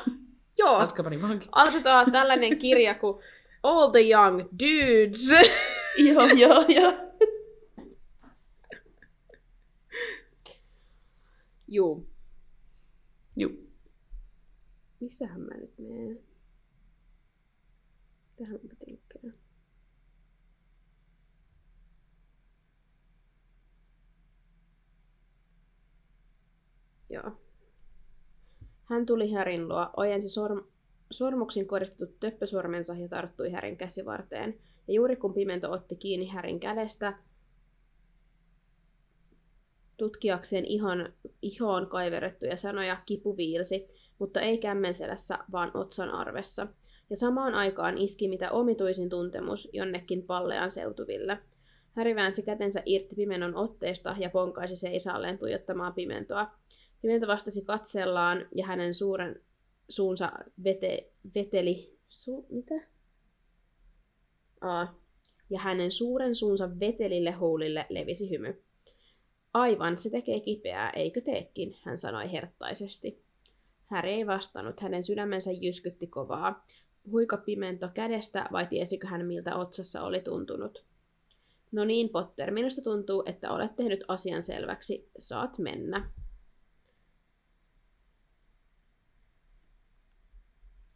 [0.57, 0.75] joo.
[0.75, 1.49] Azkabanin vanki.
[1.51, 3.23] Aloitetaan tällainen kirja kuin
[3.63, 5.29] All the Young Dudes.
[6.07, 6.93] joo, joo, joo.
[11.67, 12.09] Juu.
[13.35, 13.67] Juu.
[14.99, 16.19] Missähän mä nyt menen?
[18.37, 19.31] Tähän mä lukea.
[27.09, 27.46] Joo.
[28.89, 30.65] Hän tuli Härin luo, ojensi sorm-
[31.11, 34.57] sormuksin koristetut töppösormensa ja tarttui Härin käsivarteen.
[34.87, 37.13] Ja juuri kun Pimento otti kiinni Härin kädestä,
[39.97, 43.87] tutkiakseen ihon, ihoon kaiverrettuja sanoja kipu viilsi,
[44.19, 46.67] mutta ei kämmenselässä, vaan otsan arvessa.
[47.09, 51.37] Ja samaan aikaan iski mitä omituisin tuntemus jonnekin pallean seutuville.
[51.91, 56.51] Häri väänsi kätensä irti pimenon otteesta ja ponkaisi seisaalleen tuijottamaan pimentoa.
[57.01, 59.41] Pimento vastasi katsellaan ja hänen suuren
[59.89, 60.31] suunsa
[60.63, 61.97] vete, veteli...
[62.09, 62.87] Su, mitä?
[64.61, 64.99] Aa.
[65.49, 68.63] Ja hänen suuren suunsa vetelille huulille levisi hymy.
[69.53, 73.23] Aivan, se tekee kipeää, eikö teekin, hän sanoi herttaisesti.
[73.85, 76.65] Häri ei vastannut, hänen sydämensä jyskytti kovaa.
[77.03, 80.85] Puhuiko pimento kädestä vai tiesikö hän miltä otsassa oli tuntunut?
[81.71, 85.09] No niin, Potter, minusta tuntuu, että olet tehnyt asian selväksi.
[85.17, 86.11] Saat mennä.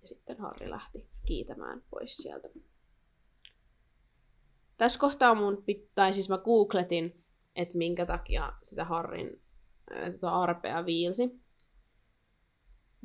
[0.01, 2.49] Ja sitten Harri lähti kiitämään pois sieltä.
[4.77, 7.23] Tässä kohtaa mun pitää, siis mä googletin,
[7.55, 9.41] että minkä takia sitä Harrin
[9.91, 11.41] ää, tota arpea viilsi,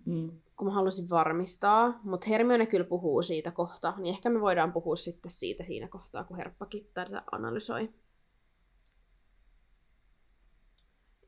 [0.07, 0.40] Mm.
[0.57, 4.97] kun mä halusin varmistaa, mutta Hermione kyllä puhuu siitä kohta, niin ehkä me voidaan puhua
[4.97, 7.90] sitten siitä siinä kohtaa, kun Herppakin tätä analysoi.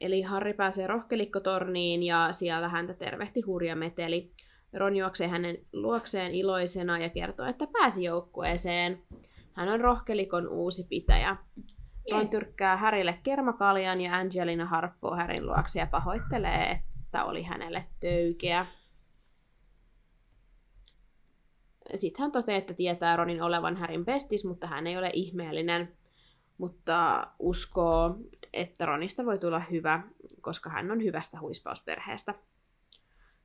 [0.00, 4.32] Eli Harri pääsee rohkelikkotorniin ja siellä häntä tervehti hurja meteli.
[4.72, 9.02] Ron juoksee hänen luokseen iloisena ja kertoo, että pääsi joukkueeseen.
[9.52, 11.36] Hän on rohkelikon uusi pitäjä.
[12.12, 18.66] Ron tyrkkää Härille kermakaljan ja Angelina harppoo Härin luokse ja pahoittelee, että oli hänelle töykeä.
[21.94, 25.96] Sitten hän toteaa, että tietää Ronin olevan Härin pestis, mutta hän ei ole ihmeellinen.
[26.58, 28.16] Mutta uskoo,
[28.52, 30.02] että Ronista voi tulla hyvä,
[30.40, 32.34] koska hän on hyvästä huispausperheestä.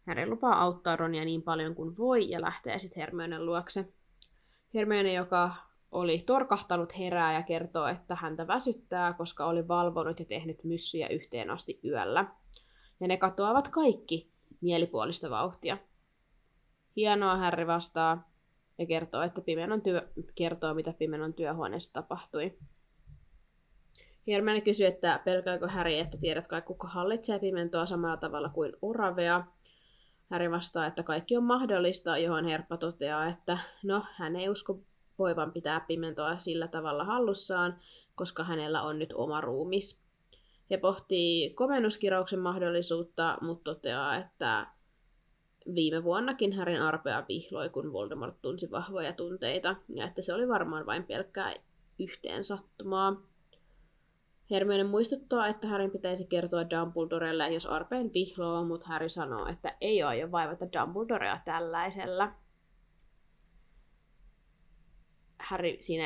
[0.08, 3.94] Harry lupaa auttaa Ronia niin paljon kuin voi ja lähtee sitten Hermionen luokse.
[4.74, 5.56] Hermione, joka
[5.92, 11.50] oli torkahtanut herää ja kertoo, että häntä väsyttää, koska oli valvonut ja tehnyt myssyjä yhteen
[11.50, 12.26] asti yöllä.
[13.00, 14.32] Ja ne katoavat kaikki
[14.62, 15.78] mielipuolista vauhtia.
[16.96, 18.30] Hienoa Harry vastaa
[18.78, 22.58] ja kertoo, että Pimenon työ, kertoo, mitä Pimenon työhuoneessa tapahtui.
[24.28, 29.44] Hermione kysyy, että pelkääkö Harry, että tiedät kai kuka hallitsee pimentoa samalla tavalla kuin Oravea.
[30.34, 34.80] Harry vastaa, että kaikki on mahdollista, johon Herppa toteaa, että no, hän ei usko
[35.20, 37.80] voivan pitää pimentoa sillä tavalla hallussaan,
[38.16, 40.02] koska hänellä on nyt oma ruumis.
[40.70, 44.68] He pohtii komennuskirauksen mahdollisuutta, mutta toteaa, että
[45.76, 50.86] viime vuonnakin Härin arpea vihloi, kun Voldemort tunsi vahvoja tunteita, ja että se oli varmaan
[50.86, 51.54] vain pelkkää
[52.00, 53.22] yhteen sattumaa.
[54.54, 60.04] Hermione muistuttaa, että Härin pitäisi kertoa Dumbledorelle, jos arpeen vihloo, mutta Harry sanoo, että ei
[60.04, 62.32] aio vaivata Dumbledorea tällaisella.
[65.40, 66.04] Harry siinä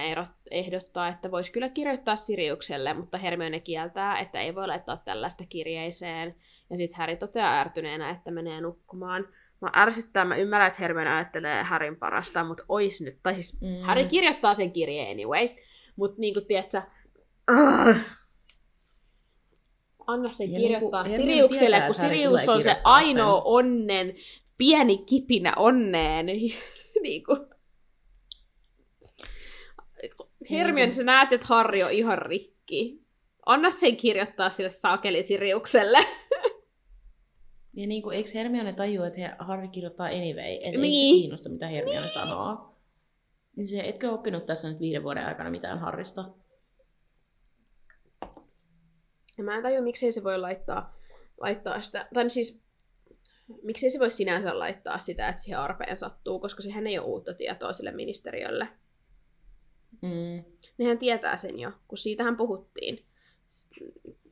[0.52, 6.36] ehdottaa, että voisi kyllä kirjoittaa Siriukselle, mutta Hermione kieltää, että ei voi laittaa tällaista kirjeeseen.
[6.70, 9.28] Ja sitten Harry toteaa ärtyneenä, että menee nukkumaan.
[9.62, 13.20] Mä ärsyttää, mä ymmärrän, että Hermione ajattelee Harryn parasta, mutta ois nyt.
[13.24, 13.82] Tai siis mm.
[13.82, 15.50] Harry kirjoittaa sen kirjeen anyway.
[15.96, 16.82] Mutta niin kuin, tiedätkö,
[17.52, 17.96] uh,
[20.08, 23.08] anna sen Ja kirjoittaa niinku Siriukselle, Hermione kun tietää, Harry Sirius on se kirjoittaa sen.
[23.08, 24.16] ainoa onnen,
[24.58, 26.26] pieni kipinä onneen.
[27.04, 27.40] niin kuin.
[30.52, 33.02] Hermione, sä näet, että Harri on ihan rikki.
[33.46, 36.00] Anna sen kirjoittaa sille saakeli Siriukselle.
[37.74, 40.82] Ja niin kuin, eikö Hermione tajua, että Harry kirjoittaa anyway, että niin.
[40.82, 41.06] Niin.
[41.06, 42.14] ei se kiinnosta, mitä Hermione niin.
[42.14, 42.76] sanoo.
[43.56, 46.26] Niin se, etkö oppinut tässä nyt viiden vuoden aikana mitään Harrista?
[49.38, 50.98] Ja mä en tajua, miksei se voi laittaa,
[51.42, 52.62] laittaa sitä, tai siis
[53.64, 57.34] miksei se voi sinänsä laittaa sitä, että siihen arpeen sattuu, koska sehän ei ole uutta
[57.34, 58.68] tietoa sille ministeriölle.
[60.02, 60.44] Mm.
[60.78, 63.06] Nehän tietää sen jo, kun siitähän puhuttiin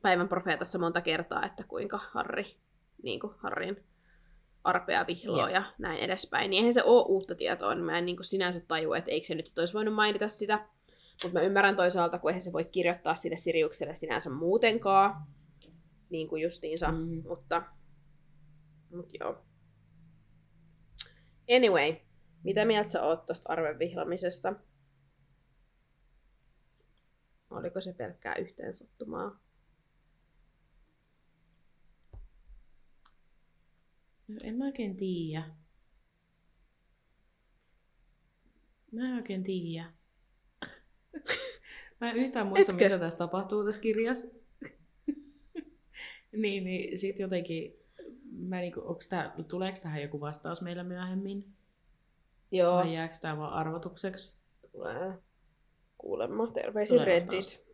[0.02, 2.56] päivän profeetassa monta kertaa, että kuinka Harri,
[3.02, 3.84] niin kuin Harrin
[4.64, 5.48] arpea vihloo Joo.
[5.48, 6.50] ja näin edespäin.
[6.50, 9.26] Niin eihän se ole uutta tietoa, niin mä en niin kuin sinänsä tajua, että eikö
[9.26, 10.68] se nyt olisi voinut mainita sitä.
[11.22, 15.26] Mutta mä ymmärrän toisaalta, kun eihän se voi kirjoittaa sille Siriukselle sinänsä muutenkaan,
[16.10, 17.22] niin kuin justiinsa, Mm.
[17.28, 17.62] mutta,
[18.94, 19.44] mutta joo.
[21.56, 21.96] Anyway,
[22.44, 24.52] mitä mieltä sä oot tosta arven vihlamisesta?
[27.50, 29.40] Oliko se pelkkää yhteensattumaa?
[34.28, 35.56] No, en mä oikein tiedä.
[38.92, 39.92] Mä en oikein tiedä.
[42.00, 42.84] Mä en yhtään muista, Etkö?
[42.84, 44.38] mitä tässä tapahtuu tässä kirjassa.
[46.42, 47.72] niin, niin sit jotenkin,
[48.32, 51.44] mä niinku, onks tää, tuleeko tähän joku vastaus meillä myöhemmin?
[52.52, 54.46] Joo, Vai jääkö tää vaan arvotukseksi?
[54.72, 55.18] tulee
[55.98, 56.46] kuulemma.
[56.46, 57.00] Terveisin.
[57.00, 57.66] Reddit.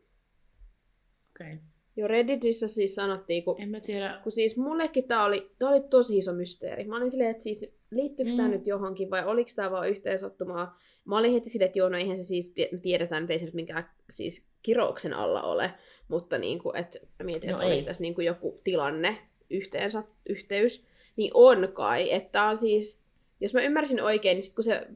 [1.31, 1.55] Okei.
[1.55, 1.59] Okay.
[1.97, 4.21] Jo Redditissä siis sanottiin, kun, En mä tiedä.
[4.23, 6.85] kun siis mullekin tää oli, tää oli tosi iso mysteeri.
[6.85, 8.37] Mä olin silleen, että siis liittyykö mm.
[8.37, 10.79] tämä nyt johonkin vai oliko tämä vaan yhteensattumaa.
[11.05, 13.45] Mä olin heti silleen, että joo, no eihän se siis, me tiedetään, että ei se
[13.45, 15.75] nyt minkään siis kirouksen alla ole,
[16.09, 19.19] mutta niin kuin, että mä mietin, No että olisi tässä niin kuin joku tilanne,
[19.51, 20.85] yhteensä, yhteys,
[21.17, 23.03] niin on kai, että on siis,
[23.41, 24.87] jos mä ymmärsin oikein, niin sit kun se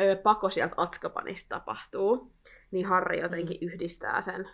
[0.00, 2.32] ö, pako sieltä Atskabanista tapahtuu,
[2.70, 3.66] niin Harry jotenkin mm.
[3.66, 4.48] yhdistää sen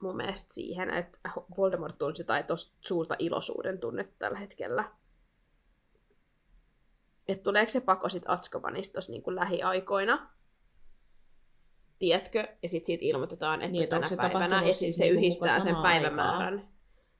[0.00, 1.18] mun mielestä siihen, että
[1.56, 4.92] Voldemort tunsi jotain tosta suurta iloisuuden tunnetta tällä hetkellä.
[7.28, 10.30] Että tuleeko se pako sit Atskabanista tossa niinku lähiaikoina?
[11.98, 12.48] Tiedätkö?
[12.62, 15.18] Ja sitten siitä ilmoitetaan, että Niin, niin, tänä se päivänä, ja siis sitten se niinku
[15.18, 16.68] yhdistää sen päivämäärän.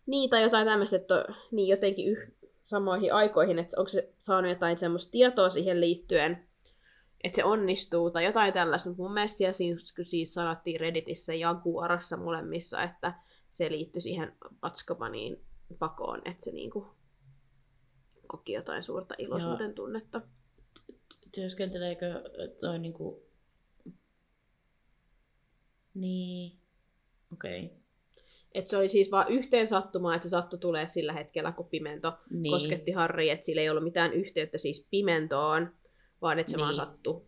[0.06, 2.18] Niin, tai jotain tämmöistä, että on- niin jotenkin yh,
[2.64, 6.45] samoihin aikoihin, että onko se saanut jotain semmoista tietoa siihen liittyen,
[7.26, 8.90] että se onnistuu, tai jotain tällaista.
[8.90, 13.14] Mutta mun mielestä siellä siis, siis sanottiin Redditissä ja Jaguarassa molemmissa, että
[13.50, 14.32] se liittyi siihen
[14.62, 15.40] Atskobaniin
[15.78, 16.86] pakoon, että se niinku
[18.26, 20.20] koki jotain suurta iloisuuden tunnetta.
[21.34, 22.22] Työskenteleekö
[22.60, 23.22] toi niinku...
[25.94, 26.58] Niin.
[27.32, 27.64] Okei.
[27.64, 27.78] Okay.
[28.54, 32.12] Et se oli siis vaan yhteen sattumaa, että se sattui tulee sillä hetkellä, kun Pimento
[32.30, 32.52] Niin.
[32.52, 35.74] kosketti Harry, että sillä ei ollut mitään yhteyttä siis Pimentoon,
[36.22, 36.62] vaan että se niin.
[36.62, 37.22] vaan sattui.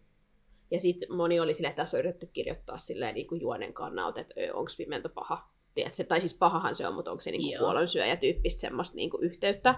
[0.70, 4.20] Ja sitten moni oli silleen, että tässä on yritetty kirjoittaa silleen niin kuin juonen kannalta,
[4.20, 5.50] että onko Pimento paha.
[5.74, 6.04] Tiedätkö?
[6.04, 9.24] Tai siis pahahan se on, mutta onko se niin kuin kuolonsyöjä tyyppistä semmoista niin kuin
[9.24, 9.74] yhteyttä.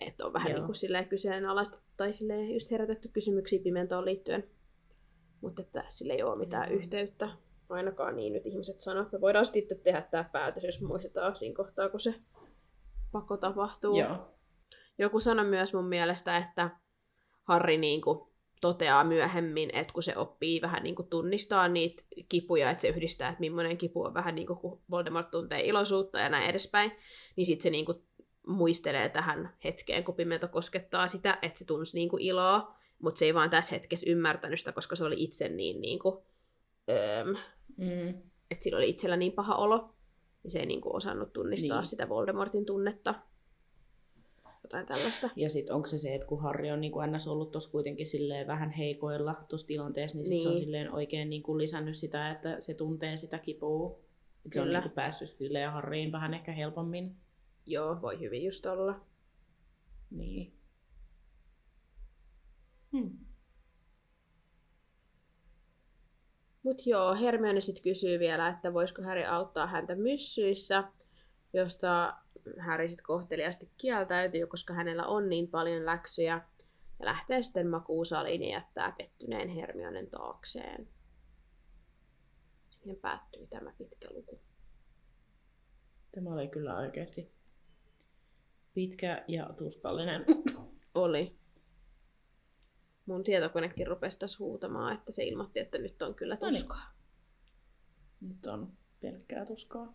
[0.00, 0.58] Että on vähän Joo.
[0.58, 4.50] niin kuin silleen kyseenalaista tai silleen just herätetty kysymyksiä Pimentoon liittyen.
[5.40, 6.78] Mutta että sillä ei ole mitään Joo.
[6.78, 7.28] yhteyttä.
[7.68, 9.06] Ainakaan niin nyt ihmiset sanoo.
[9.12, 12.14] Me voidaan sitten tehdä tämä päätös, jos muistetaan siinä kohtaa, kun se
[13.12, 13.98] pako tapahtuu.
[13.98, 14.34] Joo.
[14.98, 16.70] Joku sanoi myös mun mielestä, että
[17.42, 22.88] Harri niinku toteaa myöhemmin, että kun se oppii vähän niinku tunnistaa niitä kipuja, että se
[22.88, 26.92] yhdistää, että millainen kipu on vähän niin kuin kun Voldemort tuntee iloisuutta ja näin edespäin,
[27.36, 28.02] niin sitten se niinku
[28.46, 33.34] muistelee tähän hetkeen, kun Pimento koskettaa sitä, että se tunsi niinku iloa, mutta se ei
[33.34, 36.24] vaan tässä hetkessä ymmärtänyt sitä, koska se oli itse niin niinku,
[36.90, 37.24] öö,
[37.76, 38.08] Mm.
[38.50, 39.94] että sillä oli itsellä niin paha olo,
[40.42, 41.80] niin se ei niinku osannut tunnistaa Niin.
[41.80, 41.84] niin.
[41.90, 43.14] sitä Voldemortin tunnetta.
[44.62, 45.30] Jotain tällaista.
[45.36, 47.28] Ja sitten onko se se, että kun Harri on niin kuin ns.
[47.28, 50.64] ollut tuossa kuitenkin silleen vähän heikoilla tuossa tilanteessa, niin, sit se on Niin.
[50.64, 53.98] silleen oikein niin kuin lisännyt sitä, että se tuntee sitä kipua.
[54.46, 57.16] Et se on niin kuin päässyt silleen Harriin vähän ehkä helpommin.
[57.66, 59.00] Joo, voi hyvin just olla.
[60.10, 60.52] Niin.
[62.92, 63.18] Hmm.
[66.62, 70.84] Mut joo, Hermione sitten kysyy vielä, että voisiko Harry auttaa häntä myssyissä,
[71.52, 72.14] josta
[72.60, 76.42] Harry sitten kohteliaasti kieltäytyy, koska hänellä on niin paljon läksyjä.
[76.98, 80.88] Ja lähtee sitten makuusaliin ja jättää pettyneen Hermionen taakseen.
[82.70, 84.40] siihen päättyi tämä pitkä luku.
[86.14, 87.32] Tämä oli kyllä oikeasti
[88.74, 90.24] pitkä ja tuskallinen.
[90.94, 91.38] Oli.
[93.06, 96.54] Mun tietokonekin rupesi tässä huutamaan, että se ilmoitti, että nyt on kyllä No niin.
[96.54, 96.92] tuskaa.
[98.20, 99.94] Nyt on pelkkää tuskaa.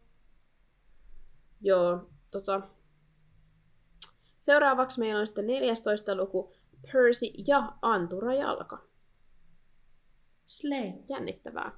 [1.61, 2.61] Joo, tota.
[4.39, 8.87] Seuraavaksi meillä on sitten 14 luku Percy ja Antura Jalka.
[10.45, 10.93] Slay.
[11.09, 11.71] Jännittävää.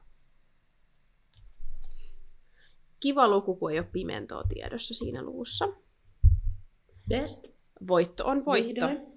[3.00, 5.66] Kiva luku, kun ei ole pimentoa tiedossa siinä luvussa.
[7.08, 7.48] Best.
[7.88, 8.88] Voitto on voitto.
[8.88, 9.10] Vihdoin.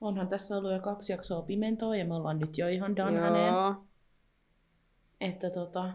[0.00, 3.52] Onhan tässä ollut jo kaksi jaksoa pimentoa ja me ollaan nyt jo ihan done häneen.
[3.52, 3.74] Joo.
[5.20, 5.92] Että tota,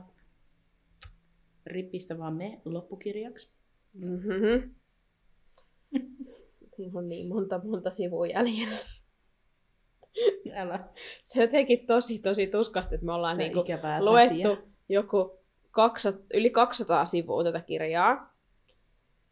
[1.66, 3.54] rippistä vaan me loppukirjaksi.
[3.94, 4.76] Mm-hmm.
[6.76, 8.78] Siinä on niin monta, monta sivua jäljellä.
[10.56, 10.80] Älä.
[11.24, 13.64] Se jotenkin tosi, tosi tuskasta, että me ollaan Sitä niinku
[13.99, 14.57] luettu tätiä.
[14.90, 15.40] joku
[15.72, 18.34] 200, yli 200 sivua tätä kirjaa.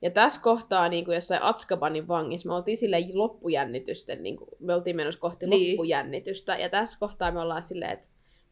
[0.02, 4.74] Ja tässä kohtaa niin kuin jossain Atskabanin vangissa me oltiin silleen loppujännitysten, niin kuin, me
[4.74, 5.72] oltiin menossa kohti Niin.
[5.72, 6.58] loppujännitystä.
[6.58, 8.08] Ja tässä kohtaa me ollaan silleen, että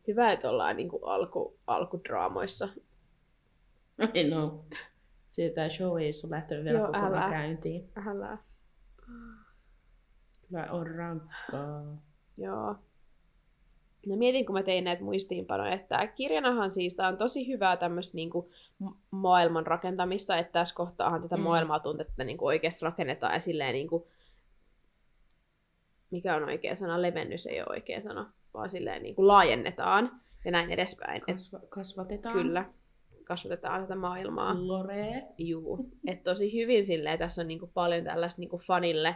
[0.07, 2.69] hyvä, että ollaan niin kuin alku, alkudraamoissa.
[4.13, 4.49] I know.
[5.29, 7.29] Siitä show ei ole lähtenyt vielä Joo, kokonaan älä.
[7.29, 7.89] käyntiin.
[8.07, 8.37] Älä.
[10.47, 11.97] Kyllä on rankkaa.
[12.37, 12.75] Joo.
[14.09, 18.15] No mietin, kun mä tein näitä muistiinpanoja, että kirjanahan siis tää on tosi hyvää tämmöistä
[18.15, 21.43] niinku ma- maailman rakentamista, että tässä kohtaahan tätä Mm.
[21.43, 24.07] maailmaa tuntetta niinku oikeasti rakennetaan ja silleen niinku,
[26.11, 30.71] mikä on oikea sana, levennys ei ole oikea sana, vaan silleen niinku laajennetaan ja näin
[30.71, 31.21] edespäin.
[31.21, 32.35] Kasva- kasvatetaan.
[32.35, 32.65] kyllä,
[33.29, 34.55] kasvatetaan tätä maailmaa.
[34.67, 35.23] Lore.
[35.37, 35.89] Juu.
[36.07, 39.15] Et tosi hyvin silleen, tässä on niinku paljon tällaista niinku fanille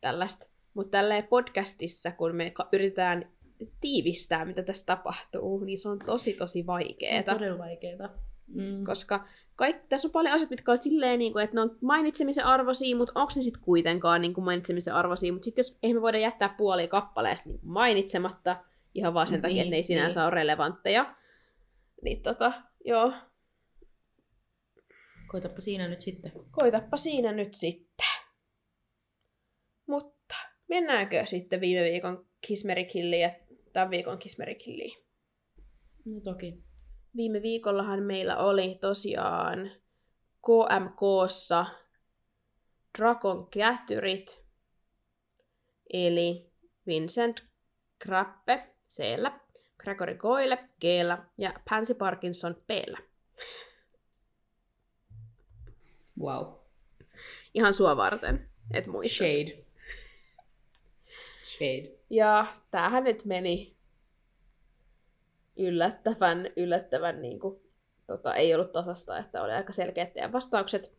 [0.00, 0.50] tällaista.
[0.74, 3.32] Mutta tälleen podcastissa, kun me ka- yritetään
[3.80, 7.32] tiivistää, mitä tässä tapahtuu, niin se on tosi tosi Se on vaikeeta.
[7.32, 8.10] todella vaikeeta.
[8.54, 8.84] Mm.
[8.84, 9.24] Koska
[9.56, 12.96] kaikki, tässä on paljon asioita, mitkä on silleen, niin kuin, että ne on mainitsemisen arvoisia,
[12.96, 15.32] mutta onko ne sitten kuitenkaan niin kuin mainitsemisen arvoisia.
[15.32, 18.56] Mutta sitten jos eihän me voida jättää puolia kappaleesta niin mainitsematta,
[18.94, 20.26] ihan vaan sen takia, Niin, että ne ei sinänsä niin.
[20.26, 21.14] ole relevantteja.
[22.04, 22.52] Niin tota,
[22.84, 23.12] joo,
[25.30, 26.32] Koitapa siinä nyt sitten.
[26.50, 28.06] koitappa siinä nyt sitten.
[29.86, 30.34] Mutta
[30.68, 33.30] mennäänkö sitten viime viikon Kismerikilliin ja
[33.72, 35.04] tämän viikon Kismerikilliin?
[36.04, 36.64] No toki.
[37.16, 39.70] Viime viikollahan meillä oli tosiaan
[40.46, 41.66] KMKssa
[42.98, 44.44] Dragon Kätyrit,
[45.92, 46.46] eli
[46.86, 47.44] Vincent
[47.98, 49.02] Krappe c
[49.78, 50.84] Gregory Goyle g
[51.38, 52.70] ja Pansy Parkinson p
[56.20, 56.54] Wow.
[57.54, 59.16] Ihan sua varten, et muista.
[59.16, 59.64] Shade.
[61.44, 61.98] Shade.
[62.10, 63.76] Ja tämähän nyt meni
[65.56, 67.60] yllättävän, yllättävän niin kuin,
[68.06, 70.92] tota, ei ollut tasasta, että oli aika selkeät teidän vastaukset.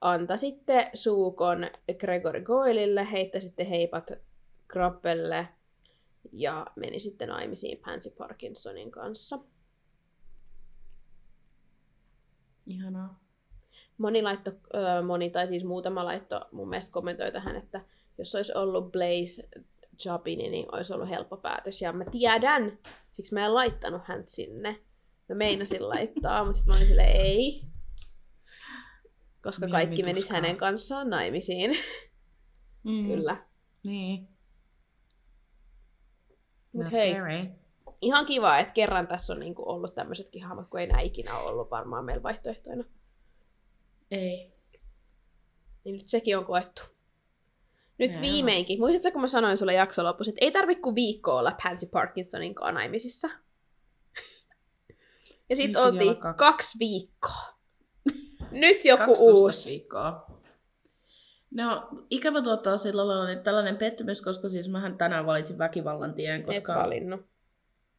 [0.00, 4.10] Anta sitten suukon Gregory Goylille, heittäisitte sitten heipat
[4.68, 5.48] Grappelle
[6.32, 9.38] ja meni sitten naimisiin Pansy Parkinsonin kanssa.
[12.66, 13.21] Ihanaa.
[13.98, 14.50] Moni laitto,
[15.06, 17.80] moni tai siis muutama laitto mun mielestä kommentoi tähän, että
[18.18, 19.48] jos olisi ollut Blaze
[20.04, 21.82] Jabini, niin olisi ollut helppo päätös.
[21.82, 22.78] Ja mä tiedän,
[23.12, 24.78] siksi mä en laittanut häntä sinne.
[25.28, 27.62] Mä meinasin laittaa, mutta sitten mä olin sille ei.
[29.42, 30.40] Koska Mieluummin kaikki menisi tuskaa.
[30.40, 31.70] hänen kanssaan naimisiin.
[32.84, 33.06] Mm.
[33.06, 33.36] Kyllä.
[33.84, 34.28] Niin.
[36.72, 37.12] Mut Not hei.
[37.12, 37.46] scary.
[38.00, 41.70] Ihan kiva, että kerran tässä on niinku ollut tämmöisetkin hahmot, kun ei enää ikinä ollut
[41.70, 42.84] varmaan meillä vaihtoehtoina.
[44.12, 44.52] Ei.
[45.84, 46.82] Niin nyt sekin on koettu.
[47.98, 48.22] Nyt Joo.
[48.22, 48.78] viimeinkin.
[48.80, 52.54] Muistatko, kun mä sanoin sulle jakso lopussa, että ei tarvi kuin viikko olla Pansy Parkinsonin
[52.54, 53.28] kanssa naimisissa?
[55.48, 56.38] Ja Nyt sitten piti oltiin kaksi.
[56.38, 57.58] kaksi viikkoa.
[58.50, 59.70] Nyt joku 12 uusi.
[59.70, 60.26] viikkoa.
[61.50, 66.40] No, ikävä tuottaa sillä lailla nyt tällainen pettymys, koska siis mähän tänään valitsin väkivallan tien,
[66.40, 67.20] Et koska valinnut.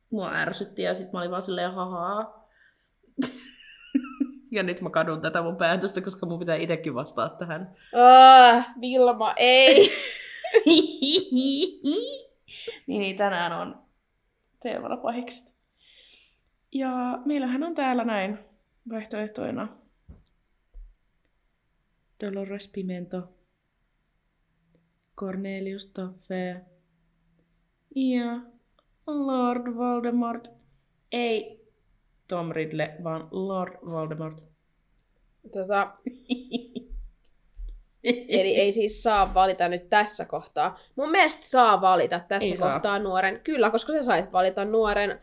[0.10, 2.48] mua ärsytti ja sit mä olin vaan silleen hahaa.
[4.54, 7.76] ja nyt mä kadun tätä mun päätöstä, koska mun pitää itekin vastaa tähän.
[7.94, 9.92] Ah, Vilma, ei.
[10.66, 11.82] niin,
[12.88, 13.84] niin, tänään on
[14.60, 15.54] teemana pahikset.
[16.72, 18.40] Ja meillähän on täällä näin
[18.90, 19.68] vaihtoehtoina
[22.24, 23.34] Dolores Pimento,
[25.18, 26.62] Cornelius Taffe
[27.96, 28.42] ja
[29.08, 30.48] Lord Voldemort.
[31.12, 31.63] Ei
[32.28, 34.38] Tom Riddle, vaan Lord Voldemort.
[35.54, 35.94] tota,
[38.04, 40.80] eli ei siis saa valita nyt tässä kohtaa.
[40.96, 42.72] Mun mielestä saa valita tässä Ei saa.
[42.72, 43.42] kohtaa nuoren.
[43.44, 45.22] Kyllä, koska sä sait valita nuoren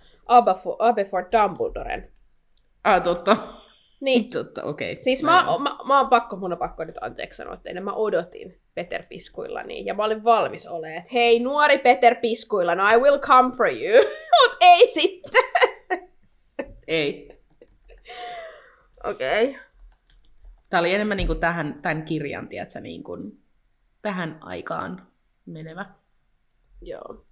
[0.79, 2.13] Aberford, Dumbledoren.
[2.85, 3.37] Ah, totta.
[4.01, 4.93] Niin, Totta, okei.
[4.93, 5.03] Okay.
[5.03, 8.61] Siis mä, mä, mä oon pakko, mun on pakko nyt anteeksi sanoa teille, mä odotin
[8.75, 12.97] Peter Piskuilla niin, ja mä olin valmis olemaan, että hei nuori Peter Piskuilla, no I
[12.99, 15.43] will come for you, mut ei sitten.
[16.91, 17.39] Ei.
[19.05, 19.51] Okei.
[19.51, 19.63] Okay.
[20.71, 23.43] Tämä oli enemmän niin kuin tähän, tämän kirjan, tiedätkö, niin kuin
[24.03, 25.07] tähän aikaan
[25.47, 25.87] menevä.
[26.83, 27.25] Joo.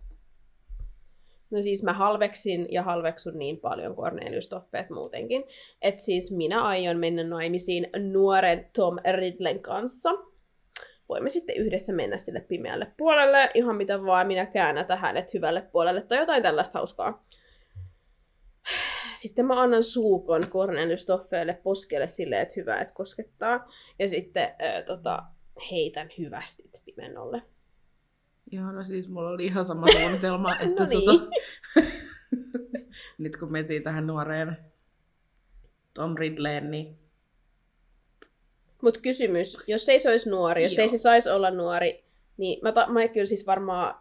[1.50, 5.44] No siis mä halveksin ja halveksun niin paljon Cornelius Toffeet muutenkin,
[5.82, 10.10] että siis minä aion mennä naimisiin nuoren Tom Ridlen kanssa.
[11.08, 16.02] Voimme sitten yhdessä mennä sille pimeälle puolelle, ihan mitä vaan minä käännätä hänet hyvälle puolelle
[16.02, 17.22] tai jotain tällaista hauskaa.
[19.20, 23.72] Sitten mä annan suukon Cornelius Toffeelle poskelle silleen, että hyvä, että koskettaa.
[23.98, 25.22] Ja sitten ää, tota,
[25.70, 27.42] heitän hyvästit pimennolle.
[28.52, 31.04] Joo, no siis mulla oli ihan sama suunnitelma, että No niin.
[31.04, 31.30] tota,
[33.18, 34.56] nyt kun metiin tähän nuoreen
[35.94, 36.98] Tom Ridleen, niin
[38.82, 40.82] Mutta kysymys, jos ei se olisi nuori, jos Joo.
[40.82, 42.04] ei se saisi olla nuori,
[42.36, 44.00] niin mä, ta- mä kyllä siis varmaan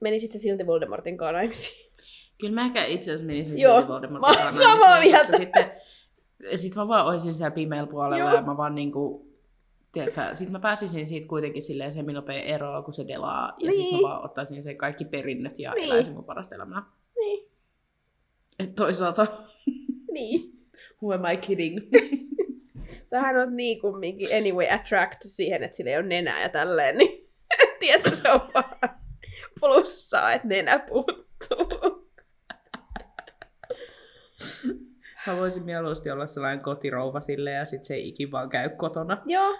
[0.00, 1.89] menisit se silti Voldemortin kanssa naimisiin.
[2.40, 5.36] Kyllä mä ehkä itse asiassa menisin Joo, silti Voldemortin mä samaa mieltä.
[5.36, 5.70] Sitten,
[6.54, 8.34] sit mä vaan olisin siellä pimeällä puolella Joo.
[8.34, 9.28] ja mä vaan niinku,
[9.92, 13.80] tiedätkö, sit mä pääsisin siitä kuitenkin silleen semmin nopea eroa, kun se delaa, ja sit
[13.80, 13.96] Niin.
[14.02, 15.84] mä vaan ottaisin sen kaikki perinnöt ja Niin.
[15.84, 16.82] eläisin mun parasta elämää.
[17.18, 17.48] Niin.
[18.58, 19.26] Et toisaalta,
[20.12, 20.52] Niin.
[21.02, 21.76] who am I kidding?
[23.10, 27.28] Sähän on niin kumminkin anyway attract siihen, että sillä ei ole nenää ja tälleen, niin
[27.80, 28.90] tiedätkö, se on vaan
[29.60, 31.99] plussaa, että nenä puuttuu.
[35.26, 39.22] Mä voisin mieluusti olla sellainen kotirouva sille ja sit se ei ikin vaan käy kotona.
[39.26, 39.56] Joo.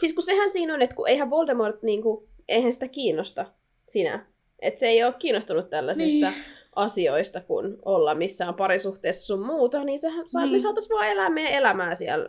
[0.00, 3.46] Siis kun sehän siinä on, että kun eihän Voldemort, niin kuin, eihän sitä kiinnosta
[3.88, 4.26] sinä.
[4.58, 6.44] Että se ei ole kiinnostunut tällaisista Niin.
[6.76, 10.52] asioista, kun olla missään parisuhteessa sun muuta, niin sehän saa, Niin.
[10.52, 12.28] me saataisiin vaan elää meidän elämää siellä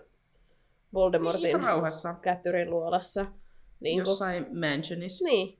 [0.94, 2.16] Voldemortin Ihan rauhassa.
[2.22, 3.26] kättyrin luolassa.
[3.80, 5.26] Niin Jossain mansionissa.
[5.26, 5.60] niin.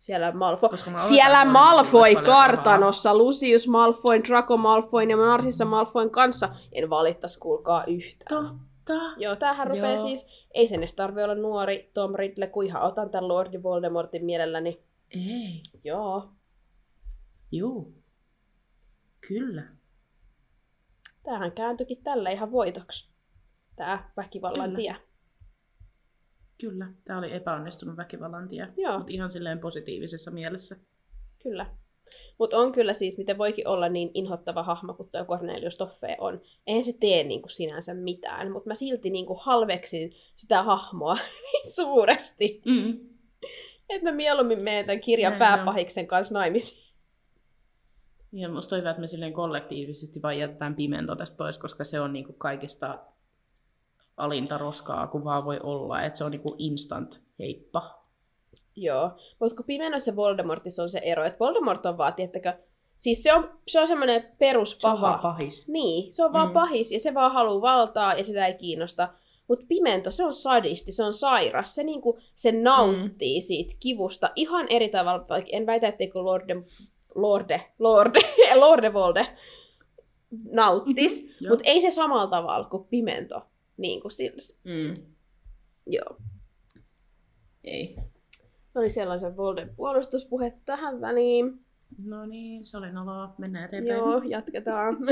[0.00, 0.70] Siellä Malfoy.
[0.96, 6.48] Siellä Malfoy kartanossa, Lucius Malfoyn, Draco Malfoyn ja Narcissa Malfoyn kanssa.
[6.72, 8.46] En valittaisi, kuulkaa yhtään.
[8.46, 9.14] Totta.
[9.16, 9.76] Joo, tämähän Joo.
[9.76, 13.62] rupeaa siis, ei sen edes tarvi olla nuori Tom Riddle, kun ihan otan tämän Lordi
[13.62, 14.82] Voldemortin mielelläni.
[15.10, 15.62] Ei.
[15.84, 16.28] Joo,
[17.52, 17.94] Juu.
[19.28, 19.62] Kyllä.
[21.22, 23.10] tämähän kääntyikin tällä ihan voitoksi.
[23.76, 24.76] Tää väkivallan Kyllä.
[24.76, 24.96] tie.
[26.60, 26.92] Kyllä.
[27.04, 28.68] Tämä oli epäonnistunut väkivallan tie.
[28.76, 28.98] Joo.
[28.98, 30.76] Mutta ihan silleen positiivisessa mielessä.
[31.42, 31.66] Kyllä.
[32.38, 36.40] Mutta on kyllä siis, miten voikin olla niin inhottava hahmo kuin tuo Cornelius Toffee on.
[36.66, 41.14] Eihän se tee niinku sinänsä mitään, mutta mä silti niinku halveksin sitä hahmoa
[41.52, 43.00] niin suuresti, Mm.
[43.88, 46.90] että mä mieluummin menen tämän kirjan Näin pääpahiksen kanssa naimisiin.
[48.32, 52.00] Ja musta on hyvä, että me silleen kollektiivisesti vaan jätetään pimento tästä pois, koska se
[52.00, 52.98] on niinku kaikista
[54.20, 56.02] alinta roskaa, kun vaan voi olla.
[56.02, 58.00] Että se on niinku instant heippa.
[58.76, 59.10] Joo,
[59.40, 62.52] mutta kun Pimenoissa ja Voldemortissa on se ero, että Voldemort on vaan, tiettäkö,
[62.96, 65.06] siis se on, se on semmoinen Se on peruspaha.
[65.08, 65.68] vaan pahis.
[65.68, 66.52] Niin, se on vaan Mm.
[66.54, 69.08] pahis ja se vaan haluaa valtaa ja sitä ei kiinnosta.
[69.48, 73.42] Mutta Pimento, se on sadisti, se on sairas, se niinku, se nauttii mm.
[73.42, 76.56] siitä kivusta ihan eri tavalla, vaikka en väitä, etteikö Lorde,
[77.14, 78.20] Lorde, Lorde,
[78.54, 79.26] Lorde Volde
[80.52, 83.42] nauttis, Mhm, mm-hmm, mutta ei se samalla tavalla kuin Pimento.
[83.76, 84.56] Niin kuin sillä.
[84.64, 84.94] Mm.
[85.86, 86.16] Joo.
[87.64, 87.96] Ei.
[88.68, 91.60] Se oli sellaisen Volden puolustuspuhe tähän väliin.
[92.04, 93.34] No niin, se oli noloa.
[93.38, 93.98] Mennään eteenpäin.
[93.98, 94.96] Joo, jatketaan.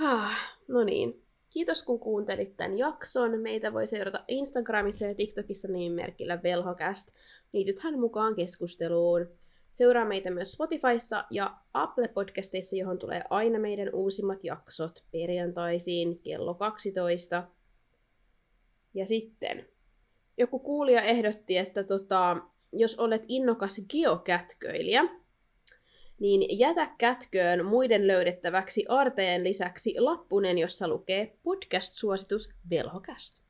[0.00, 1.22] Ah, no niin.
[1.50, 3.40] Kiitos kun kuuntelit tämän jakson.
[3.40, 7.08] Meitä voi seurata Instagramissa ja TikTokissa nimimerkillä Velhokast.
[7.52, 9.28] Liitythän mukaan keskusteluun.
[9.70, 16.54] Seuraa meitä myös Spotifyssa ja Apple Podcasteissa, johon tulee aina meidän uusimmat jaksot perjantaisin kello
[16.54, 17.48] 12.
[18.94, 19.68] Ja sitten
[20.38, 22.36] joku kuulija ehdotti, että tota,
[22.72, 25.04] jos olet innokas geokätköilijä,
[26.20, 33.47] niin jätä kätköön muiden löydettäväksi arteen lisäksi lappunen, jossa lukee podcast-suositus Velhokäst.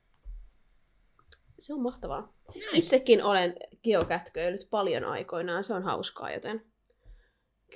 [1.58, 2.32] Se on mahtavaa.
[2.54, 2.68] Nice.
[2.72, 3.54] Itsekin olen
[3.84, 6.64] geokätköillyt paljon aikoinaan, se on hauskaa, joten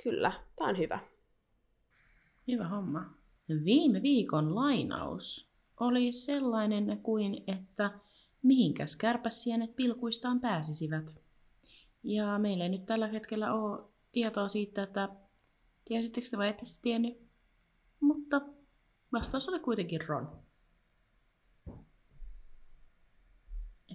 [0.03, 0.99] kyllä, tämä on hyvä.
[2.47, 3.13] Hyvä homma.
[3.65, 7.91] Viime viikon lainaus oli sellainen kuin, että
[8.43, 11.23] mihinkäs kärpäsienet pilkuistaan pääsisivät.
[12.03, 15.09] Ja meillä ei nyt tällä hetkellä ole tietoa siitä, että
[15.85, 17.21] tiesittekö te vai ette tiennyt.
[17.99, 18.41] Mutta
[19.13, 20.42] vastaus oli kuitenkin Ron.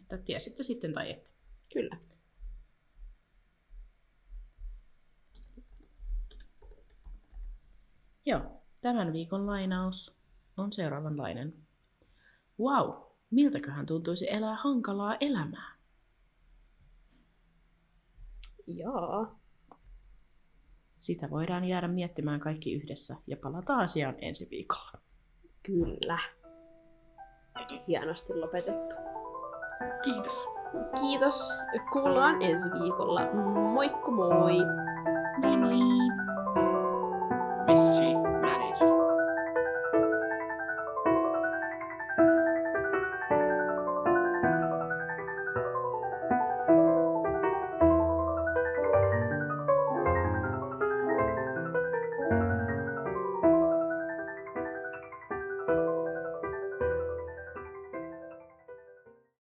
[0.09, 1.31] Että tiesitte sitten tai ette.
[1.73, 1.97] Kyllä.
[8.27, 10.19] Joo, tämän viikon lainaus
[10.57, 11.55] on seuraavanlainen.
[12.61, 15.77] Wow, miltäköhän tuntuisi elää hankalaa elämää?
[18.67, 19.41] Jaa.
[20.99, 24.93] Sitä voidaan jäädä miettimään kaikki yhdessä ja palata asiaan ensi viikolla.
[25.63, 26.19] Kyllä.
[27.89, 29.08] Hienosti lopetettu.
[30.05, 30.49] Kiitos.
[31.01, 31.59] Kiitos.
[31.93, 33.21] Kuullaan ensi viikolla.
[33.75, 34.57] Moikku moi!